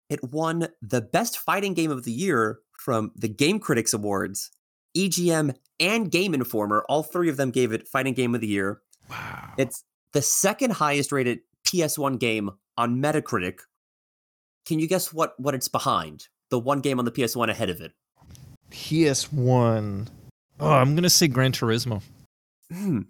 it 0.08 0.22
won 0.22 0.68
the 0.80 1.00
best 1.00 1.38
fighting 1.38 1.74
game 1.74 1.90
of 1.90 2.04
the 2.04 2.12
year 2.12 2.60
from 2.78 3.10
the 3.16 3.28
Game 3.28 3.58
Critics 3.58 3.92
Awards, 3.92 4.52
EGM, 4.96 5.56
and 5.80 6.10
Game 6.10 6.34
Informer. 6.34 6.84
All 6.88 7.02
three 7.02 7.28
of 7.28 7.36
them 7.36 7.50
gave 7.50 7.72
it 7.72 7.88
fighting 7.88 8.14
game 8.14 8.34
of 8.34 8.40
the 8.40 8.46
year. 8.46 8.80
Wow. 9.10 9.54
It's 9.58 9.82
the 10.12 10.22
second 10.22 10.72
highest 10.72 11.10
rated 11.10 11.40
PS1 11.66 12.18
game 12.18 12.50
on 12.76 13.00
Metacritic. 13.00 13.60
Can 14.66 14.78
you 14.78 14.88
guess 14.88 15.12
what 15.12 15.38
what 15.38 15.54
it's 15.54 15.68
behind? 15.68 16.28
The 16.50 16.58
one 16.58 16.80
game 16.80 16.98
on 16.98 17.04
the 17.04 17.12
PS1 17.12 17.50
ahead 17.50 17.70
of 17.70 17.80
it. 17.80 17.92
PS1. 18.70 20.08
Oh, 20.60 20.70
I'm 20.72 20.94
gonna 20.94 21.10
say 21.10 21.28
Gran 21.28 21.52
Turismo. 21.52 22.02
Hmm. 22.72 23.00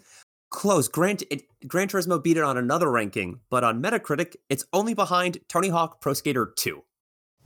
Close. 0.50 0.88
Gran, 0.88 1.18
it, 1.30 1.42
Gran 1.66 1.88
Turismo 1.88 2.22
beat 2.22 2.36
it 2.36 2.44
on 2.44 2.56
another 2.56 2.90
ranking, 2.90 3.40
but 3.50 3.64
on 3.64 3.82
Metacritic, 3.82 4.36
it's 4.48 4.64
only 4.72 4.94
behind 4.94 5.38
Tony 5.48 5.68
Hawk 5.68 6.00
Pro 6.00 6.14
Skater 6.14 6.52
2. 6.56 6.82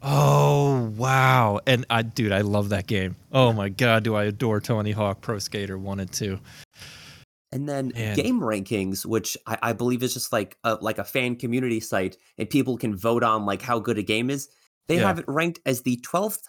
Oh 0.02 0.92
wow! 0.96 1.58
And 1.66 1.84
I, 1.90 2.02
dude, 2.02 2.32
I 2.32 2.42
love 2.42 2.68
that 2.68 2.86
game. 2.86 3.16
Oh 3.32 3.52
my 3.52 3.68
god, 3.68 4.04
do 4.04 4.14
I 4.14 4.24
adore 4.24 4.60
Tony 4.60 4.92
Hawk 4.92 5.20
Pro 5.20 5.38
Skater 5.38 5.76
one 5.76 5.98
and 5.98 6.12
two. 6.12 6.38
And 7.50 7.66
then 7.68 7.92
Man. 7.94 8.14
game 8.14 8.40
rankings, 8.40 9.06
which 9.06 9.36
I, 9.46 9.58
I, 9.62 9.72
believe 9.72 10.02
is 10.02 10.12
just 10.12 10.32
like 10.34 10.58
a, 10.64 10.74
like 10.74 10.98
a 10.98 11.04
fan 11.04 11.36
community 11.36 11.80
site, 11.80 12.18
and 12.36 12.48
people 12.48 12.76
can 12.76 12.94
vote 12.94 13.22
on 13.22 13.46
like 13.46 13.62
how 13.62 13.78
good 13.78 13.96
a 13.96 14.02
game 14.02 14.28
is. 14.28 14.48
They 14.86 14.96
yeah. 14.96 15.06
have 15.06 15.18
it 15.18 15.24
ranked 15.28 15.60
as 15.64 15.80
the 15.80 15.96
twelfth 15.96 16.48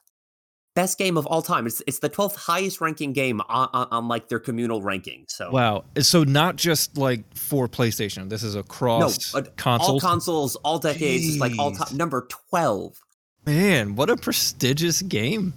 best 0.75 0.97
game 0.97 1.17
of 1.17 1.25
all 1.25 1.41
time. 1.41 1.67
It's 1.67 1.81
it's 1.87 1.99
the 1.99 2.09
twelfth 2.09 2.35
highest 2.35 2.81
ranking 2.81 3.13
game 3.13 3.41
on, 3.41 3.69
on, 3.73 3.87
on, 3.91 4.07
like 4.07 4.29
their 4.29 4.39
communal 4.39 4.81
ranking. 4.81 5.25
So 5.27 5.51
wow, 5.51 5.83
so 5.99 6.23
not 6.23 6.55
just 6.55 6.97
like 6.97 7.21
for 7.35 7.67
PlayStation. 7.67 8.29
This 8.29 8.43
is 8.43 8.55
across 8.55 9.33
no, 9.33 9.41
consoles, 9.57 10.03
all 10.03 10.09
consoles, 10.09 10.55
all 10.57 10.79
decades. 10.79 11.27
It's 11.27 11.37
like 11.39 11.57
all 11.59 11.71
time 11.71 11.95
number 11.97 12.27
twelve. 12.29 12.99
Man, 13.45 13.95
what 13.95 14.09
a 14.09 14.15
prestigious 14.15 15.01
game! 15.01 15.53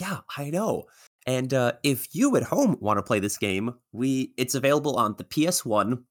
Yeah, 0.00 0.18
I 0.36 0.50
know. 0.50 0.86
And 1.28 1.52
uh, 1.52 1.72
if 1.82 2.14
you 2.14 2.34
at 2.36 2.42
home 2.42 2.78
want 2.80 2.96
to 2.96 3.02
play 3.02 3.20
this 3.20 3.36
game, 3.36 3.74
we 3.92 4.32
it's 4.38 4.54
available 4.54 4.96
on 4.96 5.14
the 5.18 5.24
PS1. 5.24 6.02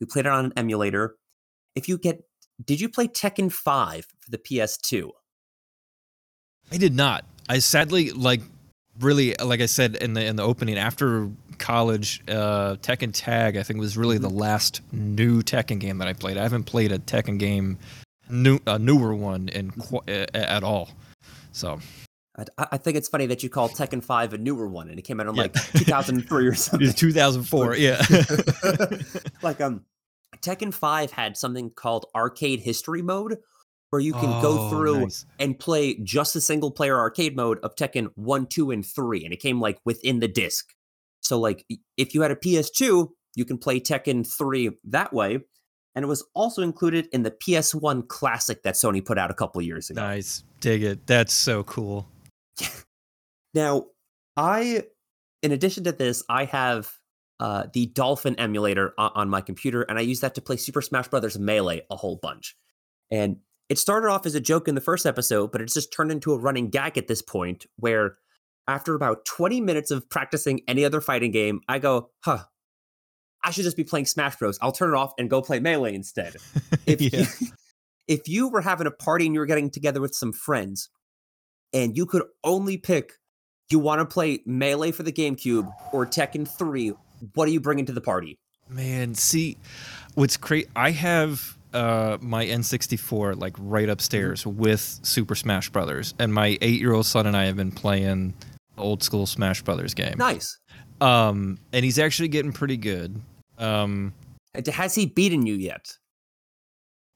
We 0.00 0.06
played 0.08 0.26
it 0.26 0.32
on 0.32 0.46
an 0.46 0.52
emulator. 0.56 1.14
If 1.76 1.88
you 1.88 1.96
get, 1.96 2.24
did 2.62 2.80
you 2.80 2.88
play 2.88 3.06
Tekken 3.06 3.52
Five 3.52 4.04
for 4.18 4.32
the 4.32 4.38
PS2? 4.38 5.10
I 6.72 6.76
did 6.76 6.92
not. 6.92 7.24
I 7.48 7.60
sadly 7.60 8.10
like 8.10 8.40
really 8.98 9.36
like 9.36 9.60
I 9.60 9.66
said 9.66 9.94
in 9.94 10.14
the 10.14 10.24
in 10.26 10.34
the 10.34 10.42
opening 10.42 10.76
after 10.76 11.30
college, 11.58 12.20
uh, 12.26 12.74
Tekken 12.82 13.12
Tag 13.12 13.56
I 13.56 13.62
think 13.62 13.78
was 13.78 13.96
really 13.96 14.18
the 14.18 14.26
mm-hmm. 14.26 14.38
last 14.38 14.80
new 14.90 15.40
Tekken 15.42 15.78
game 15.78 15.98
that 15.98 16.08
I 16.08 16.14
played. 16.14 16.36
I 16.36 16.42
haven't 16.42 16.64
played 16.64 16.90
a 16.90 16.98
Tekken 16.98 17.38
game, 17.38 17.78
new 18.28 18.58
a 18.66 18.80
newer 18.80 19.14
one 19.14 19.50
in 19.50 19.70
mm-hmm. 19.70 20.36
at 20.36 20.64
all. 20.64 20.90
So 21.52 21.78
I, 22.36 22.66
I, 22.72 22.76
think 22.78 22.96
it's 22.96 23.08
funny 23.08 23.26
that 23.26 23.42
you 23.42 23.48
call 23.48 23.68
Tekken 23.68 24.02
5 24.02 24.32
a 24.34 24.38
newer 24.38 24.66
one 24.66 24.88
and 24.88 24.98
it 24.98 25.02
came 25.02 25.20
out 25.20 25.28
in 25.28 25.34
yeah. 25.34 25.42
like 25.42 25.54
2003 25.54 26.46
or 26.46 26.54
something. 26.54 26.92
2004, 26.92 27.76
yeah. 27.76 28.04
like 29.42 29.60
um 29.60 29.84
Tekken 30.40 30.74
5 30.74 31.12
had 31.12 31.36
something 31.36 31.70
called 31.70 32.06
arcade 32.14 32.60
history 32.60 33.02
mode 33.02 33.38
where 33.90 34.00
you 34.00 34.12
can 34.12 34.28
Oh, 34.28 34.42
go 34.42 34.70
through 34.70 35.02
nice. 35.02 35.24
and 35.38 35.56
play 35.56 35.94
just 36.02 36.34
the 36.34 36.40
single 36.40 36.72
player 36.72 36.98
arcade 36.98 37.36
mode 37.36 37.60
of 37.62 37.76
Tekken 37.76 38.08
1, 38.16 38.46
2, 38.46 38.72
and 38.72 38.84
3. 38.84 39.24
And 39.24 39.32
it 39.32 39.38
came 39.38 39.60
like 39.60 39.78
within 39.84 40.18
the 40.18 40.26
disc. 40.26 40.74
So, 41.20 41.38
like, 41.38 41.64
if 41.96 42.12
you 42.12 42.22
had 42.22 42.32
a 42.32 42.36
PS2, 42.36 43.08
you 43.36 43.44
can 43.44 43.56
play 43.56 43.78
Tekken 43.78 44.26
3 44.26 44.70
that 44.88 45.12
way. 45.12 45.38
And 45.94 46.02
it 46.02 46.08
was 46.08 46.24
also 46.34 46.62
included 46.62 47.06
in 47.12 47.22
the 47.22 47.30
PS1 47.30 48.08
Classic 48.08 48.64
that 48.64 48.74
Sony 48.74 49.04
put 49.04 49.16
out 49.16 49.30
a 49.30 49.34
couple 49.34 49.62
years 49.62 49.90
ago. 49.90 50.00
Nice. 50.02 50.42
Dig 50.58 50.82
it. 50.82 51.06
That's 51.06 51.32
so 51.32 51.62
cool. 51.62 52.08
Now, 53.54 53.84
I, 54.36 54.82
in 55.42 55.52
addition 55.52 55.84
to 55.84 55.92
this, 55.92 56.24
I 56.28 56.44
have 56.46 56.92
uh, 57.40 57.66
the 57.72 57.86
Dolphin 57.86 58.34
emulator 58.38 58.92
on, 58.98 59.12
on 59.14 59.30
my 59.30 59.40
computer, 59.40 59.82
and 59.82 59.98
I 59.98 60.02
use 60.02 60.20
that 60.20 60.34
to 60.34 60.42
play 60.42 60.56
Super 60.56 60.82
Smash 60.82 61.08
Bros. 61.08 61.38
Melee 61.38 61.82
a 61.90 61.96
whole 61.96 62.16
bunch. 62.16 62.56
And 63.10 63.36
it 63.68 63.78
started 63.78 64.08
off 64.08 64.26
as 64.26 64.34
a 64.34 64.40
joke 64.40 64.68
in 64.68 64.74
the 64.74 64.80
first 64.80 65.06
episode, 65.06 65.52
but 65.52 65.60
it's 65.60 65.74
just 65.74 65.92
turned 65.92 66.10
into 66.10 66.32
a 66.32 66.38
running 66.38 66.68
gag 66.68 66.98
at 66.98 67.06
this 67.06 67.22
point 67.22 67.64
where 67.76 68.18
after 68.66 68.94
about 68.94 69.24
20 69.24 69.60
minutes 69.60 69.90
of 69.90 70.08
practicing 70.10 70.62
any 70.66 70.84
other 70.84 71.00
fighting 71.00 71.30
game, 71.30 71.60
I 71.68 71.78
go, 71.78 72.10
huh, 72.24 72.44
I 73.42 73.50
should 73.50 73.64
just 73.64 73.76
be 73.76 73.84
playing 73.84 74.06
Smash 74.06 74.36
Bros. 74.36 74.58
I'll 74.60 74.72
turn 74.72 74.90
it 74.90 74.96
off 74.96 75.12
and 75.18 75.30
go 75.30 75.42
play 75.42 75.60
Melee 75.60 75.94
instead. 75.94 76.36
If, 76.86 77.00
yeah. 77.00 77.20
you, 77.20 77.48
if 78.08 78.28
you 78.28 78.48
were 78.48 78.60
having 78.60 78.86
a 78.86 78.90
party 78.90 79.24
and 79.24 79.34
you 79.34 79.40
were 79.40 79.46
getting 79.46 79.70
together 79.70 80.02
with 80.02 80.14
some 80.14 80.34
friends 80.34 80.90
and 81.74 81.96
you 81.96 82.06
could 82.06 82.22
only 82.44 82.78
pick 82.78 83.12
you 83.70 83.78
want 83.78 83.98
to 83.98 84.06
play 84.06 84.40
Melee 84.46 84.92
for 84.92 85.02
the 85.02 85.12
GameCube 85.12 85.70
or 85.92 86.06
Tekken 86.06 86.46
3, 86.46 86.92
what 87.34 87.48
are 87.48 87.50
you 87.50 87.60
bringing 87.60 87.86
to 87.86 87.92
the 87.92 88.00
party? 88.00 88.38
Man, 88.68 89.14
see, 89.14 89.56
what's 90.14 90.36
crazy? 90.36 90.68
I 90.76 90.90
have 90.92 91.58
uh, 91.72 92.18
my 92.20 92.46
N64 92.46 93.38
like 93.38 93.54
right 93.58 93.88
upstairs 93.88 94.46
with 94.46 94.80
Super 95.02 95.34
Smash 95.34 95.68
Brothers, 95.70 96.14
and 96.18 96.32
my 96.32 96.56
eight-year-old 96.60 97.04
son 97.04 97.26
and 97.26 97.36
I 97.36 97.44
have 97.46 97.56
been 97.56 97.72
playing 97.72 98.34
old 98.78 99.02
school 99.02 99.26
Smash 99.26 99.62
Brothers 99.62 99.92
game. 99.92 100.14
Nice. 100.16 100.58
Um, 101.00 101.58
and 101.72 101.84
he's 101.84 101.98
actually 101.98 102.28
getting 102.28 102.52
pretty 102.52 102.76
good. 102.76 103.20
Um, 103.58 104.14
Has 104.72 104.94
he 104.94 105.06
beaten 105.06 105.46
you 105.46 105.54
yet? 105.54 105.96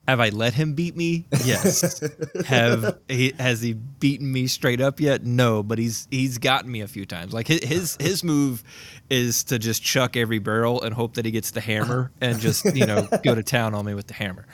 Have 0.08 0.20
I 0.20 0.30
let 0.30 0.54
him 0.54 0.72
beat 0.72 0.96
me? 0.96 1.26
Yes. 1.44 2.02
have 2.46 2.98
he 3.08 3.34
has 3.38 3.60
he 3.60 3.74
beaten 3.74 4.32
me 4.32 4.46
straight 4.46 4.80
up 4.80 5.00
yet? 5.00 5.24
No, 5.24 5.62
but 5.62 5.78
he's 5.78 6.08
he's 6.10 6.38
gotten 6.38 6.72
me 6.72 6.80
a 6.80 6.88
few 6.88 7.04
times. 7.04 7.34
Like 7.34 7.46
his 7.46 7.62
his, 7.62 7.96
his 8.00 8.24
move 8.24 8.64
is 9.10 9.44
to 9.44 9.58
just 9.58 9.82
chuck 9.82 10.16
every 10.16 10.38
barrel 10.38 10.82
and 10.82 10.94
hope 10.94 11.14
that 11.14 11.26
he 11.26 11.30
gets 11.30 11.50
the 11.50 11.60
hammer 11.60 12.10
and 12.22 12.40
just 12.40 12.64
you 12.74 12.86
know 12.86 13.06
go 13.24 13.34
to 13.34 13.42
town 13.42 13.74
on 13.74 13.84
me 13.84 13.92
with 13.92 14.06
the 14.06 14.14
hammer. 14.14 14.46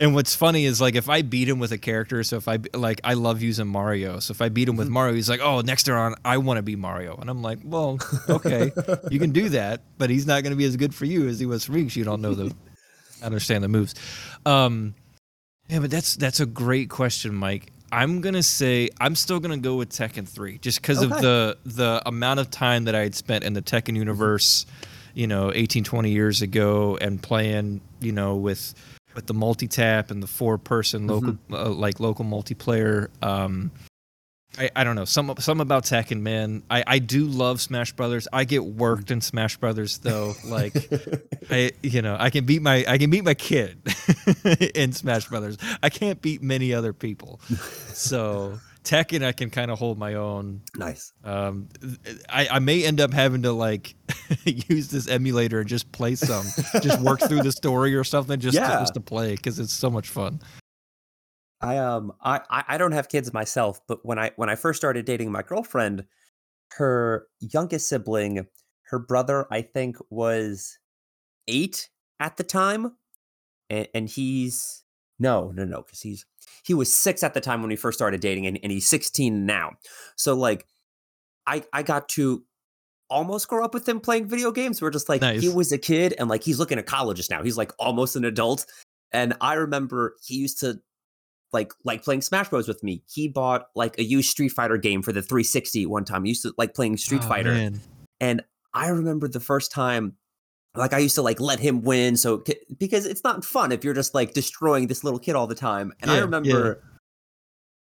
And 0.00 0.14
what's 0.14 0.34
funny 0.34 0.64
is 0.64 0.80
like 0.80 0.96
if 0.96 1.08
I 1.08 1.22
beat 1.22 1.48
him 1.48 1.60
with 1.60 1.70
a 1.70 1.78
character, 1.78 2.24
so 2.24 2.36
if 2.36 2.48
I 2.48 2.58
like 2.74 3.00
I 3.04 3.14
love 3.14 3.40
using 3.40 3.68
Mario, 3.68 4.18
so 4.18 4.32
if 4.32 4.42
I 4.42 4.48
beat 4.48 4.68
him 4.68 4.76
with 4.76 4.88
mm-hmm. 4.88 4.94
Mario, 4.94 5.14
he's 5.14 5.28
like, 5.28 5.40
"Oh, 5.40 5.60
next 5.60 5.84
turn 5.84 6.14
I 6.24 6.38
want 6.38 6.58
to 6.58 6.62
be 6.62 6.74
Mario," 6.74 7.16
and 7.16 7.30
I'm 7.30 7.42
like, 7.42 7.60
"Well, 7.64 7.98
okay, 8.28 8.72
you 9.10 9.20
can 9.20 9.30
do 9.30 9.48
that, 9.50 9.82
but 9.96 10.10
he's 10.10 10.26
not 10.26 10.42
going 10.42 10.52
to 10.52 10.56
be 10.56 10.64
as 10.64 10.76
good 10.76 10.94
for 10.94 11.04
you 11.04 11.28
as 11.28 11.38
he 11.38 11.46
was 11.46 11.64
for 11.64 11.72
me 11.72 11.82
because 11.82 11.96
you 11.96 12.04
don't 12.04 12.20
know 12.20 12.34
the 12.34 12.54
understand 13.22 13.64
the 13.64 13.68
moves." 13.68 13.94
Um, 14.46 14.94
yeah, 15.68 15.80
but 15.80 15.90
that's 15.90 16.16
that's 16.16 16.40
a 16.40 16.46
great 16.46 16.88
question, 16.88 17.34
Mike. 17.34 17.72
I'm 17.90 18.20
gonna 18.20 18.42
say 18.42 18.90
I'm 19.00 19.14
still 19.14 19.40
gonna 19.40 19.56
go 19.56 19.76
with 19.76 19.90
Tekken 19.90 20.28
3 20.28 20.58
just 20.58 20.80
because 20.80 21.02
of 21.02 21.10
the 21.10 21.56
the 21.64 22.02
amount 22.06 22.40
of 22.40 22.50
time 22.50 22.84
that 22.84 22.94
I 22.94 23.00
had 23.00 23.14
spent 23.14 23.44
in 23.44 23.54
the 23.54 23.62
Tekken 23.62 23.96
universe, 23.96 24.66
you 25.14 25.26
know, 25.26 25.52
18, 25.54 25.84
20 25.84 26.10
years 26.10 26.42
ago, 26.42 26.98
and 27.00 27.22
playing, 27.22 27.80
you 28.00 28.12
know, 28.12 28.36
with 28.36 28.74
with 29.14 29.26
the 29.26 29.34
multi 29.34 29.66
tap 29.66 30.10
and 30.10 30.22
the 30.22 30.26
four 30.26 30.58
person 30.58 31.06
local 31.06 31.36
uh, 31.50 31.70
like 31.70 31.98
local 31.98 32.24
multiplayer. 32.24 33.08
Um, 33.22 33.70
I, 34.58 34.70
I 34.74 34.84
don't 34.84 34.96
know 34.96 35.04
some 35.04 35.34
some 35.38 35.60
about 35.60 35.84
Tekken, 35.84 36.20
man. 36.20 36.62
I, 36.70 36.82
I 36.86 36.98
do 37.00 37.26
love 37.26 37.60
Smash 37.60 37.92
Brothers. 37.92 38.26
I 38.32 38.44
get 38.44 38.64
worked 38.64 39.10
in 39.10 39.20
Smash 39.20 39.56
Brothers 39.56 39.98
though. 39.98 40.34
Like 40.44 40.74
I 41.50 41.72
you 41.82 42.00
know 42.02 42.16
I 42.18 42.30
can 42.30 42.46
beat 42.46 42.62
my 42.62 42.84
I 42.88 42.96
can 42.98 43.10
beat 43.10 43.24
my 43.24 43.34
kid 43.34 43.78
in 44.74 44.92
Smash 44.92 45.28
Brothers. 45.28 45.58
I 45.82 45.90
can't 45.90 46.20
beat 46.22 46.42
many 46.42 46.72
other 46.72 46.92
people. 46.92 47.40
So 47.92 48.58
Tekken 48.84 49.22
I 49.22 49.32
can 49.32 49.50
kind 49.50 49.70
of 49.70 49.78
hold 49.78 49.98
my 49.98 50.14
own. 50.14 50.62
nice. 50.74 51.12
Um, 51.22 51.68
I, 52.28 52.48
I 52.52 52.58
may 52.60 52.84
end 52.84 53.00
up 53.00 53.12
having 53.12 53.42
to 53.42 53.52
like 53.52 53.94
use 54.44 54.88
this 54.88 55.08
emulator 55.08 55.60
and 55.60 55.68
just 55.68 55.92
play 55.92 56.14
some, 56.14 56.46
just 56.80 56.98
work 57.02 57.20
through 57.20 57.42
the 57.42 57.52
story 57.52 57.94
or 57.94 58.04
something, 58.04 58.40
just 58.40 58.54
Yeah. 58.54 58.68
to, 58.70 58.78
just 58.80 58.94
to 58.94 59.00
play 59.00 59.32
because 59.34 59.58
it's 59.58 59.74
so 59.74 59.90
much 59.90 60.08
fun. 60.08 60.40
I 61.60 61.78
um 61.78 62.12
I 62.22 62.40
I 62.50 62.78
don't 62.78 62.92
have 62.92 63.08
kids 63.08 63.32
myself, 63.32 63.80
but 63.88 64.04
when 64.04 64.18
I 64.18 64.30
when 64.36 64.48
I 64.48 64.54
first 64.54 64.78
started 64.78 65.04
dating 65.04 65.32
my 65.32 65.42
girlfriend, 65.42 66.04
her 66.72 67.26
youngest 67.40 67.88
sibling, 67.88 68.46
her 68.90 68.98
brother, 68.98 69.46
I 69.50 69.62
think 69.62 69.96
was 70.10 70.78
eight 71.48 71.88
at 72.20 72.36
the 72.36 72.44
time, 72.44 72.96
and, 73.70 73.88
and 73.94 74.08
he's 74.08 74.84
no 75.18 75.50
no 75.54 75.64
no 75.64 75.82
because 75.82 76.00
he's 76.00 76.26
he 76.64 76.74
was 76.74 76.92
six 76.92 77.22
at 77.22 77.34
the 77.34 77.40
time 77.40 77.60
when 77.60 77.70
we 77.70 77.76
first 77.76 77.98
started 77.98 78.20
dating, 78.20 78.46
and, 78.46 78.58
and 78.62 78.70
he's 78.70 78.86
sixteen 78.86 79.44
now. 79.44 79.72
So 80.16 80.34
like, 80.34 80.64
I 81.46 81.64
I 81.72 81.82
got 81.82 82.08
to 82.10 82.44
almost 83.10 83.48
grow 83.48 83.64
up 83.64 83.74
with 83.74 83.88
him 83.88 84.00
playing 84.00 84.28
video 84.28 84.52
games. 84.52 84.80
We're 84.80 84.90
just 84.90 85.08
like 85.08 85.22
he 85.22 85.48
was 85.48 85.72
a 85.72 85.78
kid, 85.78 86.14
and 86.18 86.28
like 86.28 86.44
he's 86.44 86.60
looking 86.60 86.78
at 86.78 86.86
colleges 86.86 87.30
now. 87.30 87.42
He's 87.42 87.56
like 87.56 87.72
almost 87.80 88.14
an 88.14 88.24
adult. 88.24 88.64
And 89.10 89.34
I 89.40 89.54
remember 89.54 90.16
he 90.22 90.34
used 90.34 90.60
to 90.60 90.80
like 91.52 91.72
like 91.84 92.02
playing 92.04 92.22
Smash 92.22 92.48
Bros 92.48 92.68
with 92.68 92.82
me. 92.82 93.02
He 93.12 93.28
bought 93.28 93.68
like 93.74 93.98
a 93.98 94.04
used 94.04 94.30
Street 94.30 94.50
Fighter 94.50 94.76
game 94.76 95.02
for 95.02 95.12
the 95.12 95.22
360 95.22 95.86
one 95.86 96.04
time. 96.04 96.24
He 96.24 96.30
used 96.30 96.42
to 96.42 96.54
like 96.58 96.74
playing 96.74 96.96
Street 96.98 97.22
Oh, 97.24 97.28
Fighter. 97.28 97.52
man. 97.52 97.80
And 98.20 98.42
I 98.74 98.88
remember 98.88 99.28
the 99.28 99.40
first 99.40 99.70
time 99.72 100.14
like 100.74 100.92
I 100.92 100.98
used 100.98 101.14
to 101.16 101.22
like 101.22 101.40
let 101.40 101.58
him 101.58 101.82
win 101.82 102.16
so 102.16 102.42
because 102.78 103.06
it's 103.06 103.24
not 103.24 103.44
fun 103.44 103.72
if 103.72 103.82
you're 103.84 103.94
just 103.94 104.14
like 104.14 104.34
destroying 104.34 104.86
this 104.86 105.02
little 105.02 105.18
kid 105.18 105.34
all 105.34 105.46
the 105.46 105.54
time. 105.54 105.92
And 106.00 106.10
I 106.10 106.14
Yeah, 106.14 106.18
yeah. 106.20 106.24
remember 106.24 106.84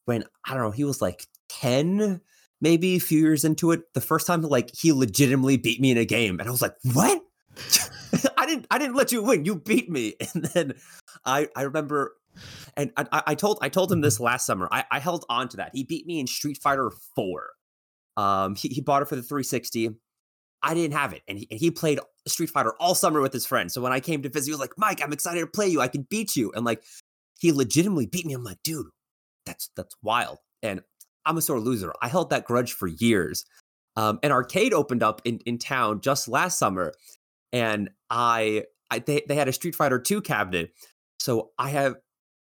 when 0.06 0.24
I 0.46 0.54
don't 0.54 0.64
know, 0.64 0.72
he 0.72 0.84
was 0.84 1.02
like 1.02 1.28
10 1.50 2.22
maybe 2.60 2.96
a 2.96 3.00
few 3.00 3.20
years 3.20 3.44
into 3.46 3.72
it, 3.72 3.94
the 3.94 4.02
first 4.02 4.28
time 4.28 4.42
like 4.42 4.72
he 4.76 4.92
legitimately 4.92 5.58
beat 5.58 5.80
me 5.80 5.92
in 5.92 5.98
a 5.98 6.06
game 6.06 6.40
and 6.40 6.48
I 6.48 6.52
was 6.52 6.62
like, 6.62 6.76
"What?" 6.94 7.22
I 8.52 8.56
didn't 8.56 8.68
I 8.72 8.78
didn't 8.78 8.96
let 8.96 9.12
you 9.12 9.24
win. 9.24 9.46
You 9.46 9.56
beat 9.56 9.90
me. 9.90 10.16
And 10.34 10.46
then 10.46 10.74
I 11.26 11.48
I 11.56 11.64
remember 11.64 12.16
and 12.78 12.92
I, 12.98 13.06
I- 13.12 13.24
I 13.28 13.36
told 13.36 13.60
I 13.62 13.70
told 13.70 13.92
him 13.92 14.02
this 14.02 14.20
last 14.20 14.46
summer. 14.46 14.68
I, 14.72 14.86
I 14.92 15.00
held 15.00 15.26
on 15.30 15.48
to 15.50 15.58
that. 15.58 15.72
He 15.74 15.84
beat 15.84 16.06
me 16.06 16.20
in 16.20 16.28
Street 16.28 16.58
Fighter 16.62 16.92
4. 17.16 17.50
Um 18.18 18.56
he, 18.56 18.68
he 18.70 18.82
bought 18.82 19.02
it 19.02 19.08
for 19.08 19.16
the 19.16 19.24
360. 19.24 19.92
I 20.64 20.74
didn't 20.76 20.94
have 20.94 21.14
it. 21.14 21.24
And 21.28 21.40
he, 21.40 21.48
and 21.50 21.60
he 21.60 21.72
played 21.72 22.00
Street 22.28 22.50
Fighter 22.52 22.74
all 22.80 22.94
summer 22.94 23.20
with 23.20 23.34
his 23.34 23.46
friends. 23.48 23.74
So 23.74 23.82
when 23.82 23.92
I 23.94 24.00
came 24.00 24.22
to 24.22 24.30
visit, 24.30 24.48
he 24.50 24.52
was 24.52 24.60
like, 24.60 24.74
Mike, 24.78 25.02
I'm 25.02 25.12
excited 25.14 25.40
to 25.40 25.48
play 25.48 25.68
you. 25.68 25.82
I 25.82 25.88
can 25.88 26.04
beat 26.10 26.36
you. 26.36 26.52
And 26.56 26.64
like 26.66 26.84
he 27.40 27.52
legitimately 27.52 28.06
beat 28.06 28.26
me. 28.28 28.34
I'm 28.34 28.44
like, 28.44 28.62
dude, 28.64 28.86
that's 29.46 29.72
that's 29.76 29.96
wild. 30.04 30.38
And 30.62 30.82
I'm 31.26 31.38
a 31.38 31.42
sore 31.42 31.60
loser. 31.60 31.94
I 32.02 32.08
held 32.10 32.30
that 32.30 32.46
grudge 32.46 32.74
for 32.74 32.88
years. 32.88 33.44
Um, 33.98 34.20
an 34.24 34.32
arcade 34.32 34.74
opened 34.74 35.04
up 35.04 35.22
in, 35.26 35.40
in 35.46 35.58
town 35.58 36.00
just 36.02 36.28
last 36.28 36.58
summer, 36.58 36.94
and 37.52 37.90
I, 38.10 38.64
I 38.90 39.00
they, 39.00 39.24
they 39.28 39.36
had 39.36 39.48
a 39.48 39.54
Street 39.54 39.76
Fighter 39.76 40.00
2 40.00 40.22
cabinet. 40.22 40.72
So 41.20 41.52
I 41.58 41.70
have 41.70 41.96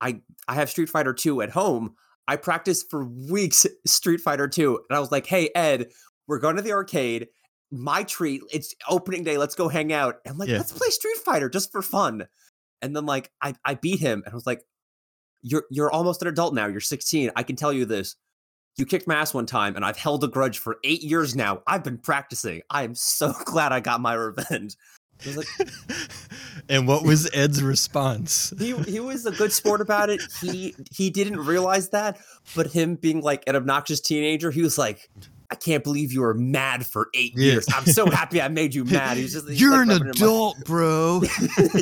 I 0.00 0.20
I 0.48 0.54
have 0.54 0.70
Street 0.70 0.88
Fighter 0.88 1.12
2 1.14 1.42
at 1.42 1.50
home. 1.50 1.94
I 2.26 2.36
practiced 2.36 2.90
for 2.90 3.04
weeks 3.04 3.66
Street 3.86 4.20
Fighter 4.20 4.48
2, 4.48 4.80
and 4.88 4.96
I 4.96 5.00
was 5.00 5.12
like, 5.12 5.26
"Hey 5.26 5.50
Ed, 5.54 5.88
we're 6.26 6.38
going 6.38 6.56
to 6.56 6.62
the 6.62 6.72
arcade. 6.72 7.28
My 7.70 8.02
treat. 8.04 8.42
It's 8.52 8.74
opening 8.88 9.24
day. 9.24 9.38
Let's 9.38 9.54
go 9.54 9.68
hang 9.68 9.92
out." 9.92 10.16
And 10.24 10.32
I'm 10.32 10.38
like, 10.38 10.48
Yeah. 10.48 10.58
"Let's 10.58 10.72
play 10.72 10.88
Street 10.88 11.18
Fighter 11.24 11.48
just 11.48 11.70
for 11.72 11.82
fun." 11.82 12.26
And 12.82 12.94
then 12.96 13.06
like 13.06 13.30
I 13.42 13.54
I 13.64 13.74
beat 13.74 14.00
him, 14.00 14.22
and 14.24 14.32
I 14.32 14.34
was 14.34 14.46
like, 14.46 14.62
"You're 15.42 15.64
you're 15.70 15.90
almost 15.90 16.22
an 16.22 16.28
adult 16.28 16.54
now. 16.54 16.66
You're 16.66 16.80
16. 16.80 17.30
I 17.36 17.42
can 17.42 17.56
tell 17.56 17.72
you 17.72 17.84
this. 17.84 18.16
You 18.76 18.86
kicked 18.86 19.06
my 19.06 19.14
ass 19.14 19.32
one 19.32 19.46
time, 19.46 19.76
and 19.76 19.84
I've 19.84 19.96
held 19.96 20.24
a 20.24 20.28
grudge 20.28 20.58
for 20.58 20.78
eight 20.84 21.02
years 21.02 21.36
now. 21.36 21.62
I've 21.66 21.84
been 21.84 21.98
practicing. 21.98 22.62
I 22.70 22.82
am 22.82 22.94
so 22.94 23.32
glad 23.44 23.72
I 23.72 23.80
got 23.80 24.00
my 24.00 24.14
revenge." 24.14 24.76
Like, 25.36 25.46
and 26.68 26.88
what 26.88 27.04
was 27.04 27.30
Ed's 27.32 27.62
response? 27.62 28.52
he 28.58 28.76
he 28.78 28.98
was 28.98 29.26
a 29.26 29.30
good 29.30 29.52
sport 29.52 29.80
about 29.80 30.10
it. 30.10 30.20
He 30.40 30.74
he 30.90 31.08
didn't 31.08 31.38
realize 31.38 31.90
that, 31.90 32.18
but 32.56 32.66
him 32.66 32.96
being 32.96 33.20
like 33.20 33.44
an 33.46 33.54
obnoxious 33.54 34.00
teenager, 34.00 34.50
he 34.50 34.60
was 34.60 34.76
like, 34.76 35.08
"I 35.50 35.54
can't 35.54 35.84
believe 35.84 36.12
you 36.12 36.22
were 36.22 36.34
mad 36.34 36.84
for 36.84 37.10
eight 37.14 37.32
Yeah. 37.36 37.52
years. 37.52 37.66
I'm 37.72 37.86
so 37.86 38.06
happy 38.10 38.42
I 38.42 38.48
made 38.48 38.74
you 38.74 38.84
mad." 38.86 39.16
He's 39.16 39.34
just 39.34 39.48
he's, 39.48 39.60
You're 39.60 39.70
like, 39.70 39.82
an 39.82 39.88
rubbing 39.88 40.08
it 40.08 40.16
in 40.16 40.20
my- 40.20 40.26
adult, 40.26 40.64
bro. 40.64 41.22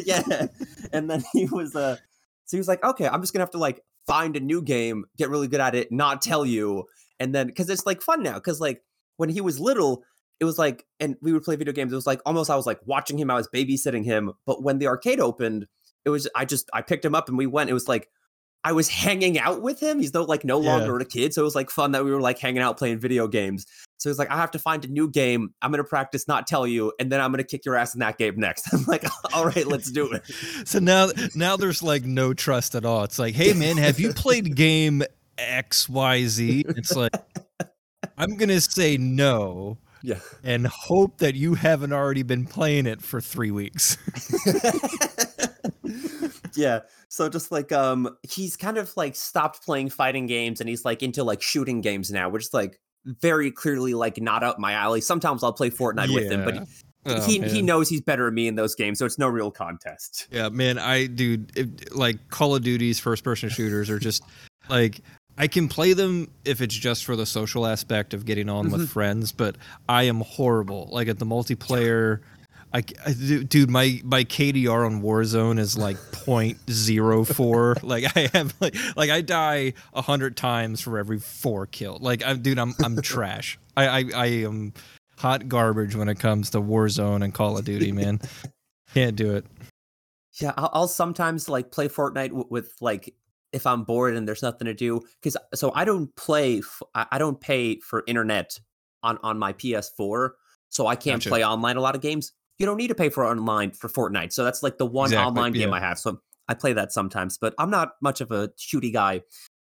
yeah, 0.05 0.47
and 0.93 1.09
then 1.09 1.25
he 1.33 1.47
was 1.47 1.75
uh, 1.75 1.97
so 2.45 2.57
he 2.57 2.59
was 2.59 2.69
like, 2.69 2.85
"Okay, 2.85 3.09
I'm 3.09 3.23
just 3.23 3.33
gonna 3.33 3.43
have 3.45 3.51
to 3.53 3.59
like 3.59 3.83
find 4.07 4.37
a 4.37 4.41
new 4.41 4.63
game, 4.63 5.05
get 5.17 5.31
really 5.31 5.49
good 5.49 5.61
at 5.61 5.75
it, 5.75 5.93
not 5.93 6.23
tell 6.23 6.45
you, 6.45 6.85
and 7.21 7.35
then 7.35 7.47
because 7.47 7.69
it's 7.69 7.87
like 7.87 8.03
fun 8.03 8.23
now. 8.23 8.35
Because 8.35 8.61
like 8.61 8.83
when 9.17 9.29
he 9.29 9.41
was 9.41 9.61
little." 9.61 10.05
It 10.41 10.45
was 10.45 10.59
like, 10.59 10.85
and 10.99 11.15
we 11.23 11.33
would 11.33 11.45
play 11.45 11.55
video 11.55 11.73
games. 11.73 11.93
It 11.93 11.95
was 11.95 12.07
like 12.07 12.21
almost 12.27 12.51
I 12.51 12.57
was 12.57 12.67
like 12.67 12.81
watching 12.85 13.17
him. 13.17 13.31
I 13.31 13.37
was 13.37 13.49
babysitting 13.55 14.05
him. 14.05 14.33
But 14.45 14.61
when 14.61 14.79
the 14.79 14.89
arcade 14.89 15.21
opened, 15.21 15.69
it 16.05 16.11
was 16.11 16.29
I 16.35 16.45
just 16.45 16.69
I 16.73 16.83
picked 16.83 17.05
him 17.05 17.15
up 17.15 17.29
and 17.29 17.39
we 17.39 17.47
went. 17.47 17.71
It 17.71 17.75
was 17.75 17.87
like 17.87 18.09
I 18.65 18.73
was 18.73 18.89
hanging 18.89 19.39
out 19.41 19.61
with 19.61 19.81
him. 19.81 19.99
He's 19.99 20.15
no 20.15 20.23
like 20.23 20.45
no 20.45 20.61
Yeah. 20.61 20.77
longer 20.77 20.99
a 20.99 21.05
kid, 21.05 21.35
so 21.35 21.43
it 21.43 21.45
was 21.45 21.55
like 21.55 21.69
fun 21.71 21.93
that 21.93 22.05
we 22.05 22.11
were 22.13 22.21
like 22.21 22.39
hanging 22.39 22.63
out 22.63 22.77
playing 22.79 22.99
video 23.01 23.27
games. 23.27 23.67
So 23.99 24.09
he's 24.11 24.19
like, 24.19 24.31
I 24.31 24.37
have 24.37 24.51
to 24.53 24.59
find 24.59 24.85
a 24.85 24.89
new 24.89 25.09
game. 25.09 25.53
I'm 25.63 25.71
gonna 25.71 25.85
practice 25.85 26.27
not 26.29 26.47
tell 26.47 26.67
you, 26.67 26.93
and 27.01 27.11
then 27.11 27.21
I'm 27.21 27.31
gonna 27.33 27.45
kick 27.45 27.65
your 27.65 27.77
ass 27.77 27.95
in 27.95 28.01
that 28.01 28.19
game 28.19 28.35
next. 28.39 28.67
I'm 28.75 28.85
like, 28.85 29.05
all 29.35 29.47
right, 29.47 29.67
let's 29.67 29.91
do 29.91 30.11
it. 30.13 30.23
So 30.65 30.79
now 30.79 31.09
now 31.35 31.57
there's 31.57 31.83
like 31.83 32.05
no 32.05 32.35
trust 32.35 32.75
at 32.75 32.85
all. 32.85 33.03
It's 33.05 33.19
like, 33.19 33.35
hey 33.35 33.53
man, 33.53 33.77
have 33.79 33.99
you 33.99 34.13
played 34.13 34.55
game 34.55 35.03
XYZ? 35.39 36.77
It's 36.79 36.95
like 36.95 37.13
I'm 38.17 38.37
gonna 38.37 38.61
say 38.61 38.97
no 38.97 39.79
Yeah. 40.05 40.19
and 40.45 40.67
hope 40.67 41.19
that 41.19 41.35
you 41.35 41.55
haven't 41.55 41.93
already 41.93 42.23
been 42.23 42.45
playing 42.47 42.87
it 42.87 43.03
for 43.03 43.21
three 43.21 43.51
weeks. 43.51 43.97
Yeah. 46.57 46.81
So 47.09 47.29
just 47.29 47.53
like 47.53 47.73
um 47.73 48.17
he's 48.23 48.57
kind 48.57 48.79
of 48.79 48.95
like 48.97 49.17
stopped 49.17 49.65
playing 49.65 49.91
fighting 49.91 50.27
games 50.27 50.61
and 50.61 50.69
he's 50.69 50.85
like 50.85 51.03
into 51.03 51.25
like 51.25 51.43
shooting 51.43 51.81
games 51.81 52.11
now, 52.11 52.29
which 52.29 52.45
is 52.47 52.55
like 52.55 52.81
very 53.05 53.51
clearly 53.51 53.95
like 53.95 54.21
not 54.21 54.43
up 54.43 54.59
my 54.59 54.73
alley. 54.73 55.01
Sometimes 55.01 55.43
I'll 55.43 55.53
play 55.53 55.71
Fortnite 55.71 56.15
with 56.15 56.31
him, 56.31 56.45
but 56.45 56.55
he, 56.55 56.61
Oh, 57.05 57.21
he, 57.23 57.41
he 57.41 57.63
knows 57.63 57.89
he's 57.89 58.01
better 58.01 58.27
than 58.27 58.35
me 58.35 58.47
in 58.47 58.55
those 58.55 58.77
games, 58.77 59.01
so 59.01 59.05
it's 59.07 59.19
no 59.19 59.27
real 59.27 59.51
contest. 59.51 60.29
Yeah, 60.31 60.51
man, 60.51 60.79
I 60.79 61.07
dude, 61.07 61.51
it, 61.59 61.93
like 61.97 62.29
Call 62.29 62.55
of 62.55 62.63
Duty's 62.63 63.01
first 63.01 63.25
person 63.25 63.49
shooters 63.49 63.91
are 63.91 63.99
just 63.99 64.23
like 64.71 65.01
I 65.37 65.49
can 65.49 65.67
play 65.67 65.95
them 65.95 66.31
if 66.45 66.61
it's 66.61 66.77
just 66.77 67.05
for 67.05 67.17
the 67.17 67.27
social 67.27 67.67
aspect 67.67 68.15
of 68.15 68.25
getting 68.25 68.49
on 68.49 68.67
Mm-hmm. 68.67 68.73
with 68.73 68.91
friends, 68.91 69.33
but 69.33 69.57
I 69.89 70.05
am 70.05 70.21
horrible. 70.21 70.91
Like 70.93 71.09
at 71.09 71.19
the 71.19 71.27
multiplayer, 71.27 72.21
I, 72.75 72.79
I- 73.07 73.13
du- 73.13 73.45
dude, 73.45 73.71
my 73.71 74.01
my 74.05 74.25
KDR 74.25 74.87
on 74.87 75.03
Warzone 75.03 75.59
is 75.59 75.77
like 75.77 75.97
0.04. 75.97 77.83
like 77.83 78.17
I 78.17 78.31
have 78.33 78.55
like 78.61 78.75
like 78.97 79.11
I 79.11 79.21
die 79.21 79.75
a 79.93 80.03
hundred 80.03 80.37
times 80.37 80.81
for 80.81 80.99
every 80.99 81.19
four 81.19 81.67
kill. 81.67 81.99
Like 82.01 82.23
I'm 82.25 82.41
dude, 82.43 82.59
I'm 82.59 82.75
I'm 82.83 83.01
trash. 83.03 83.59
I, 83.77 83.87
I 83.87 84.05
I 84.15 84.27
am 84.27 84.73
hot 85.19 85.49
garbage 85.49 85.95
when 85.95 86.09
it 86.09 86.19
comes 86.19 86.51
to 86.51 86.61
Warzone 86.61 87.23
and 87.25 87.33
Call 87.35 87.59
of 87.59 87.65
Duty, 87.65 87.93
man. 87.93 88.21
Can't 88.95 89.17
do 89.17 89.35
it. 89.37 89.47
Yeah, 90.41 90.53
I'll, 90.57 90.71
I'll 90.73 90.89
sometimes 90.89 91.49
like 91.49 91.71
play 91.71 91.89
Fortnite 91.89 92.29
w- 92.29 92.47
with 92.51 92.75
like 92.81 93.15
if 93.53 93.67
I'm 93.67 93.85
bored 93.85 94.15
and 94.17 94.27
there's 94.27 94.43
nothing 94.43 94.65
to 94.67 94.75
do 94.75 95.01
because 95.21 95.37
so 95.55 95.73
I 95.75 95.85
don't 95.85 96.15
play 96.17 96.59
f- 96.59 96.83
I 96.95 97.07
I 97.13 97.19
don't 97.19 97.41
pay 97.41 97.81
for 97.81 98.03
internet 98.07 98.59
on 99.03 99.19
on 99.23 99.39
my 99.39 99.53
PS4, 99.53 100.31
so 100.69 100.87
I 100.87 100.97
can't 100.97 101.21
Gotcha. 101.21 101.29
play 101.29 101.45
online 101.45 101.77
a 101.77 101.81
lot 101.81 101.95
of 101.95 102.01
games. 102.01 102.33
You 102.59 102.67
don't 102.67 102.77
need 102.77 102.89
to 102.89 102.95
pay 102.95 103.09
for 103.09 103.27
online 103.27 103.73
for 103.73 103.89
Fortnite, 103.89 104.33
so 104.33 104.45
that's 104.45 104.63
like 104.63 104.79
the 104.79 104.87
one 104.87 105.07
Exactly, 105.07 105.27
online 105.27 105.53
game. 105.53 105.73
I 105.73 105.81
have. 105.81 105.99
So 105.99 106.21
I 106.49 106.55
play 106.55 106.73
that 106.75 106.93
sometimes, 106.93 107.39
but 107.39 107.55
I'm 107.59 107.71
not 107.71 107.93
much 108.01 108.21
of 108.21 108.31
a 108.31 108.49
shooty 108.59 108.93
guy 108.93 109.23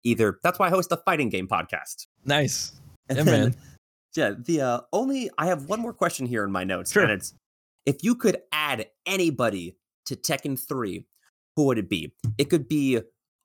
either. 0.05 0.41
That's 0.43 0.59
why 0.59 0.67
I 0.67 0.71
host 0.71 0.91
a 0.93 0.97
fighting 0.97 1.29
game 1.29 1.47
podcast. 1.47 2.07
Nice. 2.25 2.73
And 3.09 3.19
Yeah, 3.19 3.25
then- 3.25 3.41
man. 3.51 3.57
Yeah, 4.17 4.33
the 4.37 4.61
uh, 4.61 4.81
only 4.93 5.31
I 5.39 5.47
have 5.47 5.67
one 5.69 5.79
more 5.79 5.93
question 5.93 6.27
here 6.27 6.43
in 6.43 6.51
my 6.51 6.65
notes, 6.65 6.91
Sure. 6.91 7.05
and 7.05 7.13
it's 7.13 7.33
if 7.87 8.03
you 8.03 8.17
could 8.17 8.39
add 8.51 8.87
anybody 9.07 9.77
to 10.07 10.17
Tekken 10.17 10.59
3, 10.59 11.07
who 11.55 11.65
would 11.67 11.79
it 11.79 11.89
be? 11.89 12.13
It 12.37 12.51
could 12.51 12.67
be 12.67 13.01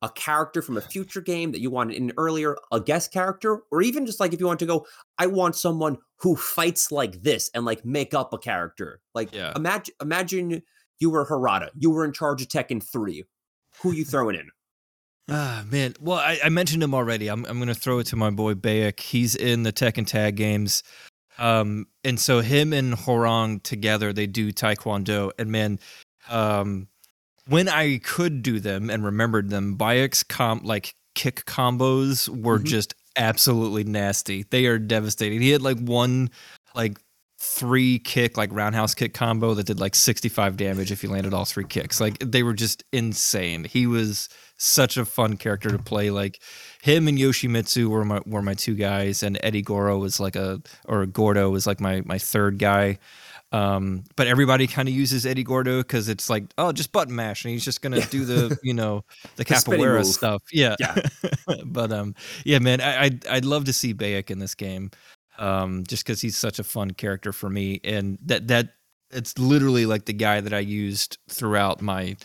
a 0.06 0.10
character 0.10 0.62
from 0.62 0.78
a 0.78 0.82
future 0.82 1.20
game 1.20 1.51
that 1.51 1.62
you 1.62 1.72
wanted 1.72 1.97
in 1.97 2.14
earlier, 2.16 2.56
a 2.72 2.80
guest 2.80 3.12
character, 3.12 3.64
or 3.72 3.82
even 3.82 4.06
just 4.06 4.20
like 4.20 4.34
if 4.34 4.39
you 4.39 4.45
want 4.45 4.60
to 4.60 4.68
go, 4.68 4.86
I 5.18 5.26
want 5.26 5.56
someone 5.56 5.97
who 6.18 6.36
fights 6.36 6.91
like 6.91 7.24
this 7.24 7.49
and 7.56 7.66
like 7.66 7.84
make 7.84 8.14
up 8.14 8.32
a 8.32 8.38
character. 8.38 9.01
Like 9.16 9.34
Yeah. 9.34 9.51
imagine 9.56 9.95
imagine 9.99 10.62
you 10.99 11.10
were 11.10 11.26
Harada, 11.26 11.70
you 11.76 11.89
were 11.89 12.06
in 12.06 12.14
charge 12.14 12.41
of 12.43 12.47
Tekken 12.49 12.82
3. 12.84 13.24
Who 13.82 13.91
you 13.91 14.06
throwing 14.06 14.36
in? 14.38 14.49
Ah 15.28 15.64
man. 15.72 15.95
Well, 15.99 16.20
I, 16.20 16.38
I 16.43 16.49
mentioned 16.49 16.84
him 16.84 16.93
already. 16.93 17.30
I'm 17.30 17.45
I'm 17.45 17.58
gonna 17.58 17.74
throw 17.74 17.97
it 17.97 18.06
to 18.08 18.16
my 18.16 18.30
boy 18.30 18.53
Baek. 18.53 18.99
He's 18.99 19.36
in 19.36 19.64
the 19.64 19.74
Tekken 19.74 20.06
Tag 20.06 20.36
games. 20.36 20.84
Um, 21.39 21.88
and 22.03 22.20
so 22.20 22.41
him 22.41 22.74
and 22.74 22.93
Hwoarang 22.93 23.64
together, 23.64 24.14
they 24.14 24.28
do 24.28 24.53
Taekwondo. 24.53 25.32
And 25.39 25.51
man, 25.51 25.80
um, 26.30 26.88
when 27.48 27.68
I 27.70 28.00
could 28.00 28.41
do 28.41 28.60
them 28.60 28.89
and 28.89 29.04
remembered 29.04 29.50
them, 29.50 29.76
Baek's 29.78 30.24
com 30.24 30.62
like 30.64 30.96
kick 31.14 31.46
combos 31.46 32.28
were 32.28 32.60
Mhm. 32.60 32.64
just 32.66 32.96
absolutely 33.16 33.84
nasty. 33.84 34.46
They 34.50 34.66
are 34.66 34.78
devastating. 34.80 35.41
He 35.41 35.52
had 35.52 35.62
like 35.62 35.80
one 35.80 36.30
like 36.76 36.98
three 37.39 38.00
kick 38.00 38.38
like 38.38 38.50
roundhouse 38.52 38.96
kick 38.96 39.14
combo 39.14 39.54
that 39.54 39.66
did 39.68 39.80
like 39.80 39.93
65 39.96 40.58
damage 40.58 40.91
if 40.91 41.04
you 41.04 41.10
landed 41.10 41.34
all 41.34 41.46
three 41.46 41.64
kicks. 41.64 42.02
Like 42.02 42.18
they 42.20 42.43
were 42.43 42.54
just 42.54 42.84
insane. 42.91 43.66
He 43.66 43.86
was 43.88 44.28
such 44.58 44.98
a 44.98 45.06
fun 45.06 45.38
character 45.38 45.70
to 45.70 45.78
play. 45.78 46.10
Like 46.10 46.41
him 46.82 47.08
and 47.08 47.18
Yoshimitsu 47.18 47.88
were 47.88 48.04
my 48.06 48.22
were 48.26 48.41
my 48.41 48.56
two 48.56 48.74
guys, 48.74 49.22
and 49.22 49.38
Eddie 49.43 49.62
Goro 49.62 49.98
was 50.00 50.20
like 50.20 50.36
a 50.36 50.62
or 50.86 51.06
Gordo 51.06 51.50
was 51.50 51.68
like 51.68 51.80
my 51.80 52.02
my 52.06 52.18
third 52.18 52.58
guy. 52.58 52.98
Um, 53.56 54.03
but 54.18 54.28
everybody 54.28 54.68
kind 54.68 54.89
of 54.89 54.93
uses 54.93 55.26
Eddie 55.26 55.45
Gordo 55.45 55.78
because 55.78 56.10
it's 56.10 56.30
like, 56.30 56.43
oh, 56.58 56.74
just 56.74 56.91
button 56.91 57.16
mash, 57.16 57.45
and 57.45 57.53
he's 57.53 57.64
just 57.64 57.82
gonna 57.82 58.01
do 58.08 58.26
the 58.26 58.60
you 58.64 58.74
know 58.74 59.06
the 59.38 59.45
The 59.45 59.45
capoeira 59.45 60.03
stuff. 60.03 60.43
Yeah, 60.51 60.76
Yeah. 60.78 60.95
but 61.66 61.93
um, 61.93 62.16
yeah, 62.43 62.60
man, 62.60 62.82
I, 62.82 63.03
I'd 63.03 63.28
I'd 63.28 63.45
love 63.45 63.64
to 63.66 63.74
see 63.74 63.93
Baek 63.93 64.30
in 64.30 64.39
this 64.39 64.56
game, 64.56 64.91
um, 65.38 65.86
just 65.88 66.06
because 66.06 66.20
he's 66.20 66.38
such 66.38 66.60
a 66.60 66.66
fun 66.66 66.91
character 66.91 67.32
for 67.32 67.49
me, 67.49 67.80
and 67.86 68.18
that 68.26 68.49
that 68.49 68.74
it's 69.12 69.39
literally 69.39 69.86
like 69.86 70.03
the 70.03 70.14
guy 70.14 70.41
that 70.41 70.53
I 70.53 70.60
used 70.60 71.18
throughout 71.30 71.82
my 71.82 72.18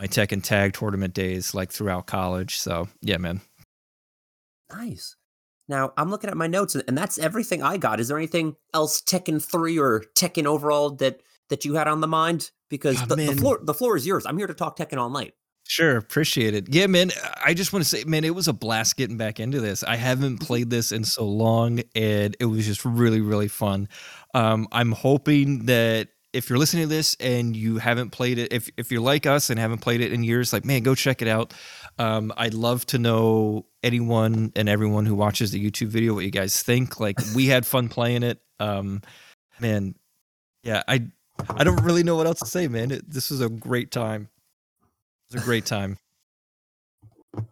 my 0.00 0.08
Tekken 0.08 0.42
Tag 0.42 0.72
tournament 0.72 1.14
days, 1.14 1.54
like 1.54 1.70
throughout 1.70 2.08
college. 2.08 2.58
So 2.58 2.88
yeah, 3.02 3.18
man. 3.18 3.40
Nice. 4.72 5.14
Now 5.68 5.92
I'm 5.96 6.10
looking 6.10 6.30
at 6.30 6.36
my 6.36 6.46
notes, 6.46 6.74
and- 6.74 6.96
that's 6.96 7.18
everything 7.18 7.62
I 7.62 7.76
got. 7.76 8.00
Is 8.00 8.08
there 8.08 8.16
anything 8.16 8.56
else 8.72 9.00
Tekken 9.02 9.42
three 9.42 9.78
or 9.78 10.04
Tekken 10.14 10.46
overall 10.46 10.90
that 10.96 11.22
that 11.48 11.64
you 11.64 11.74
had 11.74 11.88
on 11.88 12.00
the 12.00 12.06
mind? 12.08 12.50
Because 12.68 13.00
Ah, 13.00 13.06
the, 13.06 13.16
the 13.16 13.36
floor 13.36 13.60
the 13.62 13.74
floor 13.74 13.96
is 13.96 14.06
yours. 14.06 14.26
I'm 14.26 14.38
here 14.38 14.46
to 14.46 14.54
talk 14.54 14.76
Tekken 14.76 14.98
all 14.98 15.10
night. 15.10 15.34
Sure, 15.68 15.96
appreciate 15.96 16.54
it. 16.54 16.72
Yeah, 16.72 16.86
man. 16.86 17.10
I 17.44 17.52
just 17.52 17.72
want 17.72 17.84
to 17.84 17.88
say, 17.88 18.04
man, 18.04 18.22
it 18.22 18.32
was 18.36 18.46
a 18.46 18.52
blast 18.52 18.96
getting 18.96 19.16
back 19.16 19.40
into 19.40 19.60
this. 19.60 19.82
I 19.82 19.96
haven't 19.96 20.38
played 20.38 20.70
this 20.70 20.92
in 20.92 21.02
so 21.02 21.24
long, 21.26 21.80
and 21.96 22.36
it 22.38 22.44
was 22.44 22.66
just 22.66 22.84
really, 22.84 23.20
really 23.20 23.48
fun. 23.48 23.88
Um, 24.32 24.68
I'm 24.70 24.92
hoping 24.92 25.66
that 25.66 26.10
if 26.36 26.50
you're 26.50 26.58
listening 26.58 26.84
to 26.84 26.88
this 26.88 27.16
and 27.18 27.56
you 27.56 27.78
haven't 27.78 28.10
played 28.10 28.38
it, 28.38 28.52
if 28.52 28.68
if 28.76 28.92
you're 28.92 29.00
like 29.00 29.26
us 29.26 29.50
and 29.50 29.58
haven't 29.58 29.78
played 29.78 30.00
it 30.00 30.12
in 30.12 30.22
years, 30.22 30.52
like 30.52 30.64
man, 30.64 30.82
go 30.82 30.94
check 30.94 31.22
it 31.22 31.28
out. 31.28 31.54
Um, 31.98 32.32
I'd 32.36 32.54
love 32.54 32.84
to 32.86 32.98
know 32.98 33.66
anyone 33.82 34.52
and 34.54 34.68
everyone 34.68 35.06
who 35.06 35.14
watches 35.14 35.50
the 35.50 35.70
YouTube 35.70 35.88
video 35.88 36.14
what 36.14 36.24
you 36.24 36.30
guys 36.30 36.62
think. 36.62 37.00
Like 37.00 37.18
we 37.34 37.46
had 37.46 37.66
fun 37.66 37.88
playing 37.88 38.22
it. 38.22 38.40
Um, 38.60 39.00
man, 39.58 39.94
yeah, 40.62 40.82
I 40.86 41.06
I 41.48 41.64
don't 41.64 41.82
really 41.82 42.02
know 42.02 42.16
what 42.16 42.26
else 42.26 42.40
to 42.40 42.46
say, 42.46 42.68
man. 42.68 42.90
It, 42.90 43.10
this 43.10 43.30
was 43.30 43.40
a 43.40 43.48
great 43.48 43.90
time. 43.90 44.28
It 45.30 45.34
was 45.34 45.42
a 45.42 45.44
great 45.44 45.64
time. 45.64 45.98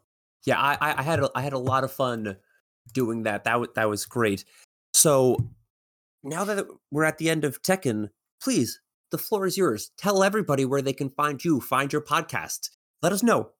Yeah, 0.46 0.60
I 0.60 0.76
I, 0.78 0.98
I 0.98 1.02
had 1.02 1.20
a, 1.20 1.30
I 1.34 1.40
had 1.40 1.54
a 1.54 1.58
lot 1.58 1.84
of 1.84 1.90
fun 1.90 2.36
doing 2.92 3.22
that. 3.22 3.44
That 3.44 3.52
w- 3.52 3.72
that 3.76 3.88
was 3.88 4.04
great. 4.04 4.44
So 4.92 5.38
now 6.22 6.44
that 6.44 6.66
we're 6.90 7.04
at 7.04 7.16
the 7.16 7.30
end 7.30 7.44
of 7.44 7.62
Tekken, 7.62 8.10
please, 8.44 8.80
the 9.10 9.16
floor 9.16 9.46
is 9.46 9.56
yours. 9.56 9.90
Tell 9.96 10.22
everybody 10.22 10.66
where 10.66 10.82
they 10.82 10.92
can 10.92 11.08
find 11.08 11.42
you, 11.42 11.60
find 11.60 11.90
your 11.90 12.02
podcast. 12.02 12.68
Let 13.00 13.12
us 13.12 13.22
know. 13.22 13.52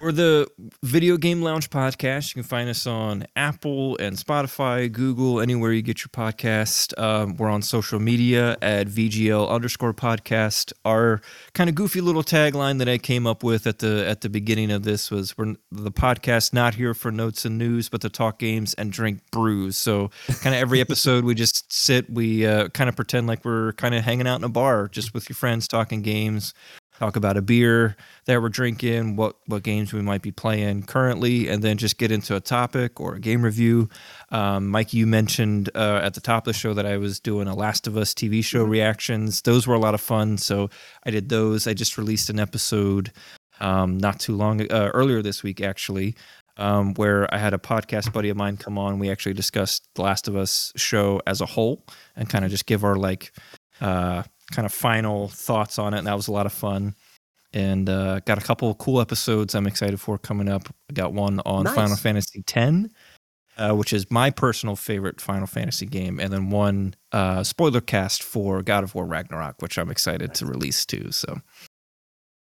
We're 0.00 0.10
the 0.10 0.48
Video 0.82 1.16
Game 1.16 1.42
Lounge 1.42 1.70
podcast. 1.70 2.30
You 2.30 2.42
can 2.42 2.48
find 2.48 2.68
us 2.68 2.88
on 2.88 3.24
Apple 3.36 3.96
and 3.98 4.16
Spotify, 4.16 4.90
Google, 4.90 5.40
anywhere 5.40 5.72
you 5.72 5.80
get 5.80 6.00
your 6.00 6.08
podcast. 6.08 6.98
Um, 7.00 7.36
we're 7.36 7.48
on 7.48 7.62
social 7.62 8.00
media 8.00 8.56
at 8.60 8.88
VGL 8.88 9.48
underscore 9.48 9.94
podcast. 9.94 10.72
Our 10.84 11.20
kind 11.54 11.70
of 11.70 11.76
goofy 11.76 12.00
little 12.00 12.24
tagline 12.24 12.78
that 12.78 12.88
I 12.88 12.98
came 12.98 13.28
up 13.28 13.44
with 13.44 13.64
at 13.64 13.78
the 13.78 14.04
at 14.04 14.22
the 14.22 14.28
beginning 14.28 14.72
of 14.72 14.82
this 14.82 15.08
was 15.08 15.38
we're 15.38 15.54
the 15.70 15.92
podcast 15.92 16.52
not 16.52 16.74
here 16.74 16.94
for 16.94 17.12
notes 17.12 17.44
and 17.44 17.56
news, 17.56 17.88
but 17.88 18.00
to 18.00 18.08
talk 18.08 18.40
games 18.40 18.74
and 18.74 18.90
drink 18.90 19.20
brews. 19.30 19.76
So 19.76 20.10
kind 20.40 20.56
of 20.56 20.60
every 20.60 20.80
episode 20.88 21.24
we 21.24 21.36
just 21.36 21.72
sit, 21.72 22.10
we 22.10 22.44
uh, 22.44 22.70
kind 22.70 22.88
of 22.88 22.96
pretend 22.96 23.28
like 23.28 23.44
we're 23.44 23.72
kind 23.74 23.94
of 23.94 24.02
hanging 24.02 24.26
out 24.26 24.40
in 24.40 24.44
a 24.44 24.48
bar 24.48 24.88
just 24.88 25.14
with 25.14 25.28
your 25.28 25.36
friends 25.36 25.68
talking 25.68 26.02
games. 26.02 26.54
Talk 27.02 27.16
about 27.16 27.36
a 27.36 27.42
beer 27.42 27.96
that 28.26 28.40
we're 28.40 28.48
drinking, 28.48 29.16
what 29.16 29.34
what 29.46 29.64
games 29.64 29.92
we 29.92 30.02
might 30.02 30.22
be 30.22 30.30
playing 30.30 30.84
currently, 30.84 31.48
and 31.48 31.60
then 31.60 31.76
just 31.76 31.98
get 31.98 32.12
into 32.12 32.36
a 32.36 32.40
topic 32.40 33.00
or 33.00 33.16
a 33.16 33.18
game 33.18 33.42
review. 33.42 33.88
Um, 34.30 34.68
Mike, 34.68 34.94
you 34.94 35.04
mentioned 35.04 35.68
uh, 35.74 35.98
at 36.00 36.14
the 36.14 36.20
top 36.20 36.46
of 36.46 36.52
the 36.52 36.56
show 36.56 36.74
that 36.74 36.86
I 36.86 36.98
was 36.98 37.18
doing 37.18 37.48
a 37.48 37.56
Last 37.56 37.88
of 37.88 37.96
Us 37.96 38.14
TV 38.14 38.44
show 38.44 38.62
reactions. 38.62 39.42
Those 39.42 39.66
were 39.66 39.74
a 39.74 39.80
lot 39.80 39.94
of 39.94 40.00
fun, 40.00 40.38
so 40.38 40.70
I 41.02 41.10
did 41.10 41.28
those. 41.28 41.66
I 41.66 41.74
just 41.74 41.98
released 41.98 42.30
an 42.30 42.38
episode 42.38 43.10
um, 43.58 43.98
not 43.98 44.20
too 44.20 44.36
long 44.36 44.60
uh, 44.70 44.92
earlier 44.94 45.22
this 45.22 45.42
week, 45.42 45.60
actually, 45.60 46.14
um, 46.56 46.94
where 46.94 47.26
I 47.34 47.38
had 47.38 47.52
a 47.52 47.58
podcast 47.58 48.12
buddy 48.12 48.28
of 48.28 48.36
mine 48.36 48.58
come 48.58 48.78
on. 48.78 49.00
We 49.00 49.10
actually 49.10 49.34
discussed 49.34 49.88
the 49.96 50.02
Last 50.02 50.28
of 50.28 50.36
Us 50.36 50.72
show 50.76 51.20
as 51.26 51.40
a 51.40 51.46
whole 51.46 51.84
and 52.14 52.30
kind 52.30 52.44
of 52.44 52.52
just 52.52 52.66
give 52.66 52.84
our 52.84 52.94
like 52.94 53.32
uh, 53.80 54.22
kind 54.50 54.66
of 54.66 54.72
final 54.72 55.28
thoughts 55.28 55.78
on 55.78 55.94
it, 55.94 55.98
and 55.98 56.06
that 56.06 56.16
was 56.16 56.28
a 56.28 56.32
lot 56.32 56.46
of 56.46 56.52
fun. 56.52 56.94
and 57.54 57.90
uh, 57.90 58.20
got 58.20 58.38
a 58.38 58.40
couple 58.40 58.70
of 58.70 58.78
cool 58.78 59.00
episodes 59.00 59.54
I'm 59.54 59.66
excited 59.66 60.00
for 60.00 60.16
coming 60.16 60.48
up. 60.48 60.68
I 60.90 60.94
got 60.94 61.12
one 61.12 61.40
on 61.44 61.64
Nice. 61.64 61.74
Final 61.74 61.96
Fantasy 61.96 62.42
X, 62.48 62.88
uh, 63.58 63.74
which 63.74 63.92
is 63.92 64.10
my 64.10 64.30
personal 64.30 64.74
favorite 64.74 65.20
Final 65.20 65.46
Fantasy 65.46 65.86
game, 65.86 66.18
and 66.18 66.32
then 66.32 66.50
one 66.50 66.94
uh, 67.12 67.44
spoiler 67.44 67.82
cast 67.82 68.22
for 68.22 68.62
God 68.62 68.84
of 68.84 68.94
War 68.94 69.04
Ragnarok, 69.04 69.60
which 69.60 69.78
I'm 69.78 69.90
excited 69.90 70.34
to 70.34 70.46
release 70.46 70.86
too. 70.86 71.12
So 71.12 71.40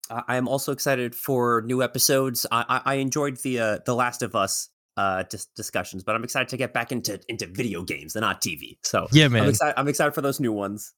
I 0.10 0.38
am 0.38 0.48
also 0.48 0.72
excited 0.72 1.16
for 1.16 1.64
new 1.66 1.84
episodes. 1.84 2.46
I, 2.52 2.82
I, 2.86 2.96
enjoyed 2.96 3.38
the 3.38 3.60
uh, 3.60 3.80
the 3.86 3.94
Last 3.94 4.24
of 4.24 4.36
Us 4.36 4.70
uh, 4.98 5.24
dis- 5.30 5.48
discussions, 5.56 6.04
but 6.04 6.16
I'm 6.16 6.24
excited 6.24 6.50
to 6.50 6.58
get 6.58 6.74
back 6.74 6.92
into 6.92 7.20
into 7.28 7.46
video 7.48 7.84
games 7.84 8.16
and 8.16 8.22
not 8.22 8.42
TV. 8.42 8.78
So 8.84 9.08
yeah, 9.12 9.26
I'm 9.26 9.32
man, 9.34 9.50
excited. 9.50 9.76
I'm 9.78 9.88
excited 9.88 10.14
for 10.14 10.22
those 10.22 10.40
new 10.40 10.52
ones. 10.52 10.94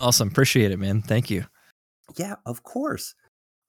Awesome, 0.00 0.28
appreciate 0.28 0.70
it, 0.70 0.78
man. 0.78 1.02
Thank 1.02 1.30
you. 1.30 1.44
Yeah, 2.16 2.36
of 2.46 2.62
course. 2.62 3.14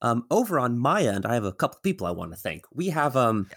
Um, 0.00 0.24
over 0.30 0.58
on 0.58 0.78
my 0.78 1.02
end, 1.02 1.26
I 1.26 1.34
have 1.34 1.44
a 1.44 1.52
couple 1.52 1.78
people 1.82 2.06
I 2.06 2.10
want 2.10 2.32
to 2.32 2.36
thank. 2.36 2.64
We 2.72 2.88
have 2.88 3.16
um 3.16 3.48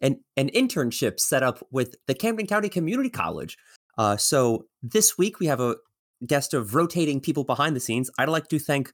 an 0.00 0.20
an 0.36 0.48
internship 0.50 1.20
set 1.20 1.42
up 1.42 1.66
with 1.70 1.96
the 2.06 2.14
Camden 2.14 2.46
County 2.46 2.68
Community 2.68 3.10
College. 3.10 3.56
Uh, 3.98 4.16
so 4.16 4.66
this 4.82 5.18
week 5.18 5.38
we 5.38 5.46
have 5.46 5.60
a 5.60 5.76
guest 6.26 6.54
of 6.54 6.74
rotating 6.74 7.20
people 7.20 7.44
behind 7.44 7.76
the 7.76 7.80
scenes. 7.80 8.10
I'd 8.18 8.28
like 8.28 8.48
to 8.48 8.58
thank 8.58 8.92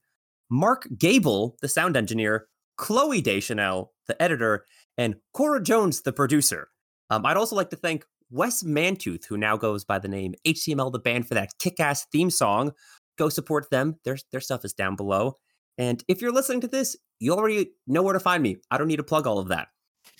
Mark 0.50 0.88
Gable, 0.98 1.56
the 1.60 1.68
sound 1.68 1.96
engineer, 1.96 2.48
Chloe 2.76 3.20
Deschanel, 3.20 3.92
the 4.06 4.20
editor, 4.20 4.64
and 4.96 5.16
Cora 5.34 5.62
Jones, 5.62 6.02
the 6.02 6.12
producer. 6.12 6.68
Um, 7.10 7.24
I'd 7.26 7.36
also 7.36 7.56
like 7.56 7.70
to 7.70 7.76
thank 7.76 8.04
Wes 8.30 8.62
Mantooth, 8.62 9.24
who 9.26 9.36
now 9.36 9.56
goes 9.56 9.84
by 9.84 9.98
the 9.98 10.08
name 10.08 10.34
HTML 10.46 10.92
the 10.92 10.98
band 10.98 11.26
for 11.28 11.34
that 11.34 11.50
kick-ass 11.58 12.06
theme 12.12 12.30
song. 12.30 12.72
Go 13.18 13.28
support 13.28 13.70
them. 13.70 13.96
Their 14.04 14.16
their 14.32 14.40
stuff 14.40 14.64
is 14.64 14.72
down 14.72 14.96
below. 14.96 15.36
And 15.76 16.02
if 16.08 16.22
you're 16.22 16.32
listening 16.32 16.62
to 16.62 16.68
this, 16.68 16.96
you 17.20 17.32
already 17.32 17.72
know 17.86 18.02
where 18.02 18.14
to 18.14 18.20
find 18.20 18.42
me. 18.42 18.56
I 18.70 18.78
don't 18.78 18.88
need 18.88 18.96
to 18.96 19.04
plug 19.04 19.26
all 19.26 19.38
of 19.38 19.48
that. 19.48 19.68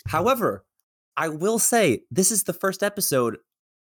However, 0.07 0.65
I 1.17 1.29
will 1.29 1.59
say 1.59 2.03
this 2.11 2.31
is 2.31 2.45
the 2.45 2.53
first 2.53 2.83
episode 2.83 3.39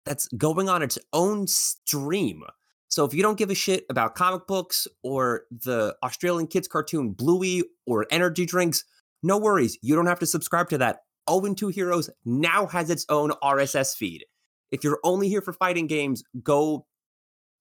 that's 0.04 0.28
going 0.28 0.68
on 0.68 0.82
its 0.82 0.98
own 1.12 1.46
stream. 1.46 2.42
So 2.88 3.04
if 3.04 3.12
you 3.12 3.22
don't 3.22 3.38
give 3.38 3.50
a 3.50 3.56
shit 3.56 3.84
about 3.90 4.14
comic 4.14 4.46
books 4.46 4.86
or 5.02 5.42
the 5.50 5.96
Australian 6.02 6.46
kids 6.46 6.68
cartoon 6.68 7.10
Bluey 7.10 7.64
or 7.86 8.06
energy 8.10 8.46
drinks, 8.46 8.84
no 9.22 9.36
worries. 9.36 9.78
You 9.82 9.96
don't 9.96 10.06
have 10.06 10.20
to 10.20 10.26
subscribe 10.26 10.68
to 10.68 10.78
that. 10.78 11.00
Owen 11.26 11.54
2 11.54 11.68
Heroes 11.68 12.10
now 12.24 12.66
has 12.66 12.90
its 12.90 13.06
own 13.08 13.30
RSS 13.42 13.96
feed. 13.96 14.24
If 14.70 14.84
you're 14.84 15.00
only 15.02 15.28
here 15.28 15.40
for 15.40 15.52
fighting 15.52 15.86
games, 15.86 16.22
go. 16.42 16.86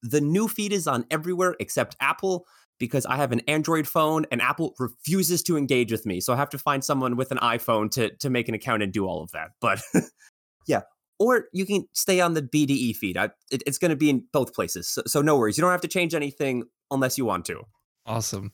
The 0.03 0.21
new 0.21 0.47
feed 0.47 0.71
is 0.73 0.87
on 0.87 1.05
everywhere 1.09 1.55
except 1.59 1.95
Apple 1.99 2.45
because 2.79 3.05
I 3.05 3.15
have 3.15 3.31
an 3.31 3.41
Android 3.41 3.87
phone 3.87 4.25
and 4.31 4.41
Apple 4.41 4.75
refuses 4.77 5.41
to 5.43 5.57
engage 5.57 5.91
with 5.91 6.05
me. 6.05 6.19
So 6.19 6.33
I 6.33 6.35
have 6.35 6.49
to 6.49 6.57
find 6.57 6.83
someone 6.83 7.15
with 7.15 7.31
an 7.31 7.37
iPhone 7.37 7.89
to 7.91 8.09
to 8.17 8.29
make 8.29 8.49
an 8.49 8.55
account 8.55 8.83
and 8.83 8.91
do 8.91 9.05
all 9.05 9.23
of 9.23 9.31
that. 9.31 9.51
But 9.61 9.81
yeah, 10.67 10.81
or 11.19 11.45
you 11.53 11.65
can 11.65 11.87
stay 11.93 12.19
on 12.19 12.33
the 12.33 12.41
BDE 12.41 12.95
feed. 12.95 13.17
I, 13.17 13.25
it, 13.51 13.63
it's 13.65 13.77
going 13.77 13.91
to 13.91 13.95
be 13.95 14.09
in 14.09 14.25
both 14.31 14.53
places. 14.53 14.89
So, 14.89 15.03
so 15.07 15.21
no 15.21 15.37
worries. 15.37 15.57
You 15.57 15.61
don't 15.61 15.71
have 15.71 15.81
to 15.81 15.87
change 15.87 16.13
anything 16.13 16.63
unless 16.91 17.17
you 17.17 17.25
want 17.25 17.45
to. 17.45 17.63
Awesome. 18.05 18.51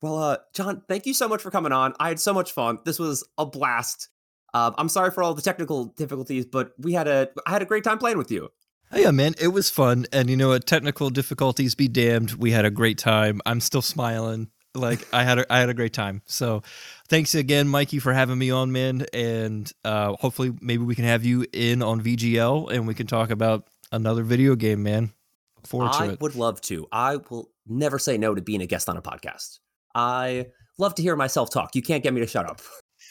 Well, 0.00 0.18
uh, 0.18 0.36
Jon, 0.54 0.82
thank 0.88 1.06
you 1.06 1.14
so 1.14 1.28
much 1.28 1.42
for 1.42 1.50
coming 1.50 1.72
on. 1.72 1.94
I 1.98 2.08
had 2.08 2.20
so 2.20 2.32
much 2.32 2.52
fun. 2.52 2.78
This 2.84 2.98
was 2.98 3.28
a 3.36 3.44
blast. 3.44 4.08
Uh, 4.54 4.70
I'm 4.78 4.88
sorry 4.88 5.10
for 5.10 5.22
all 5.22 5.34
the 5.34 5.42
technical 5.42 5.86
difficulties, 5.86 6.46
but 6.46 6.72
we 6.78 6.92
had 6.92 7.08
a 7.08 7.28
I 7.46 7.50
had 7.50 7.62
a 7.62 7.66
great 7.66 7.84
time 7.84 7.98
playing 7.98 8.18
with 8.18 8.30
you. 8.30 8.48
Oh, 8.90 8.98
yeah, 8.98 9.10
man, 9.10 9.34
it 9.38 9.48
was 9.48 9.68
fun, 9.68 10.06
and 10.12 10.30
you 10.30 10.36
know 10.36 10.48
what? 10.48 10.66
Technical 10.66 11.10
difficulties 11.10 11.74
be 11.74 11.88
damned. 11.88 12.32
We 12.32 12.52
had 12.52 12.64
a 12.64 12.70
great 12.70 12.96
time. 12.96 13.40
I'm 13.44 13.60
still 13.60 13.82
smiling. 13.82 14.48
Like 14.74 15.06
I 15.12 15.24
had, 15.24 15.40
a, 15.40 15.52
I 15.52 15.60
had 15.60 15.68
a 15.68 15.74
great 15.74 15.92
time. 15.92 16.22
So, 16.26 16.62
thanks 17.08 17.34
again, 17.34 17.68
Mikey, 17.68 17.98
for 17.98 18.12
having 18.12 18.38
me 18.38 18.50
on, 18.50 18.72
man. 18.72 19.04
And 19.12 19.70
uh, 19.84 20.14
hopefully, 20.14 20.52
maybe 20.60 20.84
we 20.84 20.94
can 20.94 21.04
have 21.04 21.24
you 21.24 21.44
in 21.52 21.82
on 21.82 22.00
VGL, 22.00 22.72
and 22.72 22.86
we 22.86 22.94
can 22.94 23.06
talk 23.06 23.30
about 23.30 23.64
another 23.92 24.22
video 24.22 24.54
game, 24.54 24.82
man. 24.82 25.12
Look 25.56 25.66
forward 25.66 25.90
I 25.94 26.06
to 26.06 26.12
it. 26.12 26.20
would 26.20 26.34
love 26.34 26.60
to. 26.62 26.86
I 26.92 27.16
will 27.16 27.50
never 27.66 27.98
say 27.98 28.16
no 28.16 28.34
to 28.34 28.40
being 28.40 28.62
a 28.62 28.66
guest 28.66 28.88
on 28.88 28.96
a 28.96 29.02
podcast. 29.02 29.58
I 29.94 30.46
love 30.78 30.94
to 30.94 31.02
hear 31.02 31.16
myself 31.16 31.50
talk. 31.50 31.74
You 31.74 31.82
can't 31.82 32.02
get 32.02 32.14
me 32.14 32.20
to 32.20 32.26
shut 32.26 32.46
up. 32.48 32.60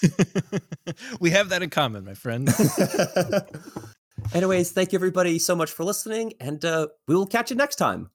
we 1.19 1.31
have 1.31 1.49
that 1.49 1.61
in 1.61 1.69
common, 1.69 2.05
my 2.05 2.13
friend. 2.13 2.49
Anyways, 4.33 4.71
thank 4.71 4.91
you 4.91 4.97
everybody 4.97 5.39
so 5.39 5.55
much 5.55 5.71
for 5.71 5.83
listening, 5.83 6.33
and 6.39 6.63
uh, 6.63 6.87
we 7.07 7.15
will 7.15 7.27
catch 7.27 7.49
you 7.49 7.55
next 7.55 7.75
time. 7.77 8.09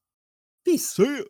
Peace. 0.64 0.88
See 0.90 1.02
you. 1.04 1.26